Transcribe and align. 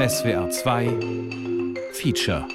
SWR 0.00 0.48
2 0.48 1.74
Feature 1.92 2.48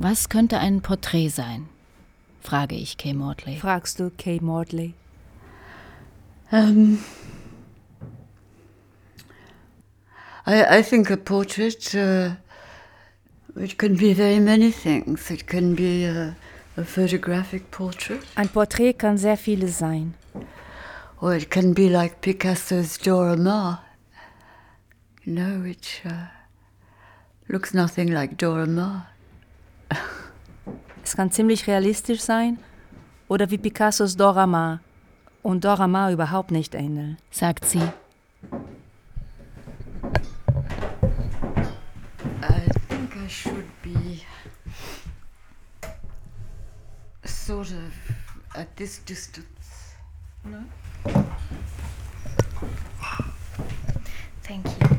Was 0.00 0.28
könnte 0.28 0.58
ein 0.58 0.80
Porträt 0.82 1.28
sein? 1.28 1.68
frage 2.40 2.74
ich 2.74 2.96
Kay 2.96 3.14
Mortley. 3.14 3.58
Fragst 3.58 4.00
du 4.00 4.10
Kay 4.10 4.40
Mortley? 4.40 4.94
Um, 6.50 6.98
I, 10.48 10.80
I 10.80 10.82
think 10.82 11.12
a 11.12 11.16
portrait, 11.16 11.94
uh, 11.94 12.32
it 13.54 13.78
can 13.78 13.96
be 13.96 14.14
very 14.14 14.40
many 14.40 14.72
things. 14.72 15.30
It 15.30 15.46
can 15.46 15.76
be 15.76 16.06
portrait. 16.08 16.32
Ein 16.76 18.48
Porträt 18.48 18.94
kann 18.94 19.16
sehr 19.16 19.36
vieles 19.36 19.78
sein. 19.78 20.14
Or 21.20 21.32
it 21.32 21.50
can 21.50 21.72
be 21.72 21.88
like 21.88 22.20
Picasso's 22.20 22.98
Dora 22.98 23.36
Maar. 23.36 23.82
You 25.22 25.34
know, 25.34 25.62
which 25.62 26.02
uh, 26.04 26.26
looks 27.48 27.72
nothing 27.72 28.08
like 28.08 28.36
Dora 28.36 28.66
Maar. 28.66 29.06
Es 31.04 31.14
kann 31.16 31.30
ziemlich 31.30 31.66
realistisch 31.66 32.20
sein 32.20 32.58
oder 33.28 33.50
wie 33.50 33.58
Picassos 33.58 34.16
Dora 34.16 34.46
Maar 34.46 34.80
und 35.42 35.64
Dora 35.64 35.86
Maar 35.86 36.12
überhaupt 36.12 36.50
nicht 36.50 36.74
ähneln, 36.74 37.18
sagt 37.30 37.64
sie. 37.66 37.82
I 42.42 42.68
think 42.88 43.14
I 43.16 43.28
should 43.28 43.66
be 43.82 44.22
sort 47.44 47.72
of 47.72 47.92
at 48.54 48.74
this 48.76 49.00
distance. 49.04 49.96
No? 50.44 50.64
Thank 54.42 54.64
you. 54.66 54.96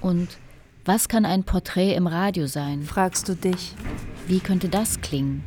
Und 0.00 0.38
was 0.84 1.08
kann 1.08 1.24
ein 1.24 1.44
Porträt 1.44 1.94
im 1.94 2.08
Radio 2.08 2.46
sein? 2.46 2.82
Fragst 2.82 3.28
du 3.28 3.36
dich. 3.36 3.74
Wie 4.26 4.40
könnte 4.40 4.68
das 4.68 5.00
klingen? 5.00 5.44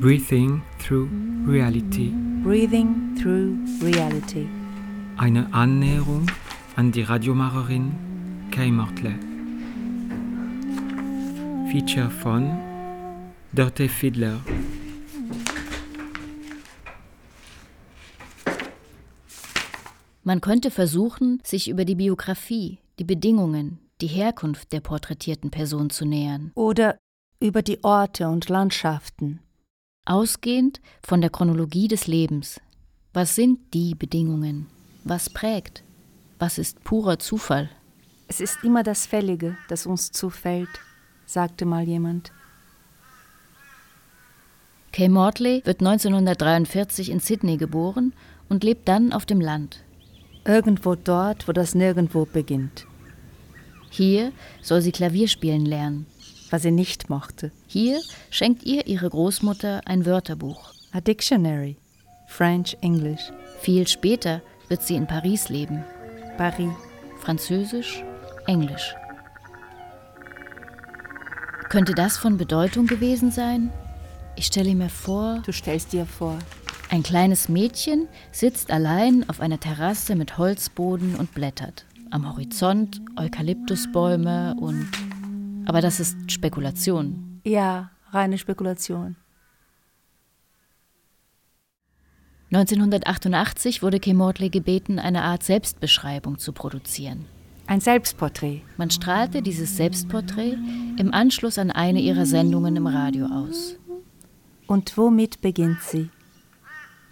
Breathing 0.00 0.62
through 0.78 1.08
reality. 1.46 2.12
Breathing 2.44 3.16
through 3.16 3.56
reality. 3.82 4.46
Eine 5.18 5.52
Annäherung 5.52 6.30
an 6.76 6.92
die 6.92 7.02
Radiomacherin 7.02 7.92
Kay 8.52 8.70
Mortley. 8.70 9.16
Feature 11.72 12.08
von 12.08 12.56
Dörte 13.50 13.88
Fiedler. 13.88 14.38
Man 20.22 20.40
könnte 20.40 20.70
versuchen, 20.70 21.40
sich 21.42 21.68
über 21.68 21.84
die 21.84 21.96
Biografie, 21.96 22.78
die 23.00 23.04
Bedingungen, 23.04 23.80
die 24.00 24.06
Herkunft 24.06 24.72
der 24.72 24.80
porträtierten 24.80 25.50
Person 25.50 25.90
zu 25.90 26.04
nähern. 26.04 26.52
Oder 26.54 26.96
über 27.40 27.62
die 27.62 27.82
Orte 27.82 28.28
und 28.28 28.48
Landschaften. 28.48 29.40
Ausgehend 30.06 30.80
von 31.04 31.20
der 31.20 31.30
Chronologie 31.30 31.88
des 31.88 32.06
Lebens. 32.06 32.60
Was 33.12 33.34
sind 33.34 33.74
die 33.74 33.96
Bedingungen? 33.96 34.68
Was 35.08 35.30
prägt? 35.30 35.84
Was 36.38 36.58
ist 36.58 36.84
purer 36.84 37.18
Zufall? 37.18 37.70
Es 38.26 38.42
ist 38.42 38.62
immer 38.62 38.82
das 38.82 39.06
Fällige, 39.06 39.56
das 39.70 39.86
uns 39.86 40.12
zufällt, 40.12 40.68
sagte 41.24 41.64
mal 41.64 41.84
jemand. 41.84 42.30
Kay 44.92 45.08
Mortley 45.08 45.62
wird 45.64 45.80
1943 45.80 47.10
in 47.10 47.20
Sydney 47.20 47.56
geboren 47.56 48.12
und 48.50 48.64
lebt 48.64 48.86
dann 48.86 49.14
auf 49.14 49.24
dem 49.24 49.40
Land. 49.40 49.82
Irgendwo 50.44 50.94
dort, 50.94 51.48
wo 51.48 51.52
das 51.52 51.74
Nirgendwo 51.74 52.26
beginnt. 52.26 52.86
Hier 53.88 54.30
soll 54.60 54.82
sie 54.82 54.92
Klavier 54.92 55.28
spielen 55.28 55.64
lernen. 55.64 56.04
Was 56.50 56.62
sie 56.62 56.70
nicht 56.70 57.08
mochte. 57.08 57.50
Hier 57.66 57.98
schenkt 58.28 58.64
ihr 58.64 58.86
ihre 58.86 59.08
Großmutter 59.08 59.80
ein 59.86 60.04
Wörterbuch. 60.04 60.74
A 60.92 61.00
dictionary. 61.00 61.78
French, 62.26 62.76
English. 62.82 63.32
Viel 63.60 63.88
später 63.88 64.42
wird 64.68 64.82
sie 64.82 64.96
in 64.96 65.06
Paris 65.06 65.48
leben. 65.48 65.84
Paris. 66.36 66.70
Französisch, 67.20 68.04
Englisch. 68.46 68.94
Könnte 71.68 71.94
das 71.94 72.16
von 72.16 72.38
Bedeutung 72.38 72.86
gewesen 72.86 73.30
sein? 73.30 73.70
Ich 74.36 74.46
stelle 74.46 74.74
mir 74.74 74.88
vor. 74.88 75.42
Du 75.44 75.52
stellst 75.52 75.92
dir 75.92 76.06
vor. 76.06 76.38
Ein 76.90 77.02
kleines 77.02 77.50
Mädchen 77.50 78.08
sitzt 78.32 78.70
allein 78.70 79.28
auf 79.28 79.40
einer 79.40 79.60
Terrasse 79.60 80.16
mit 80.16 80.38
Holzboden 80.38 81.16
und 81.16 81.34
blättert. 81.34 81.84
Am 82.10 82.26
Horizont 82.26 83.02
Eukalyptusbäume 83.18 84.54
und. 84.58 84.88
Aber 85.66 85.82
das 85.82 86.00
ist 86.00 86.32
Spekulation. 86.32 87.40
Ja, 87.44 87.90
reine 88.10 88.38
Spekulation. 88.38 89.16
1988 92.50 93.82
wurde 93.82 94.00
Kay 94.00 94.14
Mortley 94.14 94.48
gebeten, 94.48 94.98
eine 94.98 95.22
Art 95.22 95.42
Selbstbeschreibung 95.42 96.38
zu 96.38 96.52
produzieren. 96.52 97.26
Ein 97.66 97.82
Selbstporträt. 97.82 98.62
Man 98.78 98.90
strahlte 98.90 99.42
dieses 99.42 99.76
Selbstporträt 99.76 100.56
im 100.96 101.12
Anschluss 101.12 101.58
an 101.58 101.70
eine 101.70 102.00
ihrer 102.00 102.24
Sendungen 102.24 102.76
im 102.76 102.86
Radio 102.86 103.26
aus. 103.26 103.76
Und 104.66 104.96
womit 104.96 105.42
beginnt 105.42 105.82
sie? 105.82 106.08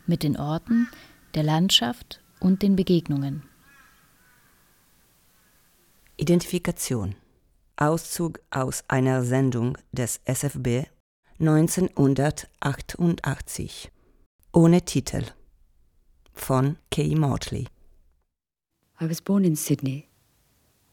Mit 0.06 0.22
den 0.22 0.38
Orten, 0.38 0.88
der 1.34 1.42
Landschaft 1.42 2.22
und 2.41 2.62
den 2.62 2.76
Begegnungen. 2.76 3.42
Identifikation. 6.16 7.14
Auszug 7.76 8.41
aus 8.50 8.84
einer 8.88 9.22
Sendung 9.22 9.76
des 9.92 10.22
SFB 10.24 10.86
1988. 11.38 13.91
Ohne 14.56 14.80
Titel. 14.80 15.22
Von 16.32 16.78
Kay 16.90 17.14
Mortley. 17.14 17.66
I 18.98 19.04
was 19.06 19.20
born 19.20 19.44
in 19.44 19.54
Sydney, 19.54 20.08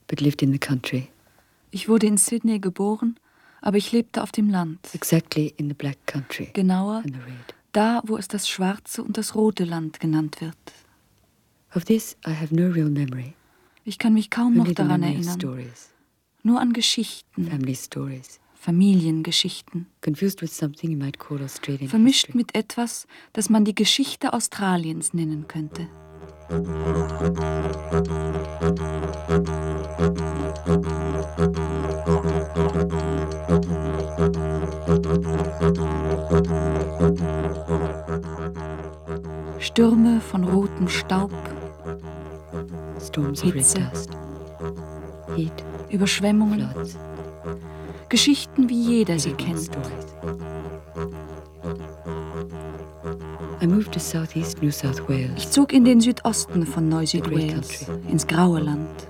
but 0.06 0.20
lived 0.20 0.42
in 0.42 0.52
the 0.52 0.58
country. 0.58 1.08
Ich 1.70 1.88
wurde 1.88 2.06
in 2.06 2.18
Sydney 2.18 2.58
geboren, 2.58 3.18
aber 3.62 3.78
ich 3.78 3.90
lebte 3.90 4.22
auf 4.22 4.32
dem 4.32 4.50
Land. 4.50 4.90
Exactly 4.94 5.54
in 5.56 5.68
the 5.68 5.74
black 5.74 5.96
country. 6.06 6.50
Genauer, 6.52 6.96
And 7.06 7.14
the 7.14 7.20
red. 7.22 7.54
da, 7.72 8.02
wo 8.04 8.18
es 8.18 8.28
das 8.28 8.46
schwarze 8.50 9.02
und 9.02 9.16
das 9.16 9.34
rote 9.34 9.64
Land 9.64 9.98
genannt 9.98 10.42
wird. 10.42 10.58
Of 11.74 11.86
this 11.86 12.18
I 12.26 12.32
have 12.34 12.54
no 12.54 12.68
real 12.70 12.90
memory. 12.90 13.32
Ich 13.84 13.98
kann 13.98 14.12
mich 14.12 14.28
kaum 14.28 14.52
noch 14.52 14.64
Only 14.64 14.72
the 14.72 14.74
daran 14.74 15.02
erinnern. 15.02 15.40
stories, 15.40 15.88
Nur 16.42 16.60
an 16.60 16.74
Geschichten, 16.74 17.46
family 17.48 17.74
stories, 17.74 18.40
Familiengeschichten. 18.64 19.88
confused 20.00 20.40
with 20.40 20.50
something 20.50 20.90
you 20.90 20.96
might 20.96 21.18
call 21.18 21.42
Australian 21.42 21.90
Vermischt 21.90 22.34
mit 22.34 22.54
etwas, 22.54 23.06
das 23.34 23.50
man 23.50 23.66
die 23.66 23.74
Geschichte 23.74 24.32
Australiens 24.32 25.12
nennen 25.12 25.46
könnte. 25.46 25.86
Stürme 39.58 40.22
von 40.22 40.44
rotem 40.44 40.88
Staub, 40.88 41.32
Storms 42.98 43.42
Hitze. 43.42 43.90
Überschwemmungen, 45.90 46.70
floods, 46.70 46.96
Geschichten 48.14 48.68
wie 48.68 48.80
jeder 48.80 49.18
sie 49.18 49.32
kennt. 49.32 49.68
Ich 55.36 55.50
zog 55.50 55.72
in 55.72 55.84
den 55.84 56.00
Südosten 56.00 56.64
von 56.64 56.88
Neu-Südwales, 56.88 57.88
ins 58.08 58.24
graue 58.24 58.60
Land. 58.60 59.08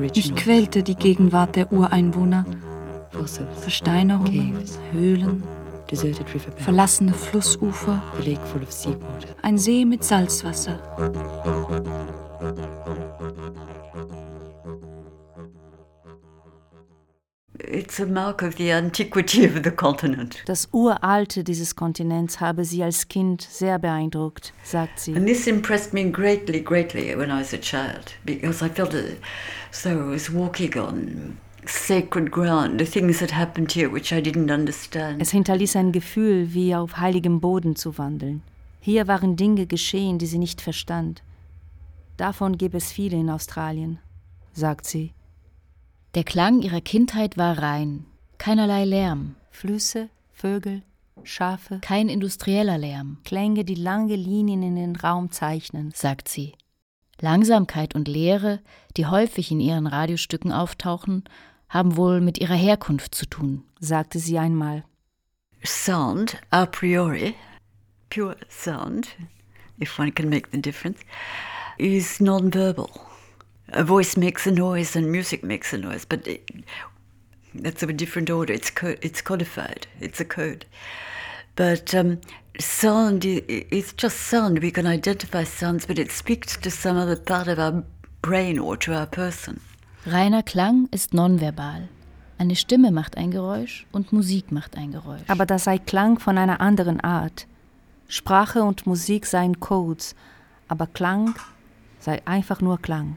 Mich 0.00 0.34
quälte 0.34 0.82
die 0.82 0.96
Gegenwart 0.96 1.54
der 1.54 1.72
Ureinwohner, 1.72 2.44
Versteinerungen. 3.60 4.58
Höhlen, 4.90 5.44
verlassene 6.56 7.12
Flussufer, 7.12 8.02
ein 9.42 9.58
See 9.58 9.84
mit 9.84 10.02
Salzwasser. 10.02 10.80
It's 17.58 18.00
a 18.00 18.06
mark 18.06 18.42
of 18.42 18.56
the 18.56 18.72
antiquity 18.72 19.44
of 19.46 19.62
the 19.64 19.70
continent. 19.70 20.42
Das 20.46 20.68
Uralte 20.72 21.44
dieses 21.44 21.74
Kontinents 21.74 22.40
habe 22.40 22.64
sie 22.64 22.82
als 22.82 23.08
Kind 23.08 23.42
sehr 23.42 23.78
beeindruckt, 23.78 24.52
sagt 24.62 25.00
sie. 25.00 25.14
And 25.14 25.26
this 25.26 25.46
impressed 25.46 25.92
me 25.92 26.10
greatly, 26.10 26.60
greatly 26.60 27.16
when 27.16 27.30
I 27.30 27.40
was 27.40 27.52
a 27.52 27.58
child 27.58 28.14
because 28.24 28.64
I 28.64 28.68
felt 28.68 28.92
though 28.92 29.90
I 29.90 30.12
was 30.12 30.32
walking 30.32 30.76
on 30.76 31.38
sacred 31.66 32.30
ground, 32.30 32.78
the 32.78 32.84
things 32.84 33.18
that 33.18 33.32
happened 33.32 33.72
here 33.72 33.90
which 33.90 34.12
I 34.12 34.20
didn't 34.20 34.52
understand. 34.52 35.20
Es 35.20 35.30
hinterließ 35.30 35.76
ein 35.76 35.92
Gefühl, 35.92 36.52
wie 36.52 36.74
auf 36.74 36.98
heiligem 36.98 37.40
Boden 37.40 37.76
zu 37.76 37.98
wandeln. 37.98 38.42
Hier 38.80 39.08
waren 39.08 39.36
Dinge 39.36 39.66
geschehen, 39.66 40.18
die 40.18 40.26
sie 40.26 40.38
nicht 40.38 40.60
verstand. 40.60 41.22
Davon 42.16 42.56
gibt 42.56 42.74
es 42.74 42.92
viele 42.92 43.16
in 43.16 43.30
Australien, 43.30 43.98
sagt 44.52 44.86
sie. 44.86 45.12
Der 46.16 46.24
Klang 46.24 46.62
ihrer 46.62 46.80
Kindheit 46.80 47.36
war 47.36 47.58
rein, 47.58 48.06
keinerlei 48.38 48.86
Lärm. 48.86 49.34
Flüsse, 49.50 50.08
Vögel, 50.32 50.80
Schafe. 51.24 51.78
Kein 51.82 52.08
industrieller 52.08 52.78
Lärm. 52.78 53.18
Klänge, 53.26 53.66
die 53.66 53.74
lange 53.74 54.16
Linien 54.16 54.62
in 54.62 54.76
den 54.76 54.96
Raum 54.96 55.30
zeichnen, 55.30 55.92
sagt 55.94 56.28
sie. 56.28 56.54
Langsamkeit 57.20 57.94
und 57.94 58.08
Leere, 58.08 58.60
die 58.96 59.04
häufig 59.04 59.50
in 59.50 59.60
ihren 59.60 59.86
Radiostücken 59.86 60.52
auftauchen, 60.52 61.24
haben 61.68 61.98
wohl 61.98 62.22
mit 62.22 62.38
ihrer 62.38 62.54
Herkunft 62.54 63.14
zu 63.14 63.26
tun, 63.26 63.64
sagte 63.78 64.18
sie 64.18 64.38
einmal. 64.38 64.84
Sound, 65.66 66.40
a 66.48 66.64
priori, 66.64 67.34
pure 68.08 68.38
sound, 68.48 69.08
if 69.78 69.98
one 69.98 70.12
can 70.12 70.30
make 70.30 70.48
the 70.50 70.62
difference, 70.62 70.98
is 71.76 72.20
non-verbal. 72.20 72.88
A 73.72 73.82
voice 73.82 74.16
makes 74.16 74.46
a 74.46 74.50
noise 74.50 74.96
and 74.96 75.10
music 75.10 75.42
makes 75.42 75.72
a 75.72 75.78
noise, 75.78 76.04
but 76.04 76.26
it, 76.26 76.48
that's 77.54 77.82
of 77.82 77.90
a 77.90 77.92
different 77.92 78.30
order. 78.30 78.52
It's 78.52 78.70
co 78.70 78.94
it's 79.02 79.20
codified. 79.20 79.86
It's 80.00 80.20
a 80.20 80.24
code. 80.24 80.66
But 81.56 81.94
um, 81.94 82.20
sound 82.60 83.24
is 83.24 83.92
just 83.94 84.18
sound. 84.18 84.60
We 84.60 84.70
can 84.70 84.86
identify 84.86 85.44
sounds, 85.44 85.86
but 85.86 85.98
it 85.98 86.12
speaks 86.12 86.56
to 86.58 86.70
some 86.70 86.96
other 86.96 87.16
part 87.16 87.48
of 87.48 87.58
our 87.58 87.82
brain 88.22 88.58
or 88.58 88.76
to 88.78 88.92
our 88.92 89.06
person. 89.06 89.60
Reiner 90.04 90.42
Klang 90.42 90.88
ist 90.92 91.14
nonverbal. 91.14 91.88
Eine 92.38 92.54
Stimme 92.54 92.92
macht 92.92 93.16
ein 93.16 93.30
Geräusch 93.30 93.86
und 93.92 94.12
Musik 94.12 94.52
macht 94.52 94.76
ein 94.76 94.92
Geräusch. 94.92 95.22
Aber 95.28 95.46
das 95.46 95.64
sei 95.64 95.78
Klang 95.78 96.18
von 96.18 96.36
einer 96.36 96.60
anderen 96.60 97.00
Art. 97.00 97.46
Sprache 98.08 98.62
und 98.62 98.86
Musik 98.86 99.26
seien 99.26 99.58
Codes, 99.58 100.14
aber 100.68 100.86
Klang 100.86 101.34
sei 101.98 102.20
einfach 102.26 102.60
nur 102.60 102.78
Klang. 102.80 103.16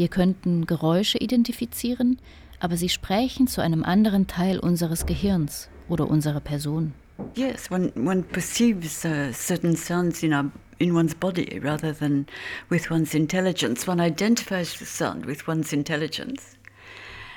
Wir 0.00 0.08
könnten 0.08 0.64
Geräusche 0.64 1.18
identifizieren, 1.18 2.18
aber 2.58 2.78
sie 2.78 2.88
sprechen 2.88 3.46
zu 3.48 3.60
einem 3.60 3.84
anderen 3.84 4.26
Teil 4.26 4.58
unseres 4.58 5.04
Gehirns 5.04 5.68
oder 5.90 6.08
unserer 6.08 6.40
Person. 6.40 6.94
Yes, 7.34 7.70
one, 7.70 7.92
one 7.96 8.22
perceives 8.22 9.04
uh, 9.04 9.30
certain 9.30 9.76
sounds 9.76 10.22
in, 10.22 10.32
our, 10.32 10.50
in 10.78 10.96
one's 10.96 11.14
body 11.14 11.60
rather 11.62 11.94
than 11.94 12.24
with 12.70 12.90
one's 12.90 13.12
intelligence. 13.12 13.86
One 13.86 14.02
identifies 14.02 14.72
the 14.78 14.86
sound 14.86 15.26
with 15.26 15.46
one's 15.46 15.70
intelligence. 15.70 16.56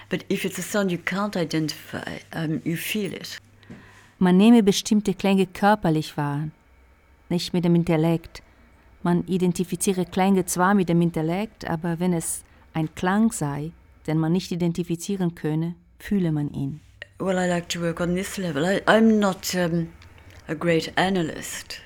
But 0.10 0.24
if 0.30 0.46
it's 0.46 0.58
a 0.58 0.62
sound 0.62 0.90
you 0.90 1.00
can't 1.00 1.36
identify, 1.36 2.20
um, 2.34 2.62
you 2.64 2.78
feel 2.78 3.12
it. 3.12 3.40
Man 4.20 4.38
nehme 4.38 4.64
bestimmte 4.64 5.14
Klänge 5.14 5.48
körperlich 5.48 6.16
wahr, 6.16 6.48
nicht 7.28 7.52
mit 7.52 7.66
dem 7.66 7.76
Intellekt. 7.76 8.42
Man 9.02 9.26
identifiziere 9.28 10.06
Klänge 10.06 10.46
zwar 10.46 10.74
mit 10.76 10.88
dem 10.88 11.02
Intellekt, 11.02 11.70
aber 11.70 12.00
wenn 12.00 12.14
es 12.14 12.46
ein 12.74 12.94
Klang 12.96 13.32
sei, 13.32 13.72
den 14.08 14.18
man 14.18 14.32
nicht 14.32 14.52
identifizieren 14.52 15.36
könne, 15.36 15.76
fühle 16.00 16.32
man 16.32 16.52
ihn. 16.52 16.82
Well, 17.20 17.38
I 17.38 17.48
like 17.48 17.70
to 17.70 17.80
work 17.80 18.02
on 18.02 18.16
this 18.16 18.38
level. 18.38 18.66
I, 18.66 18.82
I'm 18.88 19.20
not 19.20 19.56
um, 19.56 19.90
a 20.48 20.56
great 20.56 20.92
analyst. 20.98 21.82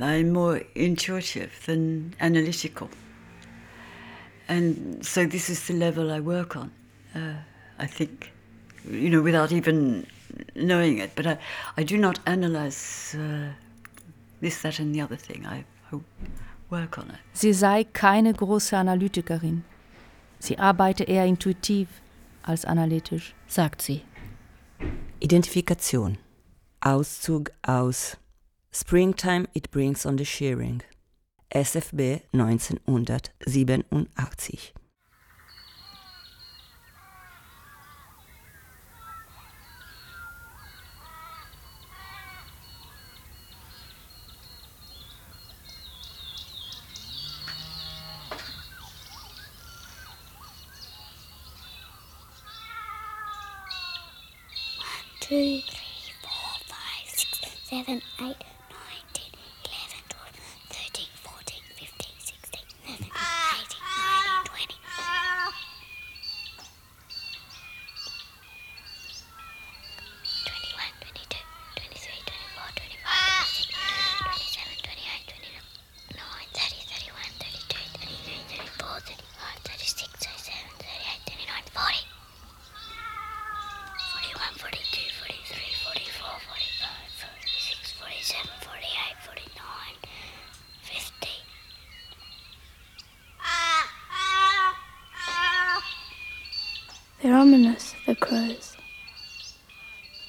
I'm 0.00 0.32
more 0.32 0.62
intuitive 0.74 1.50
than 1.66 2.14
analytical. 2.20 2.88
And 4.48 5.04
so 5.04 5.26
this 5.26 5.50
is 5.50 5.66
the 5.66 5.74
level 5.74 6.10
I 6.10 6.20
work 6.20 6.56
on, 6.56 6.70
uh, 7.14 7.34
I 7.78 7.86
think, 7.86 8.32
you 8.90 9.10
know, 9.10 9.20
without 9.20 9.52
even 9.52 10.06
knowing 10.54 10.98
it. 10.98 11.10
But 11.14 11.26
I, 11.26 11.38
I 11.76 11.82
do 11.82 11.98
not 11.98 12.18
analyze 12.26 13.14
uh, 13.14 13.52
this, 14.40 14.62
that, 14.62 14.78
and 14.78 14.94
the 14.94 15.02
other 15.02 15.16
thing. 15.16 15.44
I, 15.44 15.64
it. 15.92 16.00
Sie 17.32 17.52
sei 17.52 17.84
keine 17.84 18.32
große 18.32 18.76
Analytikerin. 18.76 19.64
Sie 20.38 20.58
arbeite 20.58 21.04
eher 21.04 21.26
intuitiv 21.26 21.88
als 22.42 22.64
analytisch, 22.64 23.34
sagt 23.46 23.82
sie. 23.82 24.02
Identifikation. 25.20 26.16
Auszug 26.80 27.50
aus 27.62 28.16
Springtime 28.72 29.46
It 29.52 29.70
Brings 29.70 30.06
on 30.06 30.16
the 30.16 30.24
Shearing. 30.24 30.82
SFB 31.50 32.22
1987. 32.32 34.72
Two, 55.28 55.60
three, 55.60 55.62
four, 56.22 56.56
five, 56.64 57.06
six, 57.06 57.40
seven, 57.64 58.00
eight, 58.22 58.36
They're 97.28 97.36
ominous, 97.36 97.94
the 98.06 98.14
crows. 98.14 98.74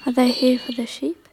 Are 0.06 0.12
they 0.12 0.32
here 0.32 0.60
for 0.60 0.74
the 0.74 0.86
sheep? 0.86 1.30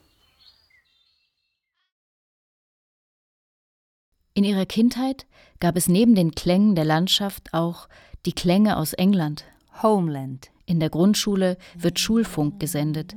In 4.35 4.45
ihrer 4.45 4.65
Kindheit 4.65 5.27
gab 5.59 5.77
es 5.77 5.89
neben 5.89 6.15
den 6.15 6.37
Klängen 6.37 6.77
der 6.77 6.85
Landschaft 6.85 7.53
auch 7.53 7.89
die 8.27 8.33
Klänge 8.33 8.77
aus 8.77 8.93
England. 8.93 9.45
Homeland. 9.83 10.53
In 10.67 10.79
der 10.79 10.89
Grundschule 10.89 11.57
wird 11.77 11.99
Schulfunk 11.99 12.61
gesendet. 12.61 13.15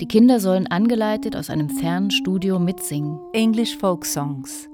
Die 0.00 0.08
Kinder 0.08 0.40
sollen 0.40 0.66
angeleitet 0.66 1.36
aus 1.36 1.50
einem 1.50 1.70
fernen 1.70 2.10
Studio 2.10 2.58
mitsingen. 2.58 3.20
English 3.32 3.76
folk 3.76 4.04
songs. 4.04 4.68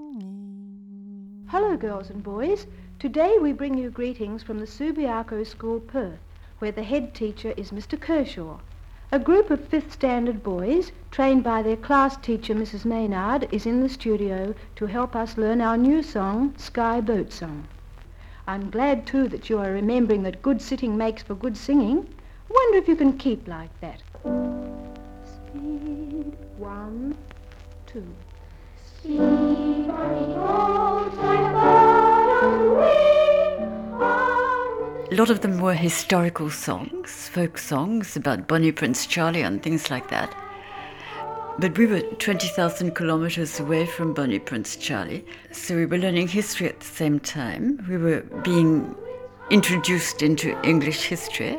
Hello, 1.49 1.76
girls 1.76 2.11
and 2.11 2.23
boys. 2.23 2.66
Today 2.99 3.37
we 3.38 3.52
bring 3.52 3.76
you 3.76 3.90
greetings 3.90 4.42
from 4.42 4.59
the 4.59 4.66
Subiaco 4.66 5.45
School, 5.45 5.78
Perth, 5.78 6.19
where 6.62 6.71
the 6.71 6.85
head 6.85 7.12
teacher 7.12 7.52
is 7.57 7.73
Mr. 7.73 8.00
Kershaw. 8.00 8.57
A 9.11 9.19
group 9.19 9.50
of 9.50 9.64
fifth 9.64 9.90
standard 9.90 10.45
boys, 10.45 10.92
trained 11.11 11.42
by 11.42 11.61
their 11.61 11.75
class 11.75 12.16
teacher, 12.16 12.54
Mrs. 12.54 12.85
Maynard, 12.85 13.49
is 13.50 13.66
in 13.66 13.81
the 13.81 13.88
studio 13.88 14.54
to 14.76 14.87
help 14.87 15.16
us 15.16 15.37
learn 15.37 15.61
our 15.61 15.76
new 15.76 16.04
song, 16.04 16.54
Sky 16.57 17.00
Boat 17.00 17.33
Song. 17.33 17.66
I'm 18.47 18.71
glad 18.71 19.09
too 19.09 19.26
that 19.26 19.50
you 19.50 19.59
are 19.59 19.73
remembering 19.73 20.23
that 20.23 20.40
good 20.40 20.62
sitting 20.62 20.97
makes 20.97 21.25
for 21.25 21.35
good 21.35 21.57
singing. 21.57 22.07
Wonder 22.49 22.78
if 22.78 22.87
you 22.87 22.95
can 22.95 23.19
keep 23.19 23.49
like 23.49 23.81
that. 23.81 24.00
Speed, 25.25 26.37
one, 26.59 27.16
two. 27.88 28.07
Speed, 29.00 29.90
A 35.12 35.14
lot 35.14 35.28
of 35.28 35.42
them 35.42 35.61
were 35.61 35.75
historical 35.75 36.49
songs, 36.49 37.28
folk 37.28 37.59
songs 37.59 38.16
about 38.16 38.49
Bonnie 38.49 38.73
Prince 38.73 39.04
Charlie 39.04 39.42
and 39.42 39.62
things 39.62 39.90
like 39.90 40.09
that. 40.09 40.35
But 41.59 41.76
we 41.76 41.85
were 41.85 42.00
20,000 42.00 42.95
kilometers 42.95 43.61
away 43.61 43.85
from 43.85 44.14
Bonnie 44.14 44.38
Prince 44.38 44.75
Charlie, 44.76 45.26
so 45.50 45.76
we 45.76 45.85
were 45.85 45.99
learning 45.99 46.28
history 46.28 46.66
at 46.66 46.81
the 46.81 46.87
same 46.87 47.21
time. 47.21 47.85
We 47.90 47.99
were 47.99 48.23
being 48.42 48.97
introduced 49.50 50.23
into 50.23 50.59
English 50.66 51.02
history. 51.02 51.59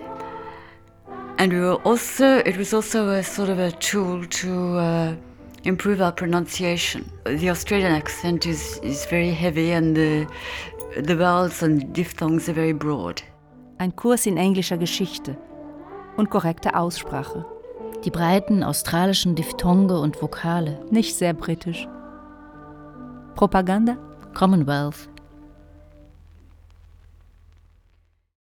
And 1.38 1.54
we 1.54 1.60
were 1.60 1.76
also, 1.84 2.40
it 2.40 2.58
was 2.58 2.74
also 2.74 3.10
a 3.10 3.24
sort 3.24 3.50
of 3.50 3.60
a 3.60 3.72
tool 3.74 4.26
to 4.26 4.78
uh, 4.80 5.16
improve 5.64 6.02
our 6.02 6.12
pronunciation. 6.12 7.08
The 7.26 7.52
Australian 7.52 7.92
accent 7.92 8.48
is, 8.48 8.80
is 8.80 9.06
very 9.06 9.30
heavy 9.30 9.74
and 9.74 9.96
the, 9.96 10.28
the 11.00 11.16
vowels 11.16 11.62
and 11.62 11.94
diphthongs 11.94 12.50
are 12.50 12.54
very 12.54 12.74
broad. 12.74 13.22
Ein 13.78 13.96
Kurs 13.96 14.26
in 14.26 14.38
englischer 14.38 14.78
Geschichte 14.78 15.38
und 16.16 16.30
korrekte 16.30 16.76
Aussprache. 16.76 17.46
Die 18.06 18.12
breiten 18.12 18.64
australischen 18.64 19.36
Diphthonge 19.36 20.00
und 20.00 20.22
Vokale. 20.22 20.86
Nicht 20.92 21.16
sehr 21.16 21.34
britisch. 21.34 21.88
Propaganda? 23.36 23.98
Commonwealth. 24.34 25.10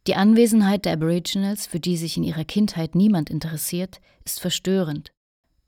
Die 0.09 0.17
Anwesenheit 0.17 0.85
der 0.85 0.95
Aboriginals, 0.95 1.67
für 1.67 1.79
die 1.79 1.97
sich 1.97 2.17
in 2.17 2.25
ihrer 2.25 2.45
Kindheit 2.45 2.95
niemand 2.95 3.31
interessiert, 3.31 4.01
ist 4.25 4.41
verstörend. 4.41 5.13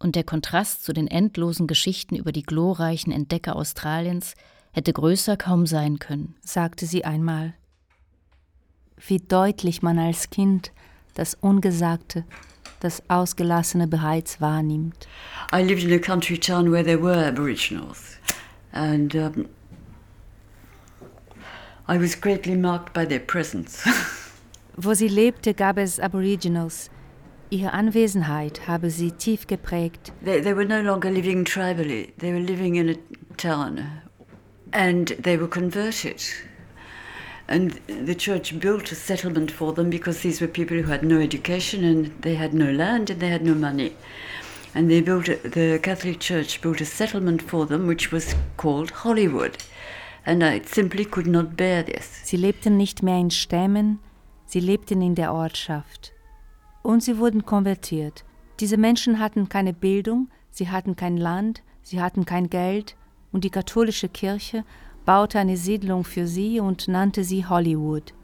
Und 0.01 0.17
der 0.17 0.25
Kontrast 0.25 0.85
zu 0.85 0.93
den 0.93 1.07
endlosen 1.07 1.69
Geschichten 1.69 2.17
über 2.17 2.33
die 2.33 2.43
glorreichen 2.43 3.13
Entdecker 3.13 3.55
Australiens 3.55 4.35
hätte 4.73 4.93
größer 4.93 5.37
kaum 5.37 5.67
sein 5.67 6.01
können, 6.01 6.35
sagte 6.43 6.85
sie 6.85 7.05
einmal. 7.05 7.55
Wie 9.07 9.19
deutlich 9.19 9.83
man 9.83 9.99
als 9.99 10.31
Kind 10.31 10.73
das 11.15 11.35
Ungesagte, 11.35 12.25
das 12.81 13.03
Ausgelassene 13.09 13.87
bereits 13.87 14.41
wahrnimmt. 14.41 15.07
I 15.53 15.63
lived 15.63 15.85
in 15.85 15.93
a 15.93 15.99
country 15.99 16.39
town 16.39 16.71
where 16.71 16.85
there 16.85 17.01
were 17.01 17.27
Aboriginals, 17.27 18.19
and 18.73 19.15
um, 19.15 19.47
I 21.87 21.99
was 21.99 22.19
greatly 22.19 22.57
marked 22.57 22.93
by 22.93 23.07
their 23.07 23.21
presence. 23.21 23.85
Wo 24.77 24.95
sie 24.95 25.09
lebte, 25.09 25.55
gab 25.55 25.79
es 25.79 26.01
Aboriginals. 26.01 26.91
Ihre 27.51 27.73
Anwesenheit 27.73 28.67
habe 28.67 28.91
sie 28.91 29.13
tief 29.13 29.47
geprägt. 29.47 30.13
They, 30.25 30.41
they 30.41 30.57
were 30.57 30.65
no 30.67 30.81
longer 30.81 31.11
living 31.11 31.45
tribally, 31.45 32.13
they 32.19 32.33
were 32.33 32.41
living 32.41 32.77
in 32.77 32.89
a 32.89 32.97
town 33.37 34.03
and 34.73 35.09
they 35.23 35.37
were 35.37 35.49
converted. 35.49 36.21
And 37.47 37.79
the 37.87 38.15
church 38.15 38.59
built 38.59 38.91
a 38.91 38.95
settlement 38.95 39.51
for 39.51 39.73
them 39.73 39.91
because 39.91 40.21
these 40.21 40.41
were 40.41 40.49
people 40.49 40.77
who 40.77 40.91
had 40.91 41.03
no 41.03 41.21
education 41.21 41.85
and 41.85 42.23
they 42.23 42.35
had 42.35 42.55
no 42.55 42.71
land 42.71 43.11
and 43.11 43.21
they 43.21 43.29
had 43.29 43.43
no 43.43 43.55
money. 43.55 43.93
And 44.75 44.91
they 44.91 45.03
built 45.03 45.29
a, 45.29 45.37
the 45.37 45.79
Catholic 45.83 46.21
Church 46.21 46.61
built 46.63 46.81
a 46.81 46.87
settlement 46.87 47.43
for 47.43 47.67
them 47.67 47.87
which 47.87 48.11
was 48.11 48.35
called 48.57 48.91
Hollywood. 49.05 49.59
And 50.27 50.43
I 50.43 50.63
simply 50.65 51.05
could 51.05 51.27
not 51.27 51.57
bear 51.57 51.83
this. 51.83 52.23
Sie 52.25 52.39
lebten 52.39 52.77
nicht 52.79 53.03
mehr 53.03 53.19
in 53.19 53.31
Stämmen, 53.31 53.99
sie 54.47 54.61
lebten 54.61 55.03
in 55.03 55.15
der 55.15 55.35
Ortschaft. 55.35 56.13
Und 56.83 57.03
sie 57.03 57.19
wurden 57.19 57.45
konvertiert. 57.45 58.25
Diese 58.61 58.79
Menschen 58.79 59.19
hatten 59.19 59.49
keine 59.49 59.75
Bildung, 59.75 60.29
sie 60.51 60.71
hatten 60.71 60.97
kein 60.97 61.19
Land, 61.19 61.63
sie 61.83 62.01
hatten 62.01 62.25
kein 62.25 62.49
Geld 62.49 62.97
und 63.33 63.45
die 63.45 63.51
katholische 63.51 64.09
Kirche 64.09 64.65
baute 65.05 65.39
eine 65.39 65.57
Siedlung 65.57 66.05
für 66.05 66.27
sie 66.27 66.61
und 66.61 66.89
nannte 66.89 67.25
sie 67.25 67.47
Hollywood. 67.47 68.15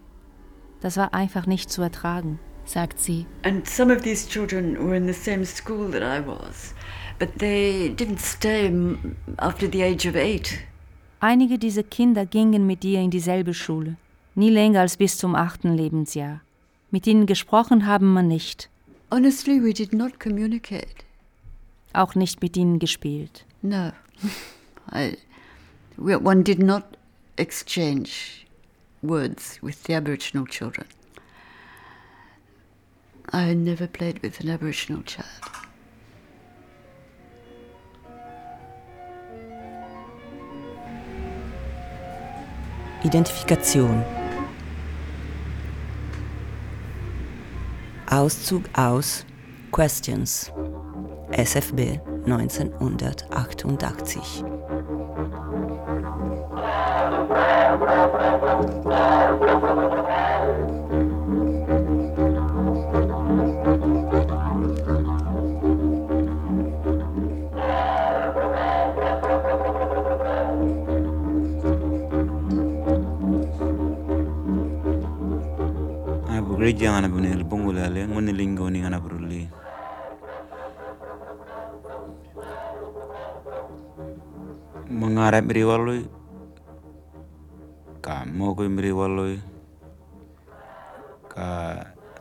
Das 0.80 0.96
war 0.96 1.12
einfach 1.12 1.46
nicht 1.46 1.70
zu 1.70 1.82
ertragen, 1.82 2.38
sagt 2.64 2.98
sie. 2.98 3.26
And 3.42 3.68
some 3.68 3.94
of 3.94 4.02
these 4.02 4.28
children 4.28 4.76
were 4.78 4.96
in 4.96 5.06
the 5.06 5.12
same 5.12 5.44
school 5.44 5.90
that 5.90 6.02
I 6.02 6.26
was, 6.26 6.74
but 7.18 7.28
they 7.38 7.94
didn't 7.94 8.20
stay 8.20 8.72
after 9.36 9.68
the 9.70 9.82
age 9.82 10.06
of 10.06 10.14
eight. 10.14 10.58
Einige 11.20 11.58
dieser 11.58 11.82
Kinder 11.82 12.24
gingen 12.24 12.66
mit 12.66 12.82
ihr 12.84 13.00
in 13.00 13.10
dieselbe 13.10 13.52
Schule, 13.52 13.96
nie 14.34 14.48
länger 14.48 14.80
als 14.80 14.96
bis 14.96 15.18
zum 15.18 15.34
achten 15.34 15.74
Lebensjahr. 15.74 16.40
Mit 16.90 17.06
ihnen 17.06 17.26
gesprochen 17.26 17.86
haben 17.86 18.12
wir 18.14 18.22
nicht. 18.22 18.70
Honestly, 19.12 19.62
we 19.62 19.74
did 19.74 19.92
not 19.92 20.18
communicate. 20.18 21.04
Auch 21.92 22.14
nicht 22.14 22.40
mit 22.40 22.56
ihnen 22.56 22.78
gespielt. 22.78 23.44
No. 23.60 23.92
I, 24.92 25.16
one 26.00 26.42
did 26.42 26.58
not 26.62 26.96
exchange 27.36 28.46
words 29.02 29.58
with 29.60 29.84
the 29.84 29.92
Aboriginal 29.94 30.46
children. 30.46 30.86
I 33.32 33.52
never 33.52 33.86
played 33.86 34.22
with 34.22 34.40
an 34.40 34.48
Aboriginal 34.48 35.02
child. 35.02 35.26
Identifikation 43.04 44.04
Auszug 48.06 48.64
aus 48.74 49.24
Questions 49.70 50.50
SFB 51.32 52.09
1988 52.26 54.44
Abugre 76.36 76.72
jangana 76.78 77.08
bunel 77.08 77.44
bongolale 77.44 78.06
ngone 78.08 78.32
lingo 78.32 78.70
ni 78.70 78.78
ngana 78.80 79.00
bruli. 79.00 79.48
Mengarap 84.90 85.46
mriwaloi 85.46 86.02
ka 88.02 88.26
mogo 88.26 88.66
mriwaloi 88.68 89.38
ka 91.30 91.46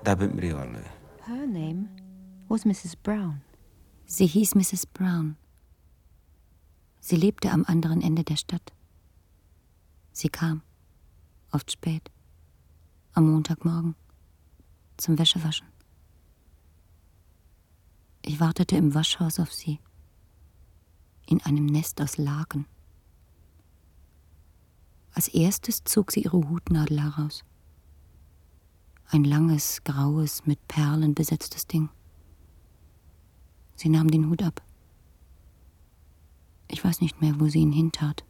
dabit 0.05 0.29
mriwaloi. 0.37 0.85
Her 1.25 1.47
name 1.47 1.89
was 2.47 2.65
Mrs. 2.65 2.95
Brown. 2.95 3.41
Sie 4.05 4.27
hieß 4.27 4.53
Mrs. 4.53 4.85
Brown. 4.85 5.35
Sie 6.99 7.15
lebte 7.15 7.49
am 7.51 7.65
anderen 7.65 8.01
Ende 8.01 8.23
der 8.23 8.37
Stadt. 8.37 8.71
Sie 10.11 10.29
kam, 10.29 10.61
oft 11.51 11.71
spät, 11.71 12.11
am 13.13 13.31
Montagmorgen, 13.31 13.95
zum 14.97 15.17
Wäschewaschen. 15.17 15.67
Ich 18.21 18.39
wartete 18.39 18.77
im 18.77 18.93
Waschhaus 18.93 19.39
auf 19.39 19.53
sie, 19.53 19.79
in 21.29 21.41
einem 21.43 21.67
Nest 21.67 22.01
aus 22.01 22.17
Laken. 22.17 22.65
Als 25.13 25.27
erstes 25.27 25.83
zog 25.83 26.11
sie 26.11 26.23
ihre 26.23 26.49
Hutnadel 26.49 27.01
heraus. 27.01 27.43
Ein 29.11 29.23
langes, 29.23 29.83
graues, 29.83 30.45
mit 30.45 30.67
Perlen 30.67 31.13
besetztes 31.13 31.67
Ding. 31.67 31.89
Sie 33.75 33.89
nahm 33.89 34.09
den 34.09 34.29
Hut 34.29 34.41
ab. 34.41 34.61
Ich 36.67 36.83
weiß 36.83 37.01
nicht 37.01 37.21
mehr, 37.21 37.39
wo 37.39 37.47
sie 37.47 37.59
ihn 37.59 37.71
hintat. 37.71 38.23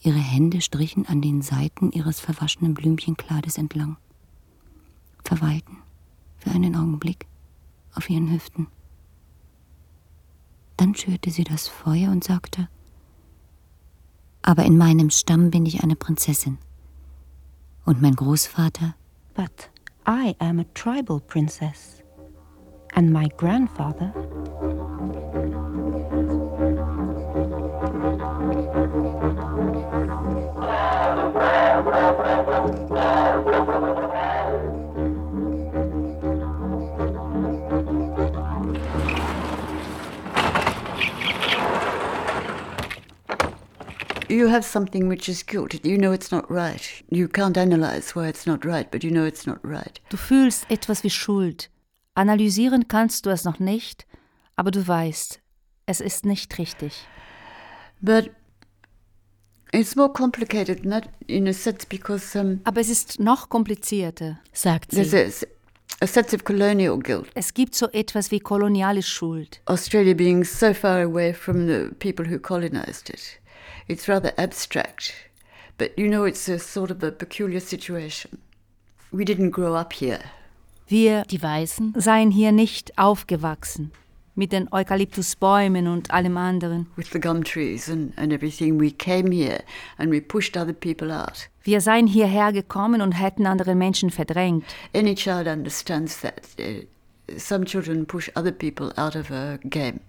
Ihre 0.00 0.18
Hände 0.18 0.60
strichen 0.60 1.06
an 1.06 1.20
den 1.20 1.42
Seiten 1.42 1.92
ihres 1.92 2.20
verwaschenen 2.20 2.74
Blümchenklades 2.74 3.56
entlang, 3.56 3.96
verweilten 5.24 5.78
für 6.38 6.50
einen 6.50 6.74
Augenblick 6.74 7.26
auf 7.94 8.10
ihren 8.10 8.30
Hüften. 8.30 8.66
Dann 10.82 10.96
schürte 10.96 11.30
sie 11.30 11.44
das 11.44 11.68
Feuer 11.68 12.10
und 12.10 12.24
sagte, 12.24 12.68
aber 14.42 14.64
in 14.64 14.76
meinem 14.76 15.10
Stamm 15.10 15.52
bin 15.52 15.64
ich 15.64 15.84
eine 15.84 15.94
Prinzessin. 15.94 16.58
Und 17.84 18.02
mein 18.02 18.16
Großvater? 18.16 18.96
But 19.32 19.70
I 20.08 20.34
am 20.40 20.58
a 20.58 20.64
tribal 20.74 21.20
princess. 21.20 22.02
And 22.96 23.12
my 23.12 23.28
grandfather? 23.36 24.12
You 44.32 44.48
have 44.48 44.64
something 44.64 45.08
which 45.08 45.28
is 45.28 45.44
good. 45.44 45.78
You 45.84 45.98
know 45.98 46.12
it's 46.12 46.30
not 46.30 46.50
right. 46.50 46.80
You 47.10 47.28
can't 47.28 47.58
analyze 47.58 48.16
why 48.16 48.28
it's 48.28 48.46
not 48.46 48.64
right, 48.64 48.90
but 48.90 49.04
you 49.04 49.10
know 49.10 49.26
it's 49.26 49.46
not 49.46 49.58
right. 49.62 50.00
Du 50.08 50.16
fühlst 50.16 50.64
etwas 50.70 51.04
wie 51.04 51.10
Schuld. 51.10 51.68
Analysieren 52.14 52.88
kannst 52.88 53.26
du 53.26 53.30
es 53.30 53.44
noch 53.44 53.58
nicht, 53.58 54.06
aber 54.56 54.70
du 54.70 54.88
weißt, 54.88 55.38
es 55.84 56.00
ist 56.00 56.24
nicht 56.24 56.56
richtig. 56.56 56.94
But 58.00 58.30
it's 59.70 59.96
more 59.96 60.10
complicated 60.10 60.82
than 60.82 60.92
that 60.92 61.10
in 61.26 61.46
a 61.46 61.52
sense 61.52 61.86
because 61.86 62.34
um, 62.34 62.62
aber 62.64 62.80
es 62.80 62.88
ist 62.88 63.20
noch 63.20 63.50
komplizierter, 63.50 64.40
sagt 64.54 64.92
sie. 64.92 65.04
There's 65.04 65.46
a 66.00 66.06
sense 66.06 66.34
of 66.34 66.44
colonial 66.44 66.98
guilt. 66.98 67.28
Es 67.34 67.52
gibt 67.52 67.74
so 67.74 67.88
etwas 67.90 68.30
wie 68.30 68.40
koloniale 68.40 69.02
Schuld. 69.02 69.60
Australia 69.66 70.14
being 70.14 70.42
so 70.42 70.72
far 70.72 71.02
away 71.02 71.34
from 71.34 71.66
the 71.66 71.90
people 71.98 72.24
who 72.24 72.38
colonized 72.38 73.10
it. 73.10 73.41
It's 73.88 74.08
rather 74.08 74.32
abstract, 74.36 75.12
but 75.78 75.96
you 75.98 76.08
know 76.08 76.24
it's 76.24 76.48
a 76.48 76.58
sort 76.58 76.90
of 76.90 77.02
a 77.02 77.10
peculiar 77.10 77.60
situation. 77.60 78.38
We 79.12 79.24
didn't 79.24 79.50
grow 79.50 79.74
up 79.74 79.92
here. 79.92 80.20
Wir, 80.86 81.24
die 81.24 81.42
Weißen, 81.42 81.94
seien 81.96 82.30
hier 82.30 82.52
nicht 82.52 82.98
aufgewachsen 82.98 83.92
mit 84.34 84.52
den 84.52 84.68
Eukalyptusbäumen 84.72 85.88
und 85.88 86.10
allem 86.10 86.36
anderen. 86.36 86.86
With 86.96 87.10
the 87.12 87.20
gum 87.20 87.44
trees 87.44 87.88
and, 87.88 88.16
and 88.16 88.32
everything, 88.32 88.80
we 88.80 88.90
came 88.90 89.30
here 89.30 89.62
and 89.98 90.10
we 90.10 90.20
pushed 90.20 90.56
other 90.56 90.72
people 90.72 91.12
out. 91.12 91.48
Wir 91.62 91.80
seien 91.80 92.06
hierher 92.06 92.52
gekommen 92.52 93.02
und 93.02 93.12
hätten 93.12 93.46
andere 93.46 93.74
Menschen 93.74 94.10
verdrängt. 94.10 94.64
Any 94.94 95.14
child 95.14 95.46
understands 95.46 96.20
that. 96.20 96.48
Uh, 96.58 96.84
some 97.38 97.64
children 97.64 98.06
push 98.06 98.30
other 98.34 98.52
people 98.52 98.92
out 98.96 99.16
of 99.16 99.30
a 99.30 99.58
game. 99.64 100.00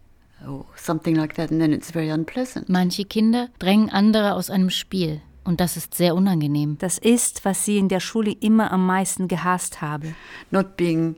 Or 0.47 0.65
something 0.75 1.15
like 1.15 1.35
that, 1.35 1.51
and 1.51 1.61
then 1.61 1.71
it's 1.71 1.91
very 1.91 2.11
unpleasant. 2.11 2.69
Manche 2.69 3.05
Kinder 3.05 3.49
drängen 3.59 3.89
andere 3.89 4.33
aus 4.33 4.49
einem 4.49 4.69
Spiel. 4.69 5.21
Und 5.43 5.59
das 5.59 5.75
ist 5.77 5.93
sehr 5.93 6.15
unangenehm. 6.15 6.77
Das 6.79 6.97
ist, 6.97 7.43
was 7.43 7.65
sie 7.65 7.77
in 7.77 7.89
der 7.89 7.99
Schule 7.99 8.31
immer 8.31 8.71
am 8.71 8.85
meisten 8.85 9.27
gehasst 9.27 9.81
habe. 9.81 10.15
Not 10.51 10.77
being 10.77 11.17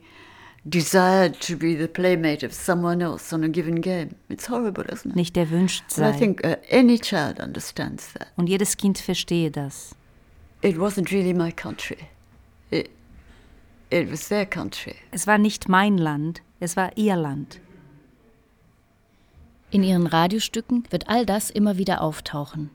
desired 0.63 1.39
to 1.41 1.55
be 1.55 1.77
the 1.77 1.87
playmate 1.87 2.43
of 2.43 2.51
someone 2.53 3.03
else 3.03 3.33
on 3.33 3.43
a 3.43 3.47
given 3.47 3.81
game. 3.81 4.15
It's 4.29 4.49
horrible, 4.49 4.83
isn't 4.85 5.11
it? 5.11 5.15
Nicht 5.15 5.37
erwünscht 5.37 5.83
sei. 5.89 6.09
I 6.09 6.13
think 6.17 6.43
uh, 6.43 6.55
any 6.71 6.99
child 6.99 7.39
understands 7.39 8.13
that. 8.13 8.27
Und 8.35 8.49
jedes 8.49 8.75
Kind 8.77 8.97
verstehe 8.97 9.51
das. 9.51 9.95
It 10.61 10.77
wasn't 10.77 11.11
really 11.11 11.33
my 11.33 11.51
country. 11.51 11.97
It, 12.71 12.89
it 13.91 14.11
was 14.11 14.27
their 14.27 14.47
country. 14.47 14.95
Es 15.11 15.27
war 15.27 15.37
nicht 15.37 15.69
mein 15.69 15.99
Land, 15.99 16.41
es 16.59 16.75
war 16.75 16.91
ihr 16.97 17.15
Land. 17.15 17.59
In 19.75 19.83
ihren 19.83 20.07
Radiostücken 20.07 20.85
wird 20.89 21.09
all 21.09 21.25
das 21.25 21.49
immer 21.49 21.77
wieder 21.77 21.99
auftauchen. 21.99 22.69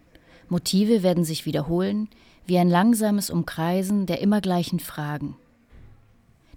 Motive 0.50 1.02
werden 1.02 1.24
sich 1.24 1.46
wiederholen, 1.46 2.10
wie 2.44 2.58
ein 2.58 2.68
langsames 2.68 3.30
Umkreisen 3.30 4.04
der 4.04 4.20
immer 4.20 4.42
gleichen 4.42 4.80
Fragen. 4.80 5.34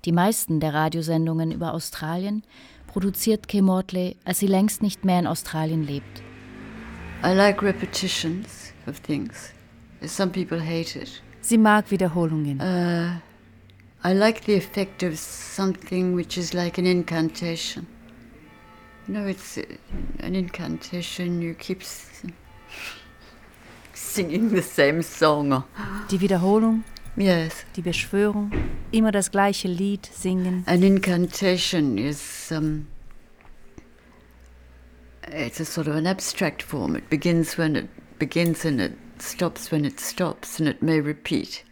Die 0.04 0.12
meisten 0.12 0.60
der 0.60 0.74
Radiosendungen 0.74 1.54
über 1.54 1.74
Australien 1.74 2.44
produziert 2.88 3.48
Kay 3.48 3.62
Mortley, 3.62 4.18
als 4.26 4.40
sie 4.40 4.48
längst 4.48 4.82
nicht 4.82 5.06
mehr 5.06 5.18
in 5.20 5.28
Australien 5.28 5.88
lebt. 5.88 6.22
I 7.24 7.32
like 7.34 7.64
repetitions 7.64 8.74
of 8.86 9.00
things. 9.00 9.54
Some 10.06 10.34
people 10.34 10.60
hate 10.60 11.00
it. 11.00 11.22
Sie 11.40 11.58
mag 11.58 11.90
Wiederholungen. 11.90 12.60
Uh, 12.60 13.16
I 14.06 14.12
like 14.12 14.44
the 14.46 14.58
effect 14.58 15.04
of 15.04 15.18
something 15.18 16.18
which 16.18 16.38
is 16.38 16.52
like 16.52 16.78
an 16.78 16.86
incantation. 16.86 17.88
Know, 19.08 19.26
it's 19.28 19.58
an 19.58 20.36
incantation. 20.36 21.42
You 21.42 21.54
keep 21.56 21.84
singing 23.94 24.50
the 24.50 24.62
same 24.62 25.02
song. 25.02 25.64
Die 26.10 26.22
Wiederholung 26.22 26.84
Yes. 27.16 27.66
Die 27.76 27.82
Beschwörung, 27.84 28.52
immer 28.92 29.12
das 29.12 29.30
gleiche 29.30 29.68
Lied 29.68 30.10
singen. 30.12 30.64
An 30.66 30.82
incantation 30.82 31.98
is 32.00 32.52
um, 32.52 32.88
it's 35.28 35.60
a 35.60 35.66
sort 35.66 35.88
of 35.88 35.96
an 35.96 36.08
abstract 36.08 36.64
form. 36.64 36.96
It 36.96 37.10
begins 37.10 37.58
when 37.58 37.76
it 37.76 37.88
begins 38.18 38.66
and 38.66 38.82
it 38.82 38.94
stops 39.20 39.72
when 39.72 39.86
it 39.86 40.00
stops, 40.00 40.60
and 40.60 40.68
it 40.68 40.82
may 40.82 41.00
repeat. 41.00 41.64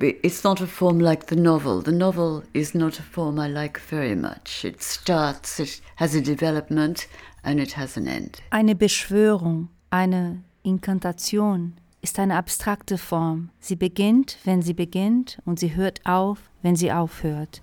It's 0.00 0.42
not 0.42 0.60
a 0.60 0.66
form 0.66 0.98
like 0.98 1.26
the 1.26 1.36
novel. 1.36 1.80
The 1.82 1.92
novel 1.92 2.42
is 2.52 2.74
not 2.74 2.98
a 2.98 3.02
form 3.02 3.38
I 3.38 3.48
like 3.48 3.78
very 3.78 4.16
much. 4.16 4.64
It 4.64 4.82
starts, 4.82 5.60
it 5.60 5.80
has 5.96 6.14
a 6.14 6.20
development, 6.20 7.06
and 7.44 7.60
it 7.60 7.72
has 7.76 7.96
an 7.96 8.08
end. 8.08 8.42
Eine 8.50 8.74
Beschwörung, 8.74 9.68
eine 9.90 10.42
Inkantation 10.62 11.74
ist 12.02 12.18
eine 12.18 12.36
abstrakte 12.36 12.98
Form. 12.98 13.50
Sie 13.60 13.76
beginnt, 13.76 14.38
wenn 14.44 14.62
sie 14.62 14.74
beginnt, 14.74 15.38
und 15.44 15.58
sie 15.58 15.74
hört 15.74 16.00
auf, 16.04 16.38
wenn 16.62 16.76
sie 16.76 16.92
aufhört. 16.92 17.62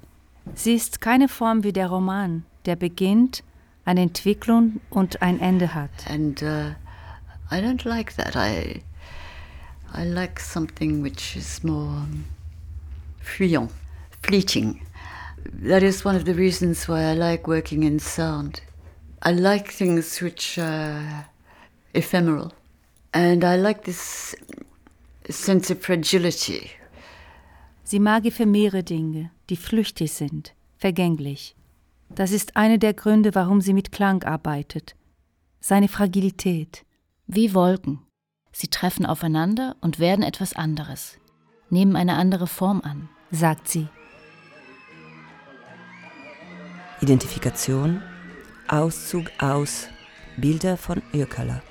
Sie 0.55 0.73
ist 0.73 1.01
keine 1.01 1.27
Form 1.27 1.63
wie 1.63 1.73
der 1.73 1.87
Roman, 1.87 2.45
der 2.65 2.75
beginnt, 2.75 3.43
eine 3.85 4.01
Entwicklung 4.01 4.79
und 4.89 5.21
ein 5.21 5.39
Ende 5.39 5.73
hat. 5.73 5.91
And 6.09 6.41
uh, 6.41 6.71
I 7.51 7.59
don't 7.59 7.87
like 7.87 8.15
that. 8.15 8.35
I 8.35 8.83
I 9.93 10.05
like 10.05 10.39
something 10.39 11.01
which 11.01 11.35
is 11.35 11.63
more 11.63 12.05
fuyant, 13.21 13.71
fleeting. 14.21 14.85
That 15.45 15.83
is 15.83 16.05
one 16.05 16.15
of 16.15 16.25
the 16.25 16.33
reasons 16.33 16.87
why 16.87 17.03
I 17.03 17.13
like 17.13 17.47
working 17.47 17.83
in 17.83 17.99
sound. 17.99 18.61
I 19.21 19.33
like 19.33 19.71
things 19.71 20.21
which 20.21 20.57
are 20.57 21.25
ephemeral. 21.93 22.53
And 23.13 23.43
I 23.43 23.57
like 23.57 23.83
this 23.83 24.35
sense 25.29 25.69
of 25.69 25.81
fragility. 25.81 26.71
Sie 27.83 27.99
mag 27.99 28.25
ephemere 28.25 28.83
Dinge, 28.83 29.31
die 29.49 29.57
flüchtig 29.57 30.13
sind, 30.13 30.53
vergänglich. 30.77 31.55
Das 32.15 32.31
ist 32.31 32.55
einer 32.55 32.77
der 32.77 32.93
Gründe, 32.93 33.35
warum 33.35 33.59
sie 33.59 33.73
mit 33.73 33.91
Klang 33.91 34.23
arbeitet. 34.23 34.95
Seine 35.59 35.89
Fragilität. 35.89 36.85
Wie 37.27 37.53
Wolken. 37.53 37.99
Sie 38.51 38.67
treffen 38.67 39.05
aufeinander 39.05 39.75
und 39.81 39.99
werden 39.99 40.23
etwas 40.23 40.53
anderes, 40.53 41.17
nehmen 41.69 41.95
eine 41.95 42.15
andere 42.15 42.47
Form 42.47 42.81
an, 42.81 43.09
sagt 43.31 43.67
sie. 43.67 43.87
Identifikation, 47.01 48.01
Auszug 48.67 49.31
aus 49.39 49.87
Bilder 50.37 50.77
von 50.77 51.01
Ökala. 51.13 51.63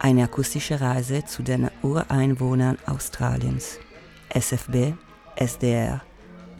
Eine 0.00 0.24
akustische 0.24 0.80
Reise 0.80 1.24
zu 1.24 1.44
den 1.44 1.70
Ureinwohnern 1.82 2.78
Australiens. 2.86 3.78
SFB, 4.30 4.94
SDR, 5.36 6.02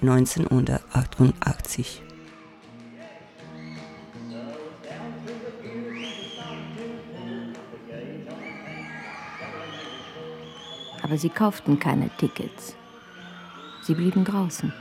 1988. 0.01 2.04
Aber 11.05 11.19
sie 11.19 11.29
kauften 11.29 11.79
keine 11.79 12.09
Tickets. 12.17 12.77
Sie 13.83 13.95
blieben 13.95 14.25
draußen. 14.25 14.73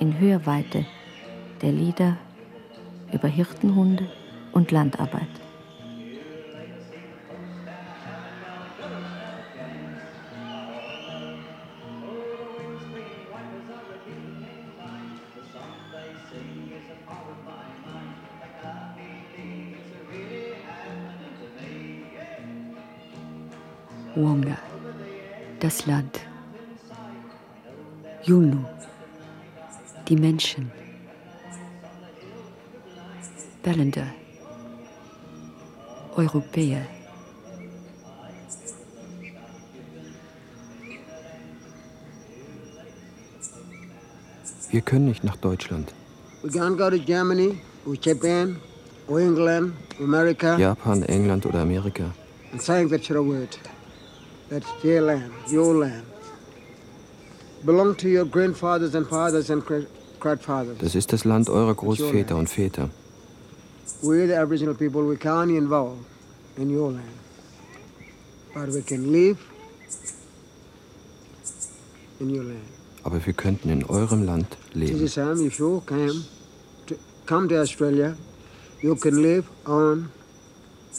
In 0.00 0.18
Hörweite 0.18 0.86
der 1.60 1.72
Lieder 1.72 2.16
über 3.12 3.28
Hirtenhunde 3.28 4.10
und 4.52 4.70
Landarbeit. 4.70 5.28
Wonga, 24.16 24.56
das 25.60 25.84
Land. 25.84 26.20
Yunu, 28.24 28.64
die 30.08 30.16
Menschen. 30.16 30.72
Bellender, 33.62 34.06
Europäer. 36.16 36.86
Wir 44.70 44.80
können 44.80 45.04
nicht 45.08 45.24
nach 45.24 45.36
Deutschland. 45.36 45.92
We 46.42 46.48
can't 46.48 46.78
go 46.78 46.88
to 46.88 46.98
Germany 46.98 47.60
or 47.84 47.94
Japan 48.00 48.56
or 49.08 49.20
England, 49.20 49.74
America. 50.00 50.56
Japan, 50.56 51.02
England 51.02 51.44
oder 51.44 51.60
Amerika. 51.60 52.14
And 52.52 52.62
saying 52.62 52.88
that 52.88 53.02
you're 53.10 53.18
a 53.18 53.22
word. 53.22 53.58
That's 54.48 54.66
their 54.80 55.02
land, 55.02 55.32
your 55.50 55.74
land. 55.74 56.04
Belong 57.64 57.96
to 57.96 58.08
your 58.08 58.24
grandfathers 58.24 58.94
and 58.94 59.04
fathers 59.06 59.50
and 59.50 59.64
grandfathers. 60.20 60.78
Das 60.78 60.94
ist 60.94 61.12
das 61.12 61.24
Land 61.24 61.48
eurer 61.48 61.74
Großväter 61.74 62.36
und 62.36 62.48
Väter. 62.48 62.90
We're 64.02 64.28
the 64.28 64.36
Aboriginal 64.36 64.74
people. 64.74 65.02
We 65.02 65.16
can't 65.16 65.50
involve 65.50 65.98
in 66.56 66.70
your 66.70 66.92
land, 66.92 67.18
but 68.54 68.72
we 68.72 68.82
can 68.82 69.10
live 69.10 69.38
in 72.20 72.30
your 72.30 72.44
land. 72.44 72.62
Aber 73.02 73.24
wir 73.24 73.32
könnten 73.32 73.68
in 73.68 73.84
eurem 73.84 74.24
Land 74.24 74.46
leben. 74.74 75.00
This 75.00 75.14
time, 75.14 75.44
if 75.44 75.58
you 75.58 75.82
came 75.86 76.24
to 76.86 76.94
come 77.26 77.48
to 77.48 77.60
Australia, 77.60 78.16
you 78.80 78.94
can 78.94 79.22
live 79.22 79.46
on 79.64 80.08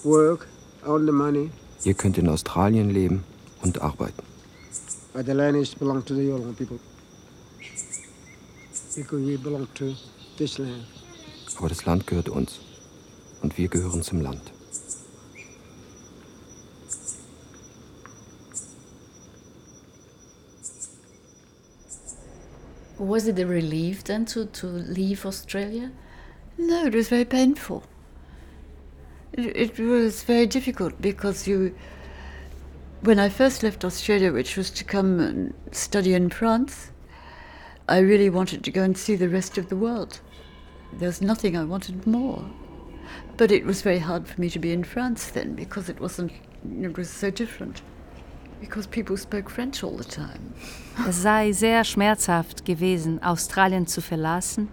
work, 0.04 0.48
on 0.86 1.06
the 1.06 1.14
money. 1.14 1.50
Ihr 1.86 1.94
könnt 1.94 2.18
in 2.18 2.28
Australien 2.28 2.90
leben 2.90 3.24
und 3.62 3.82
arbeiten. 3.82 4.24
But 5.14 5.26
the 5.26 5.34
land 5.34 5.58
is 5.58 5.74
belong 5.76 6.04
to 6.06 6.16
the 6.16 6.22
Yolngu 6.22 6.54
people. 6.54 6.80
because 8.98 9.22
we 9.22 9.38
belong 9.38 9.68
to 9.76 9.96
this 10.38 10.58
land. 10.58 10.86
Aber 11.58 11.70
das 11.70 11.86
Land 11.86 12.08
gehört 12.08 12.30
uns. 12.30 12.60
Und 13.42 13.58
wir 13.58 13.68
gehören 13.68 14.02
zum 14.02 14.22
Land. 14.22 14.52
Was 23.00 23.28
it 23.28 23.40
a 23.40 23.46
relief 23.46 24.04
then 24.04 24.26
to, 24.26 24.46
to 24.46 24.68
leave 24.68 25.26
Australia? 25.26 25.92
No, 26.58 26.88
it 26.88 26.96
was 26.96 27.10
very 27.10 27.26
painful. 27.26 27.84
It, 29.34 29.56
it 29.56 29.80
was 29.80 30.24
very 30.24 30.48
difficult 30.48 31.00
because 31.00 31.48
you, 31.48 31.76
when 33.08 33.20
I 33.20 33.30
first 33.30 33.64
left 33.64 33.86
Australia, 33.86 34.34
which 34.34 34.58
was 34.58 34.70
to 34.72 34.84
come 34.84 35.22
and 35.22 35.54
study 35.72 36.14
in 36.14 36.30
France, 36.30 36.92
I 37.88 38.00
really 38.00 38.30
wanted 38.30 38.66
to 38.66 38.72
go 38.72 38.84
and 38.84 38.98
see 38.98 39.16
the 39.16 39.30
rest 39.30 39.58
of 39.58 39.70
the 39.70 39.78
world. 39.78 40.20
There's 40.92 41.22
nothing 41.22 41.56
I 41.56 41.64
wanted 41.64 42.06
more. 42.06 42.44
But 43.38 43.54
it 43.54 43.66
was 43.66 43.82
very 43.82 44.00
hard 44.00 44.28
for 44.28 44.42
me 44.42 44.50
to 44.50 44.60
be 44.60 44.74
in 44.74 44.84
France 44.84 45.28
then 45.28 45.56
because 45.56 45.88
it 45.88 46.02
wasn't, 46.02 46.34
it 46.82 46.98
was 46.98 47.10
so 47.10 47.32
different. 47.32 47.82
Because 48.60 48.86
people 48.88 49.16
spoke 49.16 49.50
French 49.50 49.86
all 49.86 49.96
the 49.96 50.04
time. 50.04 50.54
Es 51.08 51.22
sei 51.22 51.54
sehr 51.54 51.86
schmerzhaft 51.86 52.66
gewesen, 52.66 53.24
Australien 53.24 53.88
zu 53.88 54.02
verlassen, 54.02 54.68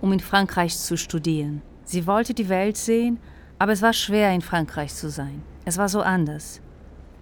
um 0.00 0.12
in 0.12 0.18
Frankreich 0.18 0.76
zu 0.76 0.96
studieren. 0.96 1.62
Sie 1.84 2.08
wollte 2.08 2.34
die 2.34 2.48
Welt 2.48 2.76
sehen, 2.76 3.20
aber 3.60 3.70
es 3.70 3.82
war 3.82 3.92
schwer, 3.92 4.32
in 4.32 4.40
Frankreich 4.40 4.92
zu 4.92 5.08
sein. 5.08 5.42
Es 5.64 5.78
war 5.78 5.88
so 5.88 6.00
anders. 6.00 6.60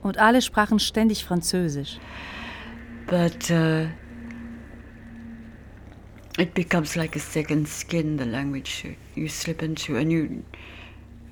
Und 0.05 0.19
alle 0.19 0.43
sprachen 0.43 0.79
ständig 0.79 1.25
Französisch. 1.25 1.99
But 3.07 3.51
uh, 3.51 3.87
it 6.39 6.53
becomes 6.55 6.95
like 6.95 7.17
a 7.17 7.19
second 7.19 7.67
skin, 7.67 8.19
the 8.19 8.25
language 8.25 8.85
you, 8.85 8.95
you 9.15 9.29
slip 9.29 9.63
into, 9.63 9.97
and 9.97 10.13
you 10.13 10.45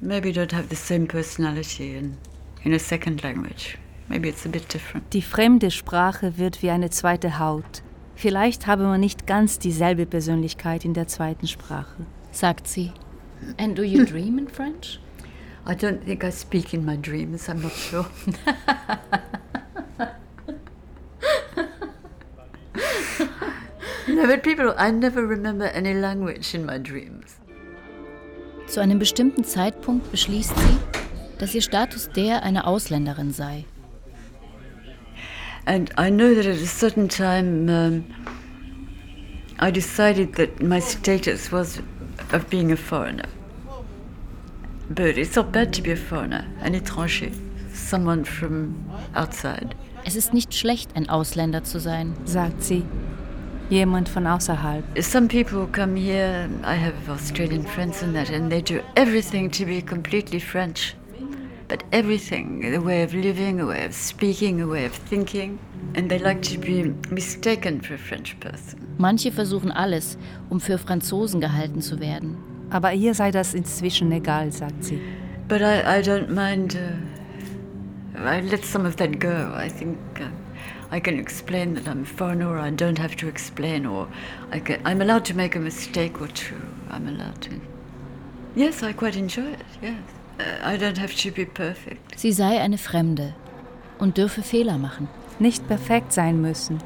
maybe 0.00 0.32
don't 0.32 0.52
have 0.52 0.68
the 0.70 0.76
same 0.76 1.06
personality 1.06 1.96
in, 1.96 2.16
in 2.64 2.72
a 2.72 2.78
second 2.78 3.22
language. 3.22 3.76
Maybe 4.08 4.30
it's 4.30 4.46
a 4.46 4.48
bit 4.48 4.72
different. 4.72 5.12
Die 5.12 5.22
fremde 5.22 5.70
Sprache 5.70 6.38
wird 6.38 6.62
wie 6.62 6.70
eine 6.70 6.88
zweite 6.88 7.38
Haut. 7.38 7.82
Vielleicht 8.14 8.66
habe 8.66 8.84
man 8.84 9.00
nicht 9.00 9.26
ganz 9.26 9.58
dieselbe 9.58 10.06
Persönlichkeit 10.06 10.86
in 10.86 10.94
der 10.94 11.08
zweiten 11.08 11.46
Sprache, 11.46 12.06
sagt 12.30 12.68
sie. 12.68 12.90
And 13.58 13.76
do 13.76 13.82
you 13.82 14.04
dream 14.06 14.38
in 14.38 14.48
French? 14.48 14.98
I 15.64 15.74
don't 15.74 16.04
think 16.04 16.24
I 16.24 16.30
speak 16.30 16.74
in 16.74 16.84
my 16.84 16.96
dreams, 16.96 17.48
I'm 17.48 17.62
not 17.62 17.72
sure. 17.72 18.06
no, 24.08 24.26
but 24.26 24.42
people, 24.42 24.74
I 24.76 24.90
never 24.90 25.24
remember 25.24 25.66
any 25.66 25.94
language 25.94 26.54
in 26.54 26.66
my 26.66 26.78
dreams. 26.78 27.38
Zu 28.66 28.80
einem 28.80 28.98
bestimmten 28.98 29.44
Zeitpunkt 29.44 30.10
beschließt 30.10 30.56
sie, 30.56 30.78
dass 31.38 31.54
ihr 31.54 31.62
Status 31.62 32.08
der 32.10 32.42
einer 32.42 32.66
Ausländerin 32.66 33.32
sei. 33.32 33.64
And 35.66 35.92
I 35.96 36.10
know 36.10 36.34
that 36.34 36.46
at 36.46 36.56
a 36.56 36.66
certain 36.66 37.08
time 37.08 37.68
um, 37.70 38.04
I 39.60 39.70
decided 39.70 40.34
that 40.34 40.60
my 40.60 40.80
status 40.80 41.52
was 41.52 41.80
of 42.32 42.48
being 42.50 42.72
a 42.72 42.76
foreigner. 42.76 43.28
But 44.94 45.16
it's 45.16 45.36
not 45.36 45.52
bad 45.52 45.72
to 45.74 45.82
be 45.82 45.92
a 45.92 45.96
foreigner, 45.96 46.44
an 46.60 46.74
étranger, 46.74 47.32
someone 47.72 48.24
from 48.26 48.74
outside. 49.14 49.74
Es 50.04 50.16
ist 50.16 50.34
nicht 50.34 50.52
schlecht, 50.52 50.90
ein 50.94 51.08
Ausländer 51.08 51.64
zu 51.64 51.80
sein, 51.80 52.14
sagt 52.26 52.62
sie. 52.62 52.84
Jemand 53.70 54.08
von 54.10 54.26
außerhalb. 54.26 54.84
Some 55.00 55.28
people 55.28 55.66
come 55.72 55.96
here, 55.96 56.46
I 56.62 56.74
have 56.74 56.92
Australian 57.08 57.64
friends 57.64 58.02
and 58.02 58.14
that, 58.14 58.28
and 58.28 58.50
they 58.50 58.60
do 58.60 58.80
everything 58.96 59.50
to 59.52 59.64
be 59.64 59.80
completely 59.80 60.38
French. 60.38 60.94
But 61.68 61.84
everything, 61.90 62.60
the 62.60 62.84
way 62.84 63.02
of 63.02 63.14
living, 63.14 63.60
a 63.60 63.66
way 63.66 63.86
of 63.86 63.94
speaking, 63.94 64.60
a 64.60 64.66
way 64.66 64.84
of 64.84 64.92
thinking, 65.08 65.58
and 65.94 66.10
they 66.10 66.18
like 66.18 66.42
to 66.50 66.58
be 66.58 66.92
mistaken 67.10 67.80
for 67.80 67.94
a 67.94 67.98
French 67.98 68.38
person. 68.40 68.78
Manche 68.98 69.32
versuchen 69.32 69.72
alles, 69.72 70.18
um 70.50 70.60
für 70.60 70.76
Franzosen 70.76 71.40
gehalten 71.40 71.80
zu 71.80 71.98
werden. 71.98 72.36
Aber 72.72 72.94
ihr 72.94 73.14
sei 73.14 73.30
das 73.30 73.52
inzwischen 73.52 74.10
egal, 74.12 74.50
sagt 74.50 74.84
sie. 74.84 74.98
But 75.46 75.60
I, 75.60 75.98
I 75.98 76.00
don't 76.00 76.28
mind. 76.30 76.74
Uh, 76.74 78.26
I 78.26 78.40
let 78.40 78.64
some 78.64 78.88
of 78.88 78.96
that 78.96 79.20
go. 79.20 79.52
I 79.54 79.68
think 79.68 79.98
uh, 80.18 80.28
I 80.90 80.98
can 80.98 81.18
explain 81.18 81.74
that 81.74 81.86
I'm 81.86 82.02
a 82.02 82.06
foreigner, 82.06 82.48
or 82.48 82.58
I 82.58 82.70
don't 82.70 82.98
have 82.98 83.14
to 83.16 83.28
explain, 83.28 83.84
or 83.84 84.08
I 84.50 84.60
can, 84.60 84.80
I'm 84.86 85.02
allowed 85.02 85.24
to 85.26 85.34
make 85.34 85.54
a 85.54 85.60
mistake 85.60 86.20
or 86.20 86.28
two. 86.28 86.56
I'm 86.90 87.06
allowed 87.06 87.42
to. 87.42 87.50
Yes, 88.56 88.82
I 88.82 88.92
quite 88.94 89.16
enjoy 89.16 89.52
it. 89.52 89.66
Yes. 89.82 89.96
Uh, 90.38 90.44
I 90.64 90.78
don't 90.78 90.98
have 90.98 91.14
to 91.14 91.30
be 91.30 91.44
perfect. 91.44 92.18
Sie 92.18 92.32
sei 92.32 92.58
eine 92.58 92.78
Fremde 92.78 93.34
und 93.98 94.16
dürfe 94.16 94.42
Fehler 94.42 94.78
machen. 94.78 95.08
Nicht 95.38 95.68
perfekt 95.68 96.12
sein 96.12 96.40
müssen. 96.40 96.78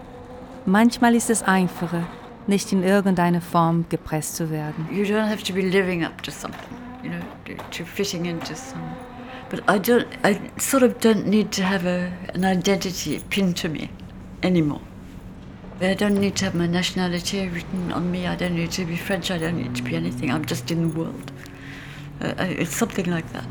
Manchmal 0.65 1.15
ist 1.15 1.31
es 1.31 1.45
einfacher, 1.45 2.09
nicht 2.49 2.73
in 2.73 2.83
irgendeine 2.83 3.41
Form 3.41 3.87
gepresst 3.89 4.37
zu 4.37 4.51
werden. 4.51 4.87
You 4.93 5.05
don't 5.05 5.29
have 5.29 5.43
to 5.45 5.53
be 5.53 5.63
living 5.63 6.05
up 6.05 6.23
to 6.23 6.31
something, 6.31 6.77
you 7.03 7.11
know, 7.11 7.21
to, 7.71 7.85
fitting 7.85 8.27
into 8.27 8.55
some. 8.55 8.83
But 9.49 9.61
I 9.69 9.79
don't. 9.79 10.07
I 10.25 10.39
sort 10.59 10.83
of 10.83 10.99
don't 11.01 11.27
need 11.27 11.53
to 11.53 11.63
have 11.63 11.87
a, 11.87 12.11
an 12.35 12.45
identity 12.45 13.21
pinned 13.31 13.57
to 13.59 13.69
me 13.69 13.89
anymore. 14.43 14.81
I 15.81 15.95
don't 15.95 16.19
need 16.19 16.37
to 16.37 16.47
have 16.47 16.55
my 16.55 16.67
nationality 16.67 17.49
written 17.49 17.93
on 17.93 18.11
me. 18.11 18.27
I 18.27 18.35
don't 18.35 18.55
need 18.55 18.73
to 18.73 18.85
be 18.85 18.97
French. 18.97 19.31
I 19.31 19.39
don't 19.39 19.57
need 19.57 19.75
to 19.77 19.83
be 19.83 19.95
anything. 19.95 20.31
I'm 20.31 20.45
just 20.45 20.71
in 20.71 20.89
the 20.89 20.99
world. 20.99 21.33
Uh, 22.21 22.33
it's 22.39 22.75
something 22.75 23.07
like 23.07 23.31
that. 23.35 23.47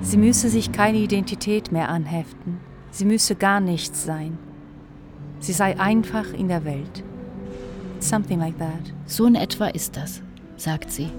Sie 0.00 0.16
müsse 0.16 0.48
sich 0.48 0.72
keine 0.72 0.98
Identität 0.98 1.70
mehr 1.72 1.88
anheften. 1.90 2.60
Sie 2.90 3.04
müsse 3.04 3.34
gar 3.34 3.60
nichts 3.60 4.04
sein. 4.04 4.38
Sie 5.40 5.52
sei 5.52 5.78
einfach 5.78 6.32
in 6.32 6.48
der 6.48 6.64
Welt. 6.64 7.04
Something 8.06 8.38
like 8.38 8.56
that. 8.58 8.92
So 9.08 9.26
in 9.26 9.34
etwa 9.34 9.66
ist 9.66 9.96
das, 9.96 10.22
sagt 10.56 10.92
sie. 10.92 11.10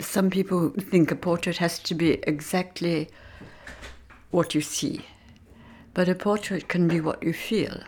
Some 0.00 0.28
people 0.30 0.70
think 0.90 1.12
a 1.12 1.14
portrait 1.14 1.58
has 1.58 1.78
to 1.84 1.94
be 1.94 2.14
exactly 2.26 3.08
what 4.32 4.56
you 4.56 4.60
see. 4.60 5.04
But 5.96 6.10
a 6.10 6.14
portrait 6.14 6.68
can 6.68 6.88
be 6.88 7.00
what 7.00 7.22
you 7.22 7.32
feel, 7.32 7.80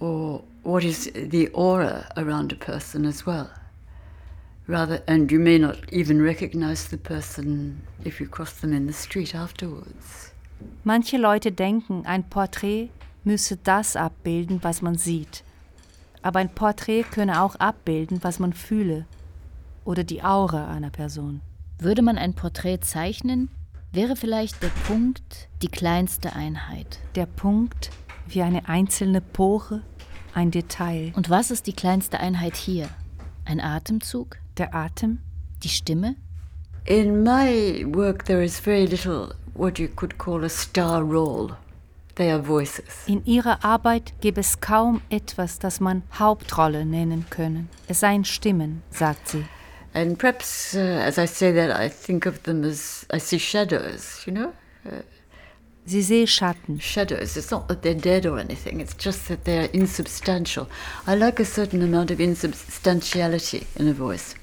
or 0.00 0.42
what 0.62 0.84
is 0.84 1.10
the 1.14 1.48
aura 1.48 2.06
around 2.16 2.50
a 2.50 2.56
person 2.56 3.04
as 3.04 3.26
well. 3.26 3.50
Rather, 4.66 5.02
and 5.06 5.30
you 5.30 5.38
may 5.38 5.58
not 5.58 5.76
even 5.92 6.22
recognize 6.22 6.88
the 6.88 6.96
person 6.96 7.82
if 8.06 8.20
you 8.20 8.26
cross 8.26 8.52
them 8.52 8.72
in 8.72 8.86
the 8.86 8.94
street 8.94 9.34
afterwards. 9.34 10.32
Manche 10.82 11.18
Leute 11.18 11.52
denken, 11.52 12.06
ein 12.06 12.24
Porträt 12.30 12.88
müsse 13.22 13.58
das 13.62 13.94
abbilden, 13.94 14.60
was 14.62 14.80
man 14.80 14.96
sieht. 14.96 15.44
Aber 16.22 16.38
ein 16.38 16.54
Porträt 16.54 17.02
könne 17.02 17.42
auch 17.42 17.56
abbilden, 17.56 18.20
was 18.22 18.38
man 18.38 18.54
fühle 18.54 19.04
oder 19.84 20.04
die 20.04 20.22
Aura 20.22 20.70
einer 20.70 20.90
Person. 20.90 21.42
Würde 21.78 22.00
man 22.00 22.16
ein 22.16 22.32
Porträt 22.32 22.78
zeichnen, 22.80 23.50
wäre 23.92 24.16
vielleicht 24.16 24.62
der 24.62 24.70
Punkt 24.86 25.48
die 25.62 25.68
kleinste 25.68 26.34
Einheit. 26.34 26.98
Der 27.14 27.26
Punkt 27.26 27.90
wie 28.26 28.42
eine 28.42 28.68
einzelne 28.68 29.20
Pore, 29.20 29.82
ein 30.34 30.50
Detail. 30.50 31.12
Und 31.16 31.30
was 31.30 31.50
ist 31.50 31.66
die 31.66 31.72
kleinste 31.72 32.20
Einheit 32.20 32.56
hier? 32.56 32.88
Ein 33.44 33.60
Atemzug? 33.60 34.36
Der 34.58 34.74
Atem? 34.74 35.18
Die 35.62 35.68
Stimme? 35.68 36.16
In 36.84 37.22
my 37.22 37.84
work 37.94 38.24
there 38.24 38.44
is 38.44 38.58
very 38.58 38.86
little 38.86 39.34
what 39.54 39.78
you 39.78 39.88
could 39.88 40.18
call 40.18 40.44
a 40.44 40.48
star 40.48 41.02
role. 41.02 41.56
They 42.14 42.32
are 42.32 42.42
voices. 42.42 43.06
In 43.06 43.24
ihrer 43.24 43.64
Arbeit 43.64 44.12
gäbe 44.20 44.40
es 44.40 44.60
kaum 44.60 45.00
etwas, 45.08 45.58
das 45.58 45.80
man 45.80 46.02
Hauptrolle 46.18 46.84
nennen 46.84 47.26
können. 47.30 47.68
Es 47.86 48.00
seien 48.00 48.24
Stimmen, 48.24 48.82
sagt 48.90 49.28
sie. 49.28 49.44
And 49.94 50.18
perhaps, 50.18 50.74
uh, 50.74 50.78
as 50.80 51.18
I 51.18 51.24
say 51.24 51.52
that, 51.52 51.70
I 51.70 51.88
think 51.88 52.26
of 52.26 52.42
them 52.42 52.64
as 52.64 53.06
I 53.10 53.18
see 53.18 53.38
shadows, 53.38 54.22
you 54.26 54.32
know? 54.32 54.52
Uh, 54.86 55.02
Sie 55.88 56.02
sehe 56.02 56.26
Schatten. 56.26 56.78
Shadows. 56.80 57.34
It's 57.38 57.50
not 57.50 57.66
that 57.68 57.80
they're 57.80 57.94
dead 57.94 58.26
or 58.26 58.38
anything, 58.38 58.80
it's 58.80 58.94
just 58.94 59.28
that 59.28 59.44
they're 59.44 59.70
insubstantial. 59.72 60.66
I 61.06 61.14
like 61.14 61.40
a 61.40 61.46
certain 61.46 61.82
amount 61.82 62.10
of 62.10 62.20
insubstantiality 62.20 63.66
in 63.76 63.88
a 63.88 63.94
voice. 63.94 64.34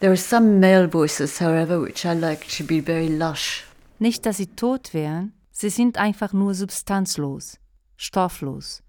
There 0.00 0.10
are 0.10 0.16
some 0.16 0.58
male 0.58 0.86
voices, 0.86 1.38
however, 1.38 1.78
which 1.80 2.06
I 2.06 2.14
like 2.14 2.48
to 2.56 2.64
be 2.64 2.80
very 2.80 3.08
lush. 3.08 3.66
Nicht, 3.98 4.24
dass 4.24 4.38
sie 4.38 4.46
tot 4.46 4.94
wären, 4.94 5.34
sie 5.50 5.68
sind 5.68 5.98
einfach 5.98 6.32
nur 6.32 6.54
substanzlos, 6.54 7.58
stofflos. 7.96 8.82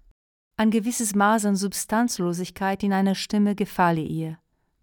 Ein 0.56 0.70
gewisses 0.70 1.14
Maß 1.14 1.44
an 1.44 1.56
Substanzlosigkeit 1.56 2.82
in 2.82 2.94
einer 2.94 3.14
Stimme 3.14 3.54
gefalle 3.54 4.00
ihr. 4.00 4.38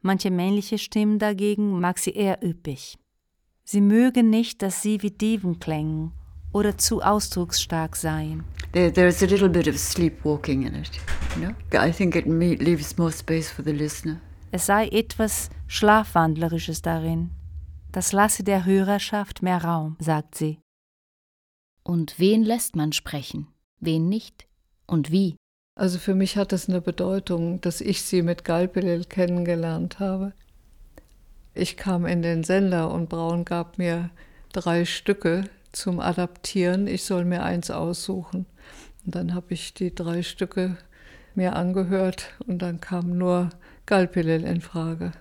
Manche 0.08 0.32
männliche 0.32 0.78
Stimmen 0.78 1.20
dagegen 1.20 1.82
mag 1.82 2.00
sie 2.00 2.12
eher 2.12 2.41
üppig. 2.41 2.98
Sie 3.65 3.82
mögen 3.82 4.30
nicht, 4.30 4.62
dass 4.62 4.82
sie 4.82 5.02
wie 5.02 5.12
Diven 5.12 5.60
klängen 5.60 6.13
oder 6.54 6.78
zu 6.78 7.02
ausdrucksstark 7.02 7.98
seien. 7.98 8.46
There, 8.72 8.89
there's 8.89 9.22
a 9.22 9.26
little 9.26 9.50
bit 9.50 9.67
of 9.67 9.78
sleepwalking 9.78 10.65
in 10.65 10.76
it. 10.76 10.91
You 11.36 11.50
know? 11.50 11.56
I 11.74 11.91
think 11.91 12.15
it 12.15 12.26
leaves 12.26 12.98
more 12.98 13.12
space 13.12 13.52
for 13.52 13.65
the 13.65 13.74
listener. 13.74 14.22
Es 14.52 14.67
sei 14.67 14.88
etwas 14.88 15.50
Schlafwandlerisches 15.67 16.82
darin. 16.82 17.32
Das 17.91 18.13
lasse 18.13 18.46
der 18.46 18.63
Hörerschaft 18.63 19.43
mehr 19.43 19.62
Raum, 19.62 19.98
sagt 20.00 20.36
sie. 20.36 20.62
Und 21.84 22.17
wen 22.17 22.43
lässt 22.43 22.78
man 22.78 22.93
sprechen, 22.93 23.48
wen 23.82 24.08
nicht 24.08 24.48
und 24.86 25.12
wie? 25.12 25.36
Also 25.78 26.00
für 26.00 26.16
mich 26.16 26.38
hat 26.38 26.54
es 26.54 26.68
eine 26.68 26.82
Bedeutung, 26.82 27.62
dass 27.62 27.82
ich 27.82 28.02
sie 28.02 28.24
mit 28.24 28.44
Galpilil 28.44 29.06
kennengelernt 29.06 30.00
habe. 30.00 30.34
Ich 31.54 31.78
kam 31.78 32.08
in 32.08 32.24
den 32.24 32.44
Sender 32.44 32.90
und 32.90 33.10
Braun 33.10 33.46
gab 33.46 33.78
mir 33.78 34.10
drei 34.54 34.86
Stücke 34.86 35.44
zum 35.74 36.00
Adaptieren. 36.00 36.88
Ich 36.88 37.04
soll 37.04 37.26
mir 37.26 37.44
eins 37.44 37.70
aussuchen. 37.70 38.48
Und 39.06 39.13
dann 39.13 39.36
habe 39.36 39.54
ich 39.54 39.76
die 39.76 39.94
drei 39.94 40.24
Stücke 40.24 40.78
mir 41.36 41.56
angehört 41.56 42.34
und 42.48 42.63
dann 42.63 42.82
kam 42.82 43.16
nur 43.16 43.52
Galpilil 43.86 44.46
in 44.46 44.62
Frage. 44.62 45.12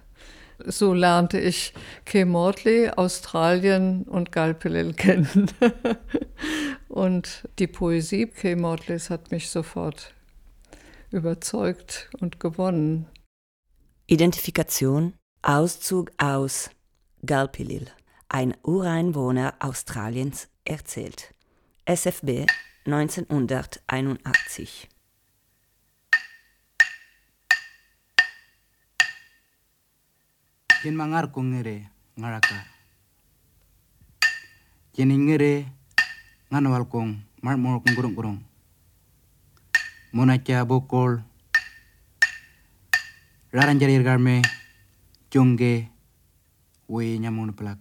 So 0.64 0.94
lernte 0.94 1.38
ich 1.38 1.74
Kay 2.06 2.24
Mortley, 2.24 2.88
Australien 2.88 4.04
und 4.04 4.32
Galpilil 4.32 4.94
kennen. 4.94 5.50
und 6.88 7.46
die 7.58 7.66
Poesie 7.66 8.26
Kay 8.26 8.56
Mortleys 8.56 9.10
hat 9.10 9.30
mich 9.30 9.50
sofort 9.50 10.14
überzeugt 11.10 12.10
und 12.20 12.40
gewonnen. 12.40 13.06
Identifikation 14.06 15.14
Auszug 15.42 16.10
aus 16.18 16.70
Galpilil, 17.24 17.86
ein 18.28 18.56
Ureinwohner 18.62 19.54
Australiens, 19.60 20.48
erzählt. 20.64 21.32
SFB 21.84 22.46
1981. 22.84 24.88
yen 30.86 30.94
mangar 30.94 31.34
ko 31.34 31.42
ngere 31.42 31.90
ngaraka 32.14 32.62
yen 34.94 35.10
ngere 35.26 35.66
nganwal 36.46 36.86
kong 36.86 37.26
mar 37.42 37.58
mor 37.58 37.82
kong 37.82 37.98
gurung 37.98 38.14
gurung 38.14 38.38
mona 40.16 40.38
cha 40.38 40.64
bokol 40.64 41.18
raran 43.56 43.80
jarir 43.80 44.02
garme 44.06 44.36
jonge 45.30 45.88
we 46.88 47.18
nyamun 47.18 47.50
plak. 47.58 47.76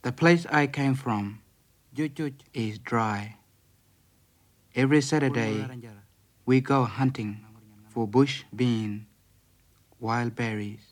The 0.00 0.12
place 0.12 0.46
i 0.60 0.66
came 0.66 0.94
from 0.94 1.40
jujuj 1.94 2.40
is 2.54 2.78
dry. 2.78 3.36
Every 4.74 5.02
saturday 5.02 5.52
we 6.46 6.62
go 6.62 6.84
hunting 6.84 7.44
for 7.92 8.06
bush 8.08 8.44
bean 8.56 9.04
wild 10.00 10.34
berries 10.34 10.86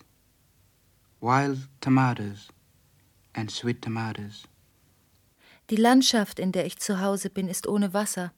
wild 1.23 1.59
tomatoes 1.81 2.49
and 3.35 3.51
sweet 3.51 3.81
tomatoes. 3.81 4.45
Die 5.69 5.77
Landschaft, 5.77 6.38
in 6.38 6.53
der 6.53 6.66
ich 6.66 6.79
zu 6.79 7.01
Hause 7.01 7.31
bin, 7.31 7.49
ist 7.49 7.66
ohne 7.66 7.95
Wasser 7.95 8.33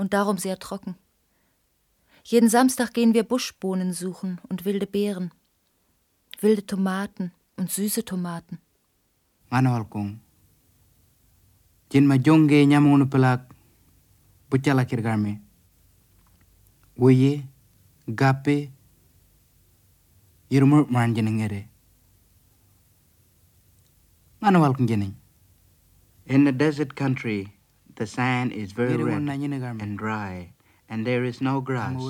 und 0.00 0.14
darum 0.14 0.38
sehr 0.38 0.58
trocken. 0.58 0.96
Jeden 2.24 2.48
Samstag 2.48 2.94
gehen 2.94 3.12
wir 3.12 3.22
Buschbohnen 3.22 3.92
suchen 3.92 4.40
und 4.48 4.64
wilde 4.64 4.86
Beeren, 4.86 5.30
wilde 6.40 6.64
Tomaten 6.64 7.32
und 7.56 7.70
süße 7.70 8.04
Tomaten. 8.06 8.58
Manolkung. 9.50 10.20
Jin 11.92 12.08
pelak 13.10 13.54
gape 18.16 18.70
yirmur. 20.48 20.86
In 26.24 26.44
the 26.46 26.52
desert 26.52 26.96
country, 26.96 27.48
the 28.00 28.06
sand 28.06 28.50
is 28.50 28.72
very 28.72 28.96
red 28.96 29.28
and 29.28 29.98
dry, 29.98 30.54
and 30.88 31.06
there 31.06 31.22
is 31.22 31.42
no 31.42 31.60
grass. 31.60 32.02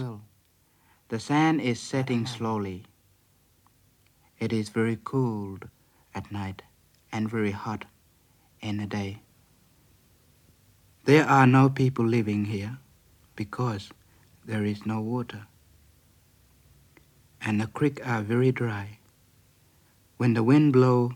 The 1.08 1.18
sand 1.18 1.60
is 1.60 1.80
setting 1.80 2.26
slowly. 2.26 2.84
It 4.38 4.52
is 4.52 4.68
very 4.68 4.94
cold 4.94 5.68
at 6.14 6.30
night 6.30 6.62
and 7.10 7.28
very 7.28 7.50
hot 7.50 7.86
in 8.60 8.76
the 8.76 8.86
day. 8.86 9.22
There 11.06 11.24
are 11.26 11.48
no 11.48 11.68
people 11.68 12.06
living 12.06 12.44
here 12.44 12.78
because 13.34 13.90
there 14.44 14.64
is 14.64 14.86
no 14.86 15.00
water. 15.00 15.48
And 17.40 17.60
the 17.60 17.66
creeks 17.66 18.06
are 18.06 18.22
very 18.22 18.52
dry. 18.52 19.00
When 20.18 20.34
the 20.34 20.44
wind 20.44 20.72
blows, 20.72 21.14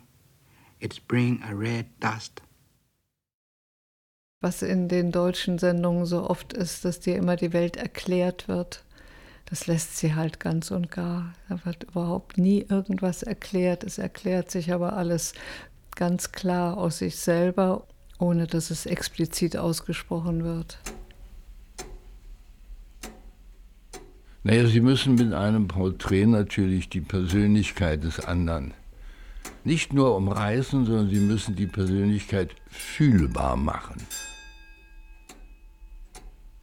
it 0.81 0.99
brings 1.07 1.49
a 1.49 1.55
red 1.55 1.87
dust. 2.01 2.41
Was 4.45 4.61
in 4.61 4.89
den 4.89 5.11
deutschen 5.11 5.57
Sendungen 5.57 6.05
so 6.05 6.29
oft 6.29 6.53
ist, 6.53 6.85
dass 6.85 7.01
dir 7.01 7.17
immer 7.17 7.35
die 7.35 7.55
Welt 7.55 7.79
erklärt 7.79 8.47
wird, 8.47 8.85
das 9.47 9.67
lässt 9.67 9.97
sie 9.97 10.15
halt 10.15 10.39
ganz 10.39 10.71
und 10.71 10.91
gar. 10.91 11.33
Da 11.49 11.65
wird 11.65 11.85
überhaupt 11.85 12.37
nie 12.37 12.61
irgendwas 12.69 13.23
erklärt. 13.23 13.85
Es 13.85 13.97
erklärt 13.97 14.51
sich 14.51 14.71
aber 14.71 14.99
alles 14.99 15.33
ganz 15.97 16.31
klar 16.31 16.77
aus 16.77 16.99
sich 16.99 17.17
selber, 17.17 17.87
ohne 18.19 18.47
dass 18.47 18.69
es 18.71 18.85
explizit 18.85 19.57
ausgesprochen 19.57 20.45
wird. 20.45 20.77
Naja, 24.43 24.67
Sie 24.67 24.81
müssen 24.81 25.15
mit 25.15 25.33
einem 25.33 25.69
Porträt 25.69 26.27
natürlich 26.27 26.91
die 26.91 27.01
Persönlichkeit 27.01 28.05
des 28.05 28.21
anderen 28.21 28.75
nicht 29.65 29.95
nur 29.95 30.15
umreißen, 30.15 30.85
sondern 30.85 31.09
sie 31.09 31.21
müssen 31.21 31.57
die 31.57 31.67
Persönlichkeit 31.67 32.55
fühlbar 32.69 33.57
machen. 33.57 33.97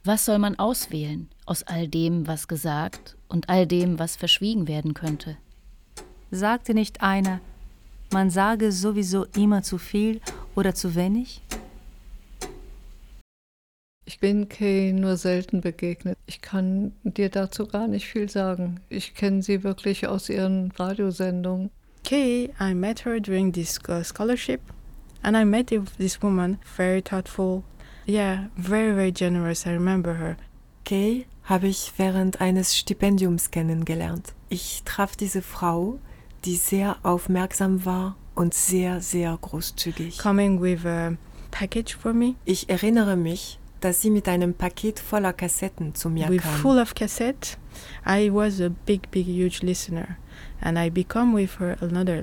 Was 0.04 0.24
soll 0.24 0.38
man 0.38 0.58
auswählen 0.58 1.28
aus 1.46 1.62
all 1.62 1.86
dem, 1.86 2.26
was 2.26 2.48
gesagt 2.48 3.16
und 3.28 3.48
all 3.48 3.68
dem, 3.68 4.00
was 4.00 4.16
verschwiegen 4.16 4.66
werden 4.66 4.94
könnte? 4.94 5.36
Sagte 6.32 6.74
nicht 6.74 7.02
einer, 7.02 7.40
man 8.10 8.28
sage 8.28 8.72
sowieso 8.72 9.26
immer 9.36 9.62
zu 9.62 9.78
viel 9.78 10.20
oder 10.56 10.74
zu 10.74 10.96
wenig? 10.96 11.40
Ich 14.04 14.18
bin 14.18 14.48
Kay 14.48 14.92
nur 14.92 15.16
selten 15.16 15.60
begegnet. 15.60 16.18
Ich 16.26 16.40
kann 16.40 16.90
dir 17.04 17.28
dazu 17.28 17.68
gar 17.68 17.86
nicht 17.86 18.06
viel 18.08 18.28
sagen. 18.28 18.80
Ich 18.88 19.14
kenne 19.14 19.40
sie 19.40 19.62
wirklich 19.62 20.08
aus 20.08 20.28
ihren 20.28 20.72
Radiosendungen. 20.72 21.70
Kay, 22.02 22.50
I 22.60 22.74
met 22.74 23.04
her 23.04 23.20
during 23.20 23.52
this 23.52 23.78
uh, 23.88 24.02
scholarship, 24.02 24.62
and 25.22 25.36
I 25.36 25.44
met 25.44 25.72
this 25.98 26.20
woman, 26.20 26.58
very 26.76 27.00
thoughtful, 27.00 27.62
yeah, 28.06 28.48
very, 28.56 28.94
very 28.94 29.12
generous. 29.12 29.66
I 29.66 29.70
remember 29.70 30.14
her. 30.18 30.36
Kay 30.84 31.26
habe 31.44 31.68
ich 31.68 31.92
während 31.96 32.40
eines 32.40 32.76
Stipendiums 32.76 33.50
kennengelernt. 33.50 34.34
Ich 34.48 34.82
traf 34.84 35.16
diese 35.16 35.42
Frau, 35.42 35.98
die 36.44 36.56
sehr 36.56 36.96
aufmerksam 37.02 37.84
war 37.84 38.16
und 38.34 38.54
sehr, 38.54 39.00
sehr 39.00 39.36
großzügig. 39.40 40.18
Coming 40.18 40.60
with 40.60 40.84
a 40.86 41.16
package 41.50 41.96
for 41.96 42.12
me. 42.12 42.34
Ich 42.44 42.68
erinnere 42.68 43.16
mich, 43.16 43.58
dass 43.80 44.00
sie 44.00 44.10
mit 44.10 44.28
einem 44.28 44.54
Paket 44.54 45.00
voller 45.00 45.32
Kassetten 45.32 45.94
zu 45.94 46.08
mir 46.08 46.28
with 46.28 46.42
kam. 46.42 46.54
Full 46.54 46.78
of 46.78 46.94
cassette. 46.94 47.56
I 48.06 48.32
was 48.32 48.60
a 48.60 48.68
big, 48.68 49.10
big, 49.10 49.26
huge 49.26 49.62
listener 49.62 50.16
and 50.60 50.78
I 50.78 50.90
become 50.90 51.34
with 51.34 51.58
her 51.58 51.76
another 51.80 52.22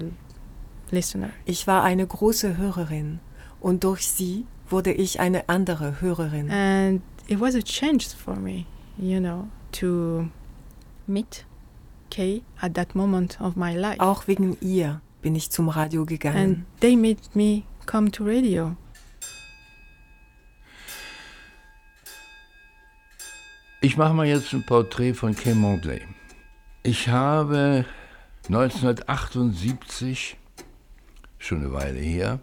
listener. 0.92 1.30
Ich 1.46 1.68
war 1.68 1.84
eine 1.84 2.08
große 2.08 2.58
Hörerin 2.58 3.20
und 3.60 3.84
durch 3.84 4.08
sie 4.08 4.46
wurde 4.70 4.92
ich 4.92 5.20
eine 5.20 5.48
andere 5.50 6.02
Hörerin. 6.02 6.50
And 6.52 7.02
it 7.28 7.40
was 7.40 7.56
a 7.56 7.62
change 7.62 8.08
for 8.08 8.36
me, 8.36 8.66
you 8.98 9.20
know, 9.20 9.48
to 9.74 10.30
meet 11.08 11.46
Kay 12.10 12.44
at 12.60 12.74
that 12.74 12.96
moment 12.96 13.40
of 13.40 13.56
my 13.56 13.76
life. 13.76 14.00
Auch 14.00 14.28
wegen 14.28 14.58
ihr 14.62 15.02
bin 15.22 15.36
ich 15.36 15.52
zum 15.52 15.70
Radio 15.70 16.06
gegangen. 16.06 16.38
And 16.38 16.80
they 16.80 16.96
made 16.96 17.20
me 17.34 17.64
come 17.86 18.12
to 18.12 18.24
radio. 18.24 18.76
Ich 23.82 23.96
mache 23.96 24.14
mal 24.14 24.26
jetzt 24.26 24.54
ein 24.54 24.66
Porträt 24.66 25.14
von 25.14 25.36
Kay 25.36 25.54
Mondley. 25.54 26.02
Ich 26.84 27.08
habe 27.08 27.86
1978, 28.48 30.38
schon 31.38 31.60
eine 31.60 31.72
Weile 31.72 32.00
her, 32.00 32.40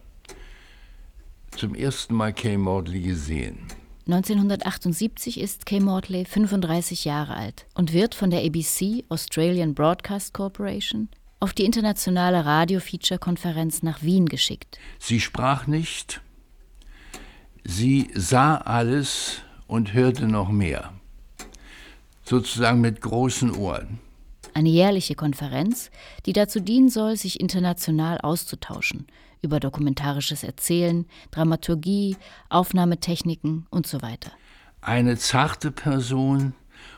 zum 1.57 1.75
ersten 1.75 2.14
Mal 2.14 2.33
Kay 2.33 2.57
Maudley 2.57 3.01
gesehen. 3.01 3.59
1978 4.07 5.40
ist 5.40 5.66
Kay 5.66 5.81
Mortley 5.81 6.25
35 6.25 7.05
Jahre 7.05 7.35
alt 7.35 7.66
und 7.75 7.92
wird 7.92 8.14
von 8.14 8.31
der 8.31 8.45
ABC 8.45 9.05
Australian 9.09 9.75
Broadcast 9.75 10.33
Corporation 10.33 11.09
auf 11.40 11.53
die 11.53 11.64
internationale 11.64 12.45
Radio-Feature-Konferenz 12.45 13.83
nach 13.83 14.03
Wien 14.03 14.27
geschickt. 14.27 14.79
Sie 14.99 15.21
sprach 15.21 15.66
nicht, 15.66 16.21
sie 17.64 18.11
sah 18.14 18.59
alles 18.59 19.38
und 19.66 19.92
hörte 19.92 20.27
noch 20.27 20.51
mehr, 20.51 20.92
sozusagen 22.25 22.81
mit 22.81 23.01
großen 23.01 23.55
Ohren. 23.55 23.99
Eine 24.55 24.71
jährliche 24.71 25.16
Konferenz, 25.16 25.90
die 26.27 26.33
dazu 26.33 26.61
dienen 26.61 26.88
soll, 26.90 27.16
sich 27.16 27.40
international 27.40 28.19
auszutauschen 28.19 29.07
über 29.47 29.61
dokumentarisches 29.61 30.43
Erzählen, 30.43 31.07
Dramaturgie, 31.31 32.17
Aufnahmetechniken 32.51 33.67
und 33.71 33.87
so 33.87 34.03
weiter. 34.03 34.33
Eine 34.83 35.17
zarte 35.17 35.71
Person 35.71 36.53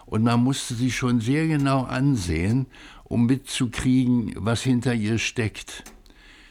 und 0.07 0.25
man 0.25 0.43
musste 0.43 0.75
sie 0.75 0.91
schon 0.91 1.21
sehr 1.21 1.47
genau 1.47 1.83
ansehen, 1.85 2.67
um 3.05 3.27
mitzukriegen, 3.27 4.35
was 4.37 4.63
hinter 4.63 4.95
ihr 4.95 5.19
steckt. 5.19 5.85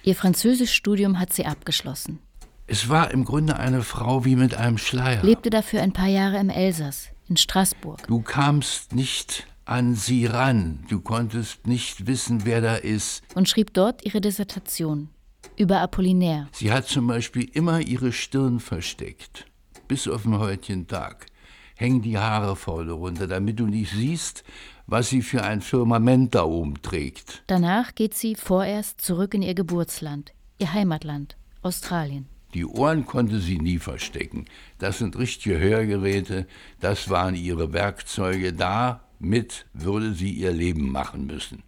Ihr 0.03 0.15
Französischstudium 0.15 1.19
hat 1.19 1.33
sie 1.33 1.45
abgeschlossen. 1.45 2.19
Es 2.67 2.89
war 2.89 3.11
im 3.11 3.25
Grunde 3.25 3.57
eine 3.57 3.81
Frau 3.81 4.23
wie 4.25 4.35
mit 4.35 4.55
einem 4.55 4.77
Schleier. 4.77 5.23
Lebte 5.23 5.49
dafür 5.49 5.81
ein 5.81 5.93
paar 5.93 6.07
Jahre 6.07 6.37
im 6.37 6.49
Elsass, 6.49 7.09
in 7.27 7.37
Straßburg. 7.37 8.05
Du 8.07 8.21
kamst 8.21 8.93
nicht 8.93 9.47
an 9.65 9.95
sie 9.95 10.25
ran, 10.25 10.85
du 10.87 11.01
konntest 11.01 11.67
nicht 11.67 12.07
wissen, 12.07 12.45
wer 12.45 12.61
da 12.61 12.75
ist. 12.75 13.23
Und 13.35 13.49
schrieb 13.49 13.73
dort 13.73 14.05
ihre 14.05 14.21
Dissertation 14.21 15.09
über 15.57 15.81
Apollinaire. 15.81 16.47
Sie 16.51 16.71
hat 16.71 16.87
zum 16.87 17.07
Beispiel 17.07 17.49
immer 17.53 17.81
ihre 17.81 18.11
Stirn 18.11 18.59
versteckt, 18.59 19.45
bis 19.87 20.07
auf 20.07 20.23
den 20.23 20.37
heutigen 20.39 20.87
Tag. 20.87 21.27
Hängen 21.75 22.01
die 22.01 22.17
Haare 22.17 22.55
vorne 22.55 22.91
runter, 22.91 23.27
damit 23.27 23.59
du 23.59 23.67
nicht 23.67 23.91
siehst, 23.91 24.43
was 24.87 25.09
sie 25.09 25.21
für 25.21 25.43
ein 25.43 25.61
Firmament 25.61 26.33
da 26.33 26.43
oben 26.43 26.81
trägt. 26.81 27.43
Danach 27.47 27.93
geht 27.93 28.13
sie 28.13 28.35
vorerst 28.35 29.01
zurück 29.01 29.33
in 29.33 29.41
ihr 29.41 29.53
Geburtsland, 29.53 30.33
ihr 30.57 30.73
Heimatland, 30.73 31.37
Australien. 31.61 32.27
Die 32.53 32.65
Ohren 32.65 33.05
konnte 33.05 33.39
sie 33.39 33.59
nie 33.59 33.77
verstecken. 33.77 34.45
Das 34.79 34.99
sind 34.99 35.17
richtige 35.17 35.59
Hörgeräte, 35.59 36.47
das 36.79 37.09
waren 37.09 37.35
ihre 37.35 37.73
Werkzeuge. 37.73 38.53
Damit 38.53 39.65
würde 39.73 40.13
sie 40.13 40.31
ihr 40.31 40.51
Leben 40.51 40.91
machen 40.91 41.27
müssen. 41.27 41.63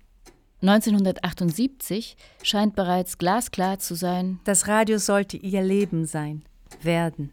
1978 0.61 2.17
scheint 2.43 2.75
bereits 2.75 3.17
glasklar 3.17 3.79
zu 3.79 3.95
sein, 3.95 4.39
das 4.43 4.67
Radio 4.67 4.97
sollte 4.97 5.37
ihr 5.37 5.61
Leben 5.61 6.05
sein, 6.05 6.43
werden. 6.81 7.31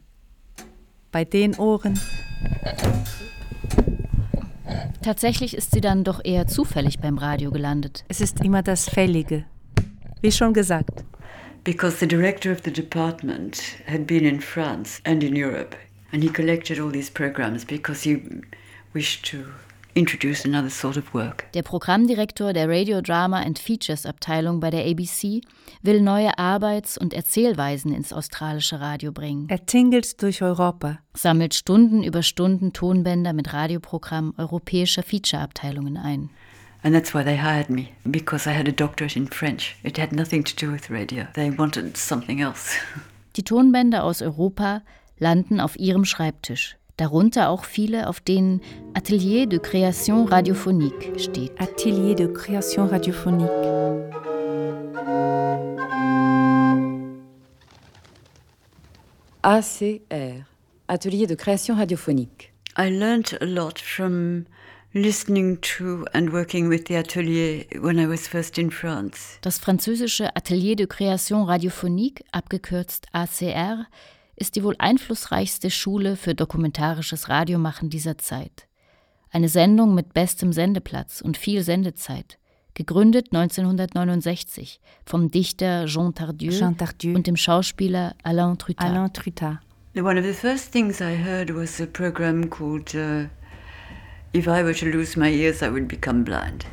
Bei 1.10 1.24
den 1.24 1.56
Ohren 1.56 1.98
Tatsächlich 5.02 5.56
ist 5.56 5.70
sie 5.70 5.80
dann 5.80 6.04
doch 6.04 6.20
eher 6.24 6.46
zufällig 6.46 6.98
beim 6.98 7.18
Radio 7.18 7.50
gelandet. 7.50 8.04
Es 8.08 8.20
ist 8.20 8.44
immer 8.44 8.62
das 8.62 8.88
Fällige. 8.88 9.44
Wie 10.20 10.32
schon 10.32 10.52
gesagt. 10.52 11.04
Because 11.62 11.98
the 11.98 12.06
director 12.06 12.52
of 12.52 12.58
the 12.64 12.72
department 12.72 13.60
had 13.86 14.06
been 14.06 14.24
in 14.24 14.40
France 14.40 15.00
and 15.04 15.22
in 15.22 15.34
Europe, 15.36 15.76
and 16.12 16.22
he 16.22 16.28
collected 16.28 16.80
all 16.80 16.92
these 16.92 17.10
programs 17.10 17.64
because 17.64 18.02
he 18.02 18.20
wished 18.94 19.24
to 19.30 19.38
introduce 19.96 20.44
another 20.44 20.70
sort 20.70 20.96
of 20.96 21.14
work. 21.14 21.50
Der 21.54 21.62
Programmdirektor 21.62 22.52
der 22.52 22.68
Radio 22.68 23.00
Drama 23.00 23.40
and 23.40 23.58
Features 23.58 24.04
Abteilung 24.04 24.60
bei 24.60 24.70
der 24.70 24.84
ABC 24.84 25.40
will 25.82 26.00
neue 26.00 26.38
Arbeits- 26.38 26.98
und 26.98 27.14
Erzählweisen 27.14 27.92
ins 27.92 28.12
australische 28.12 28.80
Radio 28.80 29.10
bringen. 29.10 29.48
Er 29.48 29.64
tingelt 29.64 30.22
durch 30.22 30.42
Europa, 30.42 30.98
sammelt 31.14 31.54
Stunden 31.54 32.02
über 32.02 32.22
Stunden 32.22 32.72
Tonbänder 32.72 33.32
mit 33.32 33.52
Radioprogrammen 33.52 34.34
europäischer 34.36 35.02
Feature-Abteilungen 35.02 35.96
ein. 35.96 36.30
And 36.82 36.94
that's 36.94 37.14
why 37.14 37.24
they 37.24 37.38
hired 37.38 37.70
me, 37.70 37.88
because 38.04 38.48
I 38.48 38.52
had 38.52 38.68
a 38.68 38.72
doctorate 38.72 39.18
in 39.18 39.26
French. 39.26 39.76
It 39.82 39.98
had 39.98 40.12
nothing 40.12 40.44
to 40.44 40.52
do 40.54 40.70
with 40.70 40.90
radio. 40.90 41.24
They 41.34 41.56
wanted 41.56 41.96
something 41.96 42.40
else. 42.40 42.76
Die 43.36 43.42
Tonbänder 43.42 44.04
aus 44.04 44.22
Europa 44.22 44.82
landen 45.18 45.60
auf 45.60 45.76
ihrem 45.78 46.04
Schreibtisch 46.04 46.76
darunter 46.96 47.50
auch 47.50 47.64
viele, 47.64 48.08
auf 48.08 48.20
denen 48.20 48.60
Atelier 48.94 49.46
de 49.46 49.58
Création 49.58 50.26
Radiophonique 50.26 51.12
steht. 51.18 51.52
Atelier 51.60 52.14
de 52.14 52.32
Création 52.32 52.86
Radiophonique. 52.86 53.50
ACR, 59.42 60.44
Atelier 60.88 61.26
de 61.26 61.36
Création 61.36 61.76
Radiophonique. 61.76 62.52
I 62.78 62.90
learned 62.90 63.38
a 63.40 63.44
lot 63.44 63.78
from 63.78 64.46
listening 64.92 65.60
to 65.60 66.04
and 66.14 66.32
working 66.32 66.68
with 66.68 66.86
the 66.86 66.96
atelier 66.96 67.64
when 67.80 67.98
I 67.98 68.06
was 68.06 68.26
first 68.26 68.58
in 68.58 68.70
France. 68.70 69.38
Das 69.42 69.58
französische 69.58 70.34
Atelier 70.34 70.74
de 70.74 70.86
Création 70.86 71.44
Radiophonique, 71.44 72.24
abgekürzt 72.32 73.06
ACR, 73.12 73.86
ist 74.36 74.56
die 74.56 74.62
wohl 74.62 74.76
einflussreichste 74.78 75.70
Schule 75.70 76.16
für 76.16 76.34
dokumentarisches 76.34 77.28
Radiomachen 77.28 77.90
dieser 77.90 78.18
Zeit. 78.18 78.68
Eine 79.30 79.48
Sendung 79.48 79.94
mit 79.94 80.14
bestem 80.14 80.52
Sendeplatz 80.52 81.20
und 81.20 81.36
viel 81.36 81.62
Sendezeit, 81.62 82.38
gegründet 82.74 83.32
1969 83.32 84.80
vom 85.04 85.30
Dichter 85.30 85.86
Jean 85.86 86.14
Tardieu, 86.14 86.50
Jean 86.50 86.76
Tardieu. 86.76 87.14
und 87.14 87.26
dem 87.26 87.36
Schauspieler 87.36 88.14
Alain 88.22 88.58
Trutat. 88.58 88.86
Alain 88.86 89.12
Trutat. 89.12 89.58
One 89.96 90.18
of 90.18 90.26
the 90.26 90.34
first 90.34 90.72
things 90.72 91.00
I 91.00 91.16
heard 91.16 91.54
was 91.54 91.80
a 91.80 91.86
program 91.86 92.50
called 92.50 92.94
uh, 92.94 93.28
If 94.34 94.46
I 94.46 94.62
Were 94.62 94.74
to 94.74 94.84
Lose 94.84 95.18
My 95.18 95.30
Ears, 95.30 95.62
I 95.62 95.70
Would 95.70 95.88
Become 95.88 96.22
Blind. 96.22 96.66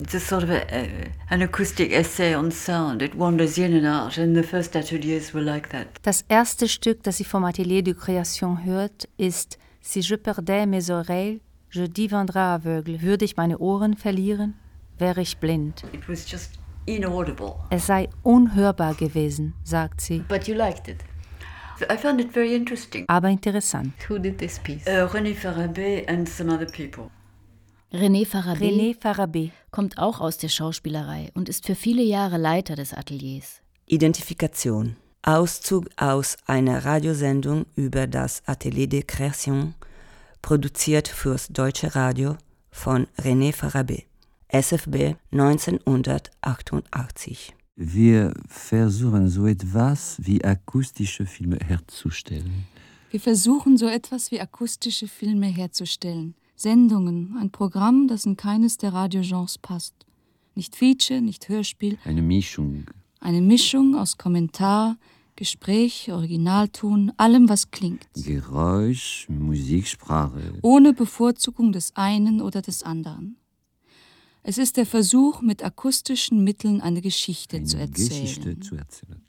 It's 0.00 0.14
a 0.14 0.20
sort 0.20 0.44
of 0.44 0.50
a, 0.50 0.64
a, 0.70 1.12
an 1.30 1.42
acoustic 1.42 1.92
essay 1.92 2.32
on 2.32 2.52
sound. 2.52 3.02
It 3.02 3.16
wanders 3.16 3.58
in 3.58 3.74
and 3.74 3.84
out, 3.84 4.16
and 4.16 4.36
the 4.36 4.44
first 4.44 4.76
ateliers 4.76 5.34
were 5.34 5.42
like 5.42 5.70
that. 5.70 5.88
Das 6.02 6.24
erste 6.28 6.68
Stück, 6.68 7.02
das 7.02 7.16
sie 7.16 7.24
vom 7.24 7.44
Atelier 7.44 7.82
de 7.82 7.94
Création 7.94 8.64
hört, 8.64 9.08
ist 9.16 9.58
Si 9.80 10.00
je 10.00 10.16
perdais 10.16 10.66
mes 10.66 10.90
oreilles, 10.90 11.40
je 11.70 11.88
deviendrais 11.88 12.54
aveugle. 12.54 13.00
Würde 13.02 13.24
ich 13.24 13.36
meine 13.36 13.58
Ohren 13.58 13.96
verlieren, 13.96 14.54
wäre 14.98 15.20
ich 15.20 15.38
blind. 15.38 15.82
It 15.92 16.08
was 16.08 16.30
just 16.30 16.58
inaudible. 16.86 17.54
Es 17.70 17.86
sei 17.86 18.08
unhörbar 18.22 18.94
gewesen, 18.94 19.54
sagt 19.64 20.00
sie. 20.00 20.20
But 20.28 20.46
you 20.46 20.54
liked 20.54 20.88
it. 20.88 20.98
I 21.90 21.96
found 21.96 22.20
it 22.20 22.32
very 22.32 22.54
interesting. 22.54 23.04
Aber 23.08 23.28
interessant. 23.28 23.94
Who 24.08 24.18
did 24.18 24.38
this 24.38 24.58
piece? 24.58 24.86
Uh, 24.86 25.08
René 25.12 25.34
Farabé 25.34 26.04
and 26.08 26.28
some 26.28 26.52
other 26.52 26.66
people. 26.66 27.10
René 27.92 28.24
Farabé, 28.26 28.66
René 28.66 28.94
Farabé 28.94 29.50
kommt 29.70 29.96
auch 29.96 30.20
aus 30.20 30.36
der 30.36 30.50
Schauspielerei 30.50 31.30
und 31.32 31.48
ist 31.48 31.64
für 31.64 31.74
viele 31.74 32.02
Jahre 32.02 32.36
Leiter 32.36 32.76
des 32.76 32.92
Ateliers. 32.92 33.62
Identifikation. 33.86 34.96
Auszug 35.22 35.88
aus 35.96 36.36
einer 36.46 36.84
Radiosendung 36.84 37.64
über 37.76 38.06
das 38.06 38.42
Atelier 38.46 38.88
de 38.88 39.02
Création, 39.02 39.74
produziert 40.42 41.08
fürs 41.08 41.48
Deutsche 41.48 41.94
Radio 41.94 42.36
von 42.70 43.06
René 43.16 43.54
Farabé, 43.54 44.04
SFB 44.48 45.14
1988. 45.32 47.54
Wir 47.74 48.34
versuchen 48.48 49.28
so 49.28 49.46
etwas 49.46 50.16
wie 50.18 50.44
akustische 50.44 51.24
Filme 51.24 51.56
herzustellen. 51.66 52.66
Wir 53.10 53.20
versuchen 53.20 53.78
so 53.78 53.88
etwas 53.88 54.30
wie 54.30 54.40
akustische 54.40 55.08
Filme 55.08 55.46
herzustellen. 55.46 56.34
Sendungen, 56.60 57.36
ein 57.38 57.50
Programm, 57.50 58.08
das 58.08 58.26
in 58.26 58.36
keines 58.36 58.78
der 58.78 58.92
Radiogenres 58.92 59.58
passt. 59.58 59.94
Nicht 60.56 60.74
Feature, 60.74 61.20
nicht 61.20 61.48
Hörspiel. 61.48 61.98
Eine 62.04 62.20
Mischung. 62.20 62.84
Eine 63.20 63.40
Mischung 63.40 63.94
aus 63.94 64.18
Kommentar, 64.18 64.96
Gespräch, 65.36 66.10
Originalton, 66.10 67.12
allem, 67.16 67.48
was 67.48 67.70
klingt. 67.70 68.08
Geräusch, 68.14 69.28
Musik, 69.28 69.86
Sprache. 69.86 70.58
Ohne 70.62 70.94
Bevorzugung 70.94 71.70
des 71.70 71.94
einen 71.94 72.40
oder 72.40 72.60
des 72.60 72.82
anderen. 72.82 73.36
Es 74.42 74.58
ist 74.58 74.76
der 74.76 74.86
Versuch, 74.86 75.42
mit 75.42 75.62
akustischen 75.62 76.42
Mitteln 76.42 76.80
eine 76.80 77.02
Geschichte 77.02 77.58
eine 77.58 77.66
zu 77.66 77.78
erzählen. 77.78 78.08
Geschichte 78.08 78.58
zu 78.58 78.74
erzählen. 78.74 79.22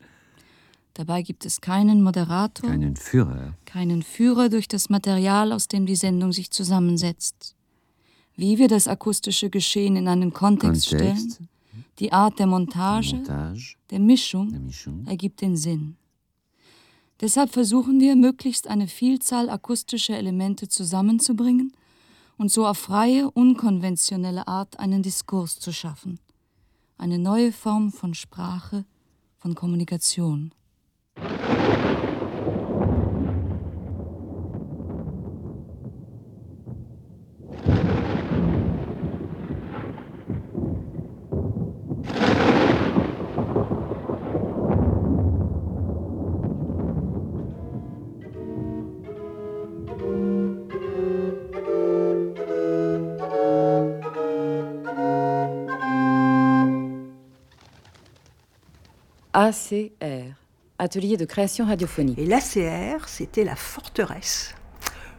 Dabei 0.93 1.21
gibt 1.21 1.45
es 1.45 1.61
keinen 1.61 2.01
Moderator, 2.01 2.69
keinen 2.69 2.95
Führer, 2.95 3.53
keinen 3.65 4.03
Führer 4.03 4.49
durch 4.49 4.67
das 4.67 4.89
Material, 4.89 5.53
aus 5.53 5.67
dem 5.67 5.85
die 5.85 5.95
Sendung 5.95 6.33
sich 6.33 6.51
zusammensetzt. 6.51 7.55
Wie 8.35 8.57
wir 8.57 8.67
das 8.67 8.87
akustische 8.87 9.49
Geschehen 9.49 9.95
in 9.95 10.07
einen 10.07 10.33
Kontext, 10.33 10.89
Kontext. 10.89 11.33
stellen, 11.33 11.49
die 11.99 12.11
Art 12.11 12.39
der 12.39 12.47
Montage, 12.47 13.17
Montage 13.17 13.75
der, 13.89 13.99
Mischung, 13.99 14.49
der 14.49 14.59
Mischung 14.59 15.05
ergibt 15.05 15.41
den 15.41 15.57
Sinn. 15.57 15.95
Deshalb 17.21 17.51
versuchen 17.51 17.99
wir, 17.99 18.15
möglichst 18.15 18.67
eine 18.67 18.87
Vielzahl 18.87 19.49
akustischer 19.49 20.17
Elemente 20.17 20.69
zusammenzubringen 20.69 21.73
und 22.37 22.49
so 22.49 22.65
auf 22.65 22.77
freie, 22.77 23.29
unkonventionelle 23.29 24.47
Art 24.47 24.79
einen 24.79 25.03
Diskurs 25.03 25.59
zu 25.59 25.73
schaffen. 25.73 26.19
Eine 26.97 27.19
neue 27.19 27.51
Form 27.51 27.91
von 27.91 28.13
Sprache, 28.13 28.85
von 29.37 29.55
Kommunikation. 29.55 30.53
ACR 59.39 60.28
Atelier 60.79 61.17
de 61.17 61.25
création 61.25 61.65
radiophonique. 61.65 62.17
Et 62.17 62.25
l'ACR, 62.25 63.07
c'était 63.07 63.43
la 63.43 63.55
forteresse, 63.55 64.55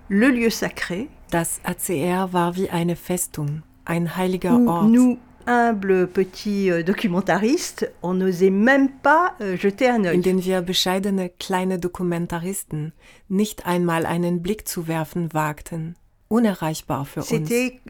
le 0.09 0.29
lieu 0.29 0.51
sacré. 0.51 1.09
Das 1.31 1.61
ACR 1.65 2.33
war 2.33 2.57
wie 2.57 2.69
eine 2.71 2.97
Festung, 2.97 3.63
ein 3.85 4.17
heiliger 4.17 4.59
Ort. 4.67 4.89
Nous, 4.89 5.19
humbles 5.47 6.09
petits 6.09 6.71
euh, 6.71 6.83
documentaristes, 6.83 7.91
on 8.03 8.15
n'osait 8.15 8.51
même 8.51 8.89
pas 8.89 9.35
euh, 9.41 9.57
jeter 9.57 9.89
un 9.89 10.05
œil. 10.05 10.17
In 10.17 10.23
den 10.23 10.45
wir 10.45 10.63
bescheidene 10.63 11.29
kleine 11.29 11.79
Dokumentaristen 11.79 12.93
nicht 13.29 13.67
einmal 13.67 14.07
einen 14.07 14.43
Blick 14.43 14.67
zu 14.67 14.89
werfen 14.89 15.33
wagten. 15.33 15.95
Unerreichbar 16.29 17.05
für 17.05 17.21
uns. 17.21 17.29
C'était 17.29 17.81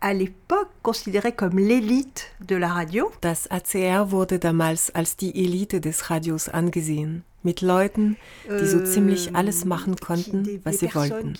à 0.00 0.12
l'époque 0.14 0.68
considéré 0.82 1.32
comme 1.32 1.58
l'élite 1.58 2.30
de 2.46 2.56
la 2.56 2.68
radio. 2.68 3.10
Das 3.20 3.48
ACR 3.50 4.10
wurde 4.10 4.38
damals 4.38 4.90
als 4.94 5.16
die 5.16 5.34
Elite 5.44 5.80
des 5.80 6.10
Radios 6.10 6.48
angesehen. 6.48 7.24
Mit 7.44 7.60
Leuten, 7.60 8.16
die 8.48 8.66
so 8.66 8.84
ziemlich 8.84 9.36
alles 9.36 9.64
machen 9.64 9.96
konnten, 9.96 10.60
was 10.64 10.80
sie 10.80 10.92
wollten. 10.92 11.34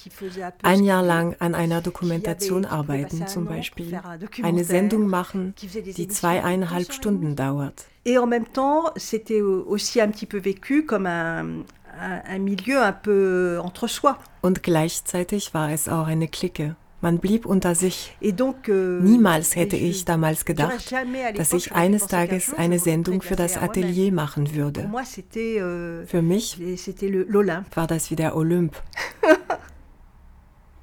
Ein 0.62 0.84
Jahr 0.84 1.02
lang 1.02 1.34
an 1.40 1.56
einer 1.56 1.80
Dokumentation 1.80 2.64
arbeiten 2.64 3.26
zum 3.26 3.46
Beispiel. 3.46 3.98
Eine 4.42 4.62
Sendung 4.62 5.08
machen, 5.08 5.54
die 5.60 6.08
zweieinhalb 6.08 6.92
Stunden 6.92 7.34
dauert. 7.34 7.86
Et 8.04 8.16
en 8.16 8.26
même 8.26 8.46
temps, 8.52 8.92
c'était 8.96 9.42
aussi 9.42 10.00
un 10.00 10.10
petit 10.10 10.24
peu 10.24 10.38
vécu 10.38 10.86
comme 10.86 11.06
un, 11.06 11.64
un, 12.00 12.22
un 12.26 12.38
milieu 12.38 12.80
un 12.80 12.92
peu 12.92 13.58
entre 13.60 13.88
soi. 13.88 14.16
Und 14.40 14.62
gleichzeitig 14.62 15.52
war 15.52 15.70
es 15.70 15.88
auch 15.88 16.06
eine 16.06 16.28
Clique. 16.28 16.74
Man 17.00 17.18
blieb 17.18 17.46
unter 17.46 17.74
sich. 17.74 18.16
Euh, 18.20 19.00
Niemals 19.00 19.54
hätte 19.54 19.76
ich 19.76 20.04
damals 20.04 20.44
gedacht, 20.44 20.92
dass 21.36 21.52
ich 21.52 21.72
eines 21.72 22.08
Tages 22.08 22.52
eine 22.52 22.78
Sendung 22.78 23.22
für 23.22 23.36
das 23.36 23.56
Atelier 23.56 24.12
machen 24.12 24.54
würde. 24.54 24.90
Euh, 25.36 26.06
für 26.06 26.22
mich 26.22 26.58
war 26.60 27.86
das 27.86 28.10
wie 28.10 28.16
der 28.16 28.36
Olymp. 28.36 28.82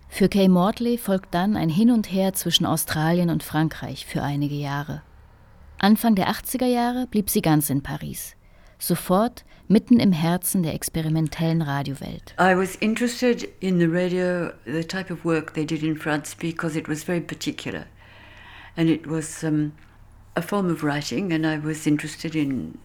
Für 0.08 0.30
Kay 0.30 0.48
Mortley 0.48 0.98
folgt 0.98 1.34
dann 1.34 1.58
ein 1.58 1.68
Hin 1.68 1.92
und 1.92 2.10
Her 2.10 2.32
zwischen 2.32 2.66
Australien 2.66 3.30
und 3.30 3.44
Frankreich 3.44 4.06
für 4.06 4.24
einige 4.24 4.56
Jahre. 4.56 5.02
Anfang 5.78 6.16
der 6.16 6.30
80er 6.30 6.68
Jahre 6.68 7.06
blieb 7.08 7.30
sie 7.30 7.42
ganz 7.42 7.70
in 7.70 7.84
Paris. 7.84 8.38
Sofort 8.80 9.44
mitten 9.68 10.00
im 10.00 10.12
Herzen 10.12 10.64
der 10.64 10.74
experimentellen 10.74 11.62
Radiowelt. 11.62 12.36
I 12.40 12.56
was 12.56 12.76
interested 12.76 13.48
in 13.60 13.80
the 13.80 13.86
radio, 13.86 14.52
the 14.66 14.84
type 14.84 15.12
of 15.12 15.26
work 15.26 15.54
they 15.54 15.66
did 15.66 15.84
in 15.84 15.98
France 15.98 16.36
because 16.38 16.78
it 16.78 16.88
was 16.88 17.04
very 17.04 17.22
particular. 17.22 17.86
And 18.76 18.90
it 18.90 19.08
was 19.08 19.44
um, 19.44 19.72
a 20.36 20.42
form 20.42 20.70
of 20.72 20.84
writing 20.84 21.32
and 21.32 21.46
I 21.46 21.58
was 21.58 21.88
interested 21.88 22.36
in 22.36 22.78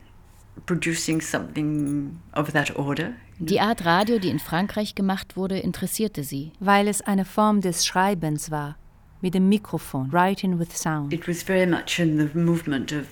producing 0.66 1.20
something 1.20 2.20
of 2.32 2.52
that 2.52 2.76
order. 2.76 3.14
Die 3.38 3.60
Art 3.60 3.84
Radio, 3.86 4.18
die 4.18 4.28
in 4.28 4.38
Frankreich 4.38 4.94
gemacht 4.94 5.36
wurde, 5.36 5.58
interessierte 5.58 6.24
sie. 6.24 6.52
Weil 6.60 6.88
es 6.88 7.00
eine 7.00 7.24
Form 7.24 7.62
des 7.62 7.86
Schreibens 7.86 8.50
war, 8.50 8.76
mit 9.22 9.34
dem 9.34 9.48
Mikrofon, 9.48 10.12
writing 10.12 10.58
with 10.58 10.76
sound. 10.76 11.12
It 11.12 11.26
was 11.26 11.42
very 11.42 11.66
much 11.66 11.98
in 11.98 12.18
the 12.18 12.38
movement 12.38 12.92
of 12.92 13.06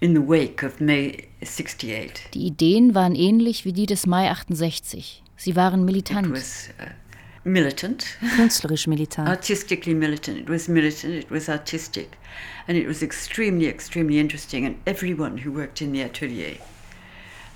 in 0.00 0.14
the 0.14 0.20
wake 0.20 0.62
of 0.62 0.80
May 0.80 1.28
68. 1.40 2.30
Die 2.34 2.46
Ideen 2.46 2.94
waren 2.94 3.14
ähnlich 3.14 3.64
wie 3.64 3.72
die 3.72 3.86
des 3.86 4.06
Mai 4.06 4.30
68. 4.30 5.22
Sie 5.36 5.56
waren 5.56 5.84
militant. 5.84 6.26
It 6.26 6.32
was, 6.32 6.68
uh, 6.80 6.90
militant. 7.44 8.04
Künstlerisch 8.36 8.86
militant. 8.86 9.28
Artistically 9.28 9.94
militant. 9.94 10.38
It 10.38 10.48
was 10.48 10.68
militant, 10.68 11.14
it 11.14 11.30
was 11.30 11.48
artistic. 11.48 12.18
And 12.66 12.76
it 12.76 12.86
was 12.86 13.02
extremely, 13.02 13.68
extremely 13.68 14.18
interesting. 14.18 14.66
And 14.66 14.76
everyone 14.86 15.38
who 15.44 15.52
worked 15.52 15.80
in 15.80 15.92
the 15.92 16.02
atelier 16.02 16.56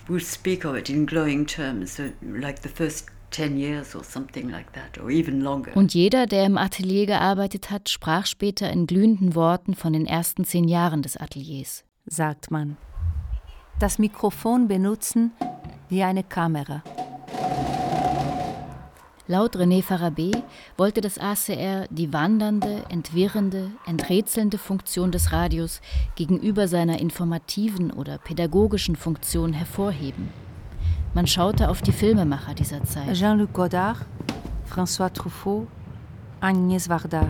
would 0.09 0.25
speak 0.25 0.65
of 0.65 0.77
it 0.77 0.89
in 0.89 1.07
glowing 1.07 1.47
terms, 1.47 1.97
so 1.97 2.11
like 2.23 2.63
the 2.63 2.69
first 2.69 3.07
10 3.33 3.57
years 3.57 3.95
or 3.95 4.03
something 4.03 4.51
like 4.51 4.73
that, 4.73 4.99
or 5.03 5.11
even 5.11 5.41
longer. 5.41 5.77
Und 5.77 5.95
jeder, 5.95 6.27
der 6.27 6.47
im 6.47 6.59
Atelier 6.59 7.07
gearbeitet 7.07 7.71
hat, 7.71 7.89
sprach 7.89 8.27
später 8.27 8.71
in 8.71 8.87
glühenden 8.87 9.35
Worten 9.35 9.75
von 9.75 9.93
den 9.93 10.07
ersten 10.07 10.45
zehn 10.45 10.67
Jahren 10.67 11.03
des 11.03 11.17
Ateliers 11.17 11.85
sagt 12.07 12.51
man. 12.51 12.77
Das 13.79 13.99
Mikrofon 13.99 14.69
benutzen 14.69 15.33
wie 15.89 16.03
eine 16.03 16.23
Kamera. 16.23 16.83
Laut 19.27 19.55
René 19.55 19.81
Farabé 19.83 20.43
wollte 20.77 21.01
das 21.01 21.17
ACR 21.17 21.87
die 21.89 22.13
wandernde, 22.13 22.83
entwirrende, 22.89 23.71
enträtselnde 23.87 24.59
Funktion 24.59 25.13
des 25.13 25.31
Radios 25.31 25.81
gegenüber 26.17 26.67
seiner 26.67 26.99
informativen 26.99 27.93
oder 27.93 28.19
pädagogischen 28.19 28.97
Funktion 28.97 29.53
hervorheben. 29.53 30.31
Man 31.15 31.29
schaute 31.29 31.69
auf 31.69 31.81
die 31.81 31.93
Filmemacher 31.93 32.55
dieser 32.55 32.83
Zeit. 32.83 33.15
Jean-Luc 33.15 33.53
Godard, 33.53 34.05
François 34.69 35.13
Truffaut, 35.13 35.69
Agnès 36.41 36.89
Varda 36.89 37.29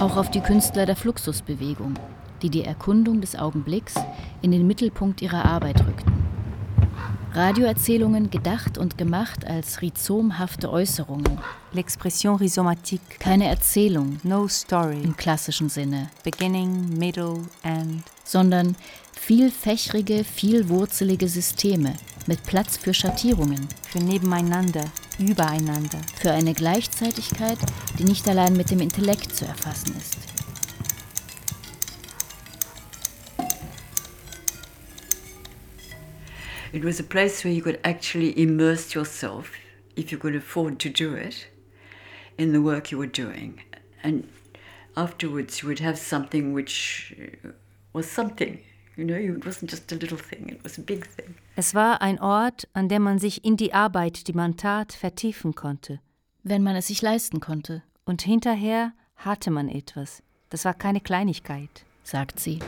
auch 0.00 0.16
auf 0.16 0.30
die 0.30 0.40
Künstler 0.40 0.86
der 0.86 0.96
Fluxusbewegung, 0.96 1.94
die 2.42 2.50
die 2.50 2.64
Erkundung 2.64 3.20
des 3.20 3.36
Augenblicks 3.36 3.94
in 4.42 4.52
den 4.52 4.66
Mittelpunkt 4.66 5.22
ihrer 5.22 5.44
Arbeit 5.44 5.80
rückten. 5.86 6.12
Radioerzählungen 7.32 8.30
gedacht 8.30 8.78
und 8.78 8.96
gemacht 8.96 9.46
als 9.46 9.82
rhizomhafte 9.82 10.70
Äußerungen. 10.70 11.38
L'expression 11.72 12.36
rhizomatique. 12.36 13.18
Keine 13.18 13.48
Erzählung. 13.48 14.18
No 14.22 14.48
story. 14.48 15.02
Im 15.02 15.16
klassischen 15.16 15.68
Sinne. 15.68 16.08
Beginning, 16.24 16.98
middle, 16.98 17.42
end. 17.62 18.02
Sondern 18.24 18.76
vielfächrige, 19.12 20.24
vielwurzelige 20.24 21.28
Systeme 21.28 21.94
mit 22.26 22.42
Platz 22.44 22.76
für 22.76 22.94
Schattierungen. 22.94 23.68
Für 23.82 23.98
nebeneinander, 23.98 24.84
übereinander. 25.18 26.00
Für 26.20 26.32
eine 26.32 26.54
Gleichzeitigkeit, 26.54 27.58
die 27.98 28.04
nicht 28.04 28.28
allein 28.28 28.56
mit 28.56 28.70
dem 28.70 28.80
Intellekt 28.80 29.34
zu 29.34 29.44
erfassen 29.44 29.96
ist. 29.96 30.16
It 36.72 36.84
was 36.84 37.00
a 37.00 37.02
place 37.02 37.44
where 37.44 37.52
you 37.52 37.62
could 37.62 37.80
actually 37.82 38.30
immerse 38.40 38.94
yourself, 38.94 39.52
if 39.96 40.12
you 40.12 40.18
could 40.18 40.36
afford 40.36 40.78
to 40.80 40.90
do 40.90 41.14
it, 41.14 41.48
in 42.36 42.52
the 42.52 42.60
work 42.60 42.92
you 42.92 42.98
were 42.98 43.06
doing. 43.06 43.60
And 44.02 44.28
afterwards, 44.96 45.62
you 45.62 45.68
would 45.68 45.80
have 45.80 45.98
something 45.98 46.52
which 46.52 47.14
was 47.92 48.10
something. 48.10 48.60
You 48.96 49.04
know, 49.04 49.14
it 49.14 49.46
wasn't 49.46 49.70
just 49.70 49.90
a 49.92 49.94
little 49.94 50.18
thing, 50.18 50.50
it 50.50 50.62
was 50.62 50.76
a 50.76 50.82
big 50.82 51.06
thing. 51.06 51.36
Es 51.60 51.74
war 51.74 52.02
ein 52.02 52.20
Ort, 52.20 52.68
an 52.72 52.88
dem 52.88 53.02
man 53.02 53.18
sich 53.18 53.44
in 53.44 53.56
die 53.56 53.74
Arbeit, 53.74 54.28
die 54.28 54.32
man 54.32 54.56
tat, 54.56 54.92
vertiefen 54.92 55.56
konnte. 55.56 55.98
Wenn 56.44 56.62
man 56.62 56.76
es 56.76 56.86
sich 56.86 57.02
leisten 57.02 57.40
konnte. 57.40 57.82
Und 58.04 58.22
hinterher 58.22 58.92
hatte 59.16 59.50
man 59.50 59.68
etwas. 59.68 60.22
Das 60.50 60.64
war 60.64 60.72
keine 60.72 61.00
Kleinigkeit, 61.00 61.84
sagt 62.04 62.38
sie. 62.38 62.60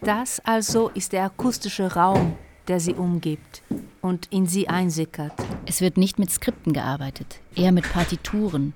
Das 0.00 0.40
also 0.40 0.88
ist 0.94 1.12
der 1.12 1.24
akustische 1.24 1.92
Raum, 1.92 2.38
der 2.66 2.80
sie 2.80 2.94
umgibt 2.94 3.62
und 4.00 4.24
in 4.32 4.46
sie 4.46 4.70
einsickert. 4.70 5.34
Es 5.66 5.82
wird 5.82 5.98
nicht 5.98 6.18
mit 6.18 6.30
Skripten 6.30 6.72
gearbeitet, 6.72 7.42
eher 7.54 7.72
mit 7.72 7.92
Partituren, 7.92 8.72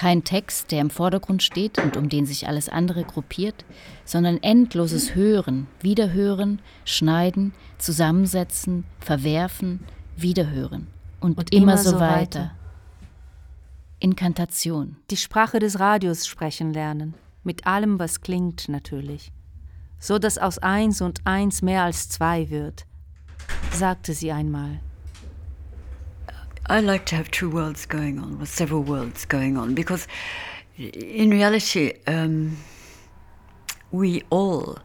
kein 0.00 0.24
Text, 0.24 0.72
der 0.72 0.80
im 0.80 0.88
Vordergrund 0.88 1.42
steht 1.42 1.76
und 1.78 1.98
um 1.98 2.08
den 2.08 2.24
sich 2.24 2.48
alles 2.48 2.70
andere 2.70 3.04
gruppiert, 3.04 3.66
sondern 4.06 4.42
endloses 4.42 5.14
Hören, 5.14 5.66
Wiederhören, 5.82 6.62
Schneiden, 6.86 7.52
Zusammensetzen, 7.76 8.84
Verwerfen, 8.98 9.80
Wiederhören 10.16 10.86
und, 11.20 11.36
und 11.36 11.52
immer, 11.52 11.74
immer, 11.74 11.76
so 11.76 12.00
weiter. 12.00 12.40
weiter. 12.40 12.50
Inkantation. 13.98 14.96
Die 15.10 15.18
Sprache 15.18 15.58
des 15.58 15.78
Radios 15.78 16.26
sprechen 16.26 16.72
lernen, 16.72 17.12
mit 17.44 17.66
allem, 17.66 17.98
was 17.98 18.22
klingt 18.22 18.70
natürlich, 18.70 19.32
so 19.98 20.18
dass 20.18 20.38
aus 20.38 20.56
eins 20.56 21.02
und 21.02 21.20
eins 21.26 21.60
mehr 21.60 21.82
als 21.82 22.08
zwei 22.08 22.48
wird, 22.48 22.86
sagte 23.70 24.14
sie 24.14 24.32
einmal. 24.32 24.80
I 26.70 26.78
like 26.78 27.04
to 27.06 27.16
have 27.16 27.28
two 27.32 27.50
worlds 27.50 27.84
going 27.84 28.20
on, 28.20 28.40
or 28.40 28.46
several 28.46 28.84
worlds 28.84 29.24
going 29.24 29.58
on, 29.58 29.74
because 29.74 30.06
in 30.78 31.30
reality, 31.30 31.94
um, 32.06 32.58
we 33.90 34.22
all 34.30 34.78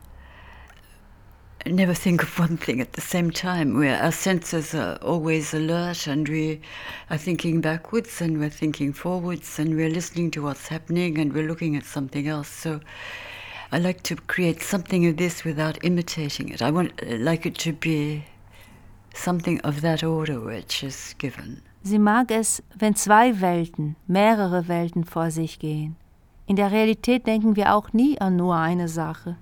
never 1.63 1.93
think 1.93 2.23
of 2.23 2.39
one 2.39 2.57
thing 2.57 2.81
at 2.81 2.93
the 2.93 3.01
same 3.01 3.29
time. 3.29 3.77
Where 3.77 4.01
our 4.01 4.11
senses 4.11 4.73
are 4.73 4.95
always 4.95 5.53
alert, 5.53 6.07
and 6.07 6.27
we 6.27 6.59
are 7.11 7.19
thinking 7.19 7.61
backwards, 7.61 8.19
and 8.19 8.39
we're 8.39 8.49
thinking 8.49 8.91
forwards, 8.91 9.59
and 9.59 9.75
we're 9.75 9.91
listening 9.91 10.31
to 10.31 10.41
what's 10.41 10.67
happening, 10.69 11.19
and 11.19 11.33
we're 11.33 11.47
looking 11.47 11.75
at 11.75 11.85
something 11.85 12.27
else. 12.27 12.47
So. 12.47 12.79
I 13.71 13.79
like 13.79 14.03
to 14.03 14.15
create 14.15 14.61
something 14.61 15.05
of 15.07 15.17
this 15.17 15.43
without 15.43 15.83
imitating 15.83 16.49
it. 16.49 16.61
I 16.61 16.71
want 16.71 17.01
like 17.19 17.45
it 17.45 17.55
to 17.59 17.73
be 17.73 18.25
something 19.13 19.59
of 19.61 19.81
that 19.81 20.03
order 20.03 20.39
which 20.39 20.83
is 20.83 21.15
given. 21.17 21.61
Sie 21.87 21.99
mag 21.99 22.31
es, 22.31 22.63
wenn 22.75 22.95
zwei 22.95 23.41
Welten, 23.41 23.95
mehrere 24.07 24.67
Welten 24.67 25.03
vor 25.03 25.29
sich 25.29 25.59
gehen. 25.59 25.95
In 26.47 26.55
der 26.55 26.71
Realität 26.71 27.27
denken 27.27 27.55
wir 27.55 27.75
auch 27.75 27.93
nie 27.93 28.19
an 28.19 28.35
nur 28.37 28.55
eine 28.55 28.87
Sache. 28.87 29.37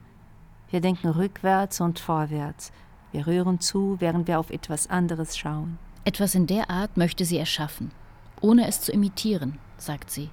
Wir 0.69 0.81
denken 0.81 1.07
rückwärts 1.07 1.79
und 1.79 1.99
vorwärts. 1.99 2.73
Wir 3.13 3.27
rühren 3.27 3.61
zu, 3.61 3.95
während 3.99 4.27
wir 4.27 4.39
auf 4.39 4.49
etwas 4.49 4.89
anderes 4.89 5.37
schauen. 5.37 5.79
Etwas 6.03 6.35
in 6.35 6.45
der 6.45 6.69
Art 6.69 6.97
möchte 6.97 7.23
sie 7.23 7.37
erschaffen, 7.37 7.91
ohne 8.41 8.67
es 8.67 8.81
zu 8.81 8.91
imitieren, 8.91 9.57
sagt 9.77 10.11
sie. 10.11 10.29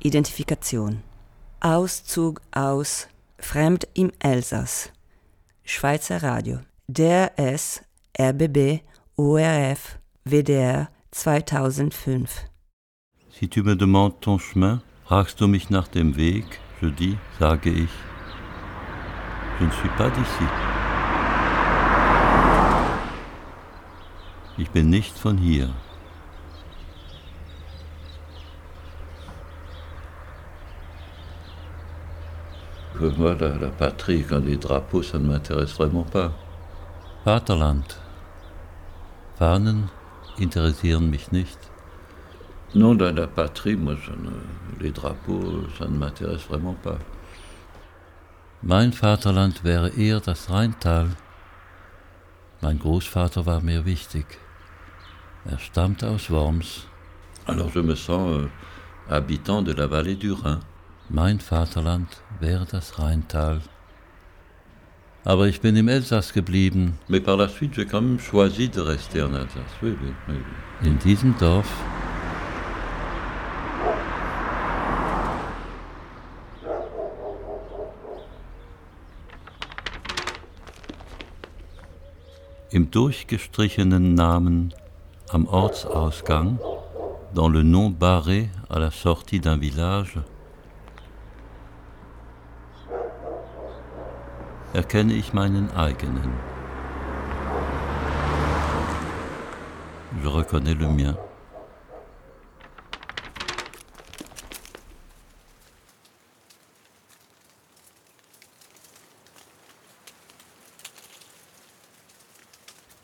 Identifikation. 0.00 1.02
Auszug 1.60 2.42
aus 2.50 3.08
Fremd 3.38 3.88
im 3.94 4.12
Elsass. 4.18 4.90
Schweizer 5.64 6.22
Radio. 6.22 6.58
Der 6.88 7.38
S, 7.38 7.80
RBB, 8.20 8.82
ORF, 9.16 9.99
WDR 10.26 10.88
2005. 11.12 12.50
Si 13.30 13.48
tu 13.48 13.62
me 13.62 13.74
demandes 13.74 14.20
ton 14.20 14.38
chemin, 14.38 14.82
fragst 15.06 15.40
du 15.40 15.46
mich 15.46 15.70
nach 15.70 15.88
dem 15.88 16.16
Weg, 16.16 16.44
je 16.82 16.90
dis, 16.90 17.16
sage 17.38 17.70
ich, 17.70 17.90
je 19.58 19.64
ne 19.64 19.70
suis 19.70 19.88
pas 19.96 20.10
d'ici. 20.10 20.44
Ich 24.58 24.70
bin 24.70 24.90
nicht 24.90 25.16
von 25.16 25.38
hier. 25.38 25.70
Moi, 33.00 33.34
la, 33.40 33.56
la 33.56 33.70
patrie, 33.70 34.22
quand 34.22 34.44
les 34.44 34.58
drapeaux, 34.58 35.02
ça 35.02 35.18
ne 35.18 35.26
m'intéresse 35.26 35.72
vraiment 35.72 36.04
pas. 36.04 36.32
Vaterland. 37.24 37.96
Fahnen 39.38 39.88
interessieren 40.40 41.10
mich 41.10 41.32
nicht. 41.32 41.58
Non, 42.74 42.94
dans 42.94 43.16
la 43.16 43.26
patrie, 43.26 43.76
moi, 43.76 43.94
ne, 43.94 44.30
les 44.80 44.92
drapeaux, 44.92 45.64
ça 45.78 45.86
ne 45.86 45.98
m'intéresse 45.98 46.44
vraiment 46.48 46.74
pas. 46.74 46.98
Mein 48.62 48.92
Vaterland 48.92 49.64
wäre 49.64 49.88
eher 49.96 50.20
das 50.20 50.50
Rheintal. 50.50 51.08
Mein 52.60 52.78
Großvater 52.78 53.46
war 53.46 53.62
mir 53.62 53.86
wichtig. 53.86 54.26
Er 55.46 55.58
stammte 55.58 56.10
aus 56.10 56.30
Worms. 56.30 56.86
Alors 57.46 57.70
je 57.70 57.80
me 57.80 57.96
sens 57.96 58.30
euh, 58.30 58.48
habitant 59.08 59.62
de 59.62 59.72
la 59.72 59.86
vallée 59.86 60.16
du 60.16 60.34
Rhin. 60.34 60.60
Mein 61.08 61.40
Vaterland 61.40 62.22
wäre 62.38 62.66
das 62.66 62.98
Rheintal. 62.98 63.62
Aber 65.24 65.48
ich 65.48 65.60
bin 65.60 65.76
im 65.76 65.88
Elsass 65.88 66.32
geblieben. 66.32 66.98
Mais 67.08 67.20
par 67.20 67.36
la 67.36 67.48
suite, 67.48 67.74
j'ai 67.74 67.84
quand 67.84 68.00
même 68.00 68.18
choisi 68.18 68.68
de 68.68 68.80
rester 68.80 69.22
en 69.22 69.34
Alsace. 69.34 69.76
Oui, 69.82 69.94
oui, 70.02 70.12
oui. 70.28 70.88
In 70.88 70.94
diesem 70.94 71.34
Dorf. 71.38 71.70
Im 82.72 82.90
durchgestrichenen 82.90 84.14
Namen 84.14 84.72
am 85.28 85.46
Ortsausgang, 85.48 86.58
dans 87.34 87.48
le 87.48 87.62
nom 87.62 87.90
barré 87.90 88.48
à 88.70 88.78
la 88.78 88.90
sortie 88.90 89.40
d'un 89.40 89.56
village, 89.56 90.18
erkenne 94.72 95.14
ich 95.14 95.32
meinen 95.32 95.70
eigenen. 95.72 96.32
Je 100.22 100.28
reconnais 100.28 100.74
le 100.74 100.88
mien. 100.88 101.16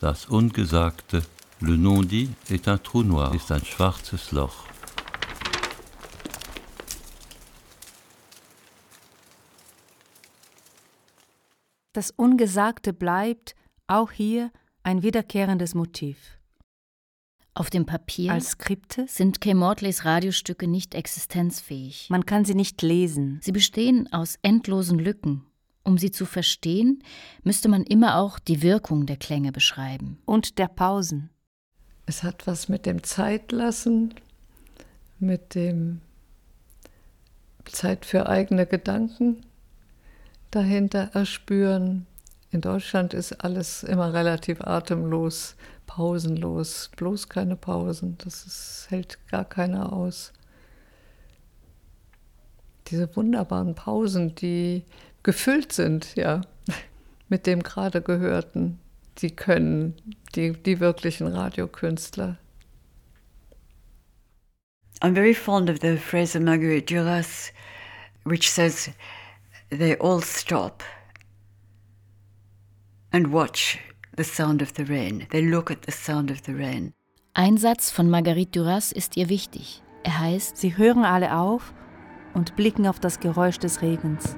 Das 0.01 0.27
Ungesagte, 0.27 1.23
le 1.61 1.77
non-dit, 1.77 2.31
est 2.49 2.69
un 2.69 2.79
trou 2.79 3.03
noir, 3.03 3.35
ist 3.35 3.51
ein 3.51 3.65
schwarzes 3.65 4.31
Loch. 4.31 4.76
Das 11.97 12.11
Ungesagte 12.11 12.93
bleibt 12.93 13.55
auch 13.87 14.11
hier 14.11 14.51
ein 14.83 15.03
wiederkehrendes 15.03 15.75
Motiv. 15.75 16.39
Auf 17.55 17.71
dem 17.71 17.87
Papier 17.87 18.35
Als 18.35 18.51
Skripte 18.51 19.07
sind 19.09 19.41
Kay 19.41 19.55
Mortleys 19.55 20.05
Radiostücke 20.05 20.69
nicht 20.69 20.95
existenzfähig. 20.95 22.09
Man 22.11 22.27
kann 22.27 22.45
sie 22.45 22.55
nicht 22.55 22.83
lesen. 22.83 23.41
Sie 23.43 23.51
bestehen 23.51 24.13
aus 24.13 24.39
endlosen 24.43 24.99
Lücken. 24.99 25.47
Um 25.85 25.97
sie 25.97 26.11
zu 26.11 26.27
verstehen, 26.27 27.03
müsste 27.45 27.71
man 27.71 27.83
immer 27.83 28.19
auch 28.19 28.39
die 28.39 28.61
Wirkung 28.61 29.07
der 29.07 29.17
Klänge 29.17 29.51
beschreiben. 29.51 30.19
Und 30.27 30.59
der 30.59 30.69
Pausen. 30.69 31.31
Es 32.05 32.23
hat 32.23 32.47
was 32.47 32.69
mit 32.69 32.85
dem 32.85 33.05
Zeitlassen, 33.05 34.13
mit 35.19 35.55
dem 35.55 36.03
Zeit 37.65 38.05
für 38.05 38.29
eigene 38.29 38.67
Gedanken 38.67 39.47
dahinter 40.51 41.11
erspüren. 41.15 42.07
In 42.51 42.61
Deutschland 42.61 43.15
ist 43.15 43.45
alles 43.45 43.83
immer 43.83 44.13
relativ 44.15 44.61
atemlos, 44.61 45.57
pausenlos, 45.87 46.91
bloß 46.97 47.29
keine 47.29 47.57
Pausen, 47.57 48.17
das 48.19 48.47
ist, 48.47 48.87
hält 48.91 49.19
gar 49.29 49.45
keiner 49.45 49.93
aus. 49.93 50.33
Diese 52.89 53.15
wunderbaren 53.17 53.75
Pausen, 53.75 54.35
die 54.35 54.85
gefüllt 55.23 55.73
sind, 55.73 56.15
ja, 56.15 56.43
mit 57.29 57.47
dem 57.47 57.63
gerade 57.63 58.01
Gehörten, 58.01 58.79
die 59.19 59.35
können 59.35 59.95
die, 60.35 60.53
die 60.53 60.81
wirklichen 60.81 61.27
Radiokünstler. 61.27 62.39
I'm 65.03 65.15
very 65.15 65.35
fond 65.35 65.69
of 65.69 65.79
the 65.83 65.99
phrase 65.99 66.37
of 66.39 66.43
Marguerite 66.43 66.87
Duras, 66.87 67.53
which 68.25 68.51
says, 68.51 68.91
they 69.71 69.97
all 69.97 70.21
stop 70.21 70.83
and 73.13 73.33
watch 73.33 73.79
the 74.17 74.25
sound 74.25 74.63
of 74.63 74.75
the 74.75 74.85
rain. 74.85 75.27
They 75.31 75.43
look 75.43 75.71
at 75.71 75.83
the 75.83 75.93
sound 75.93 76.31
of 76.31 76.43
the 76.47 76.55
rain. 76.55 76.93
Ein 77.35 77.59
Satz 77.59 77.91
von 77.91 78.09
Marguerite 78.09 78.51
Duras 78.53 78.93
ist 78.93 79.17
ihr 79.17 79.29
wichtig. 79.29 79.83
Er 80.05 80.19
heißt: 80.19 80.57
Sie 80.57 80.77
hören 80.77 81.05
alle 81.05 81.37
auf 81.37 81.75
und 82.35 82.57
blicken 82.57 82.87
auf 82.87 83.01
das 83.01 83.21
Geräusch 83.21 83.59
des 83.59 83.83
Regens. 83.83 84.37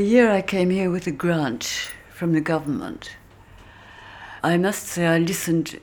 The 0.00 0.06
year 0.06 0.30
I 0.30 0.40
came 0.40 0.70
here 0.70 0.90
with 0.90 1.06
a 1.06 1.12
grant 1.12 1.92
from 2.08 2.32
the 2.32 2.40
government, 2.40 3.18
I 4.42 4.56
must 4.56 4.86
say 4.86 5.06
I 5.06 5.18
listened 5.18 5.78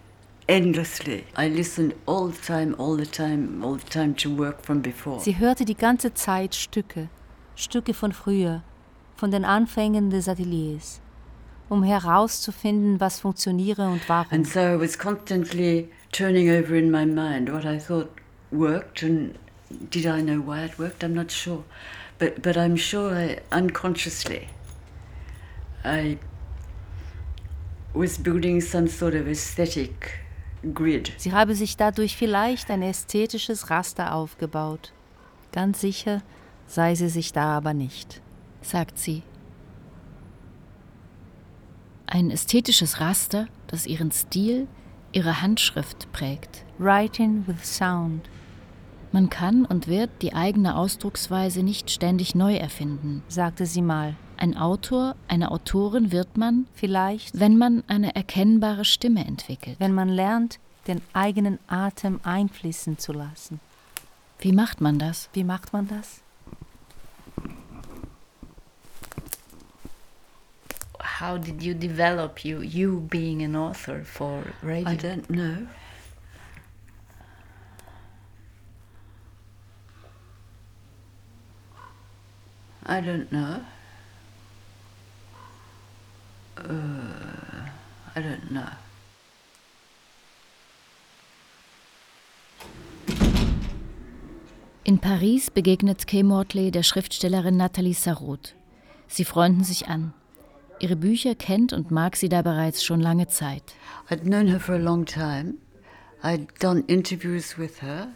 endlessly. 0.50 1.26
I 1.36 1.50
listened 1.50 1.94
all 2.08 2.30
the 2.30 2.42
time, 2.42 2.74
all 2.80 2.98
the 2.98 3.06
time, 3.06 3.64
all 3.64 3.76
the 3.76 3.88
time 3.88 4.16
to 4.16 4.36
work 4.36 4.64
from 4.64 4.82
before. 4.82 5.20
Sie 5.20 5.38
hörte 5.38 5.66
die 5.66 5.76
ganze 5.76 6.16
Zeit 6.16 6.56
Stücke, 6.56 7.10
Stücke 7.56 7.94
von 7.94 8.12
früher, 8.12 8.64
von 9.18 9.30
den 9.30 9.46
Anfängen 9.46 10.10
des 10.10 10.28
Ateliers, 10.28 11.00
um 11.70 11.84
herauszufinden, 11.84 13.00
was 13.00 13.20
funktioniere 13.20 13.88
und 13.88 14.10
warum. 14.10 14.32
And 14.32 14.48
so 14.48 14.62
I 14.62 14.80
was 14.80 14.98
constantly 14.98 15.90
turning 16.12 16.50
over 16.50 16.74
in 16.74 16.90
my 16.90 17.06
mind 17.06 17.54
what 17.54 17.66
I 17.66 17.78
thought 17.78 18.10
worked 18.52 19.04
and 19.04 19.38
did 19.92 20.08
I 20.08 20.22
know 20.22 20.40
why 20.40 20.66
it 20.66 20.80
worked? 20.80 21.04
I'm 21.04 21.14
not 21.14 21.32
sure. 21.32 21.64
But, 22.20 22.42
but 22.42 22.58
I'm 22.58 22.76
sure 22.78 23.14
I, 23.14 23.40
unconsciously 23.52 24.48
I 25.84 26.18
was 27.94 28.18
building 28.18 28.62
some 28.62 28.88
sort 28.88 29.14
of 29.16 29.28
aesthetic 29.28 30.20
grid. 30.74 31.14
Sie 31.18 31.32
habe 31.32 31.56
sich 31.56 31.78
dadurch 31.78 32.16
vielleicht 32.18 32.70
ein 32.70 32.82
ästhetisches 32.82 33.70
Raster 33.70 34.14
aufgebaut. 34.14 34.94
Ganz 35.52 35.82
sicher 35.82 36.22
sei 36.68 36.96
sie 36.96 37.10
sich 37.10 37.32
da 37.34 37.58
aber 37.58 37.74
nicht, 37.74 38.22
sagt 38.62 39.00
sie. 39.00 39.24
Ein 42.06 42.32
ästhetisches 42.32 43.00
Raster, 43.00 43.48
das 43.68 43.86
ihren 43.86 44.12
Stil, 44.12 44.68
ihre 45.12 45.42
Handschrift 45.42 46.12
prägt. 46.12 46.66
Writing 46.78 47.46
with 47.48 47.64
Sound. 47.64 48.30
Man 49.12 49.30
kann 49.30 49.66
und 49.66 49.88
wird 49.88 50.10
die 50.22 50.34
eigene 50.34 50.76
Ausdrucksweise 50.76 51.64
nicht 51.64 51.90
ständig 51.90 52.36
neu 52.36 52.56
erfinden, 52.56 53.24
sagte 53.28 53.66
sie 53.66 53.82
mal. 53.82 54.16
Ein 54.38 54.56
Autor, 54.56 55.16
eine 55.28 55.52
Autorin 55.52 56.12
wird 56.12 56.38
man 56.38 56.68
vielleicht, 56.74 57.40
wenn 57.40 57.58
man 57.58 57.84
eine 57.88 58.16
erkennbare 58.16 58.86
Stimme 58.86 59.26
entwickelt. 59.26 59.78
Wenn 59.80 59.94
man 59.94 60.10
lernt, 60.10 60.60
den 60.88 61.02
eigenen 61.14 61.58
Atem 61.68 62.20
einfließen 62.24 62.98
zu 62.98 63.14
lassen. 63.14 63.60
Wie 64.40 64.52
macht 64.52 64.82
man 64.82 65.00
das? 65.00 65.30
Wie 65.34 65.44
macht 65.44 65.74
man 65.74 65.88
das? 65.88 66.22
How 71.20 71.40
did 71.40 71.64
you 71.64 71.74
develop 71.74 72.46
you, 72.46 72.62
you 72.62 73.02
being 73.10 73.44
an 73.44 73.56
author 73.56 74.04
for 74.04 74.44
radio? 74.62 74.88
I 74.88 74.96
don't 74.96 75.26
know. 75.28 75.66
I 82.88 83.02
don't 83.02 83.30
know. 83.32 83.60
Uh, 86.58 87.70
I 88.16 88.22
don't 88.22 88.50
know. 88.50 88.70
In 94.86 95.00
Paris 95.00 95.52
begegnet 95.52 96.08
Kay 96.08 96.24
Mortley 96.24 96.72
der 96.72 96.84
Schriftstellerin 96.84 97.58
Nathalie 97.58 97.94
Sarraute. 97.94 98.54
Sie 99.10 99.26
freunden 99.26 99.66
sich 99.66 99.90
an. 99.90 100.14
Ihre 100.80 100.96
Bücher 100.96 101.36
kennt 101.36 101.74
und 101.74 101.92
mag 101.92 102.16
sie 102.16 102.30
da 102.30 102.42
bereits 102.42 102.86
schon 102.86 103.02
lange 103.02 103.28
Zeit. 103.28 103.76
I'd 104.10 104.24
known 104.24 104.48
her 104.48 104.62
for 104.62 104.76
a 104.76 104.80
long 104.80 105.06
time. 105.06 105.56
I'd 106.24 106.48
done 106.60 106.86
interviews 106.88 107.58
with 107.58 107.82
her, 107.82 108.08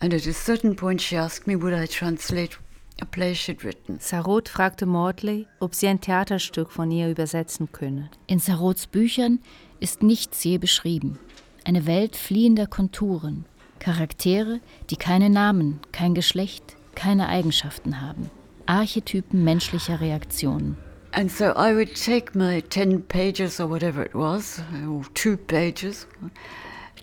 and 0.00 0.14
at 0.14 0.26
a 0.26 0.32
certain 0.32 0.76
point 0.76 1.02
she 1.02 1.16
asked 1.16 1.48
me 1.48 1.56
would 1.56 1.74
I 1.74 1.86
translate 1.86 2.58
a 3.00 3.04
play 3.04 3.34
she'd 3.34 3.64
written. 3.64 3.98
Sarraute 4.00 4.50
fragte 4.50 4.86
Mortley, 4.86 5.46
ob 5.60 5.74
sie 5.74 5.88
ein 5.88 6.00
Theaterstück 6.00 6.70
von 6.70 6.90
ihr 6.90 7.10
übersetzen 7.10 7.72
könne. 7.72 8.10
In 8.26 8.38
Sarrautes 8.38 8.86
Büchern 8.86 9.40
ist 9.80 10.02
nichts 10.02 10.42
je 10.44 10.58
beschrieben. 10.58 11.18
Eine 11.64 11.86
Welt 11.86 12.16
fliehender 12.16 12.66
Konturen, 12.66 13.44
Charaktere, 13.78 14.60
die 14.90 14.96
keine 14.96 15.30
Namen, 15.30 15.80
kein 15.92 16.14
Geschlecht, 16.14 16.76
keine 16.94 17.28
Eigenschaften 17.28 18.00
haben. 18.00 18.30
Archetypen 18.66 19.44
menschlicher 19.44 20.00
Reaktionen. 20.00 20.76
And 21.12 21.30
so 21.30 21.52
I 21.56 21.74
would 21.74 21.94
take 21.94 22.36
my 22.36 22.60
10 22.60 23.02
pages 23.06 23.60
or 23.60 23.70
whatever 23.70 24.04
it 24.04 24.14
was, 24.14 24.60
or 24.88 25.04
two 25.14 25.36
pages, 25.36 26.08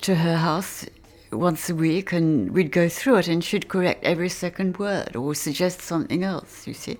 to 0.02 0.14
her 0.14 0.44
house 0.44 0.86
once 1.32 1.70
a 1.70 1.76
week 1.76 2.12
and 2.12 2.52
we'd 2.52 2.72
go 2.72 2.90
through 2.90 3.18
it 3.18 3.28
and 3.28 3.44
she'd 3.44 3.68
correct 3.68 4.04
every 4.04 4.30
second 4.30 4.78
word 4.78 5.16
or 5.16 5.34
suggest 5.36 5.82
something 5.82 6.24
else, 6.24 6.68
you 6.68 6.74
see. 6.74 6.98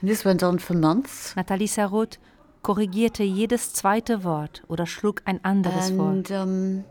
And 0.00 0.10
this 0.10 0.24
went 0.24 0.42
on 0.42 0.58
for 0.58 0.74
months. 0.74 1.34
Nathalie 1.36 1.66
Sarraute 1.66 2.18
korrigierte 2.62 3.24
jedes 3.24 3.74
zweite 3.74 4.24
Wort 4.24 4.62
oder 4.68 4.86
schlug 4.86 5.22
ein 5.24 5.40
anderes 5.44 5.90
and, 5.90 5.98
Wort. 5.98 6.30
Um, 6.30 6.84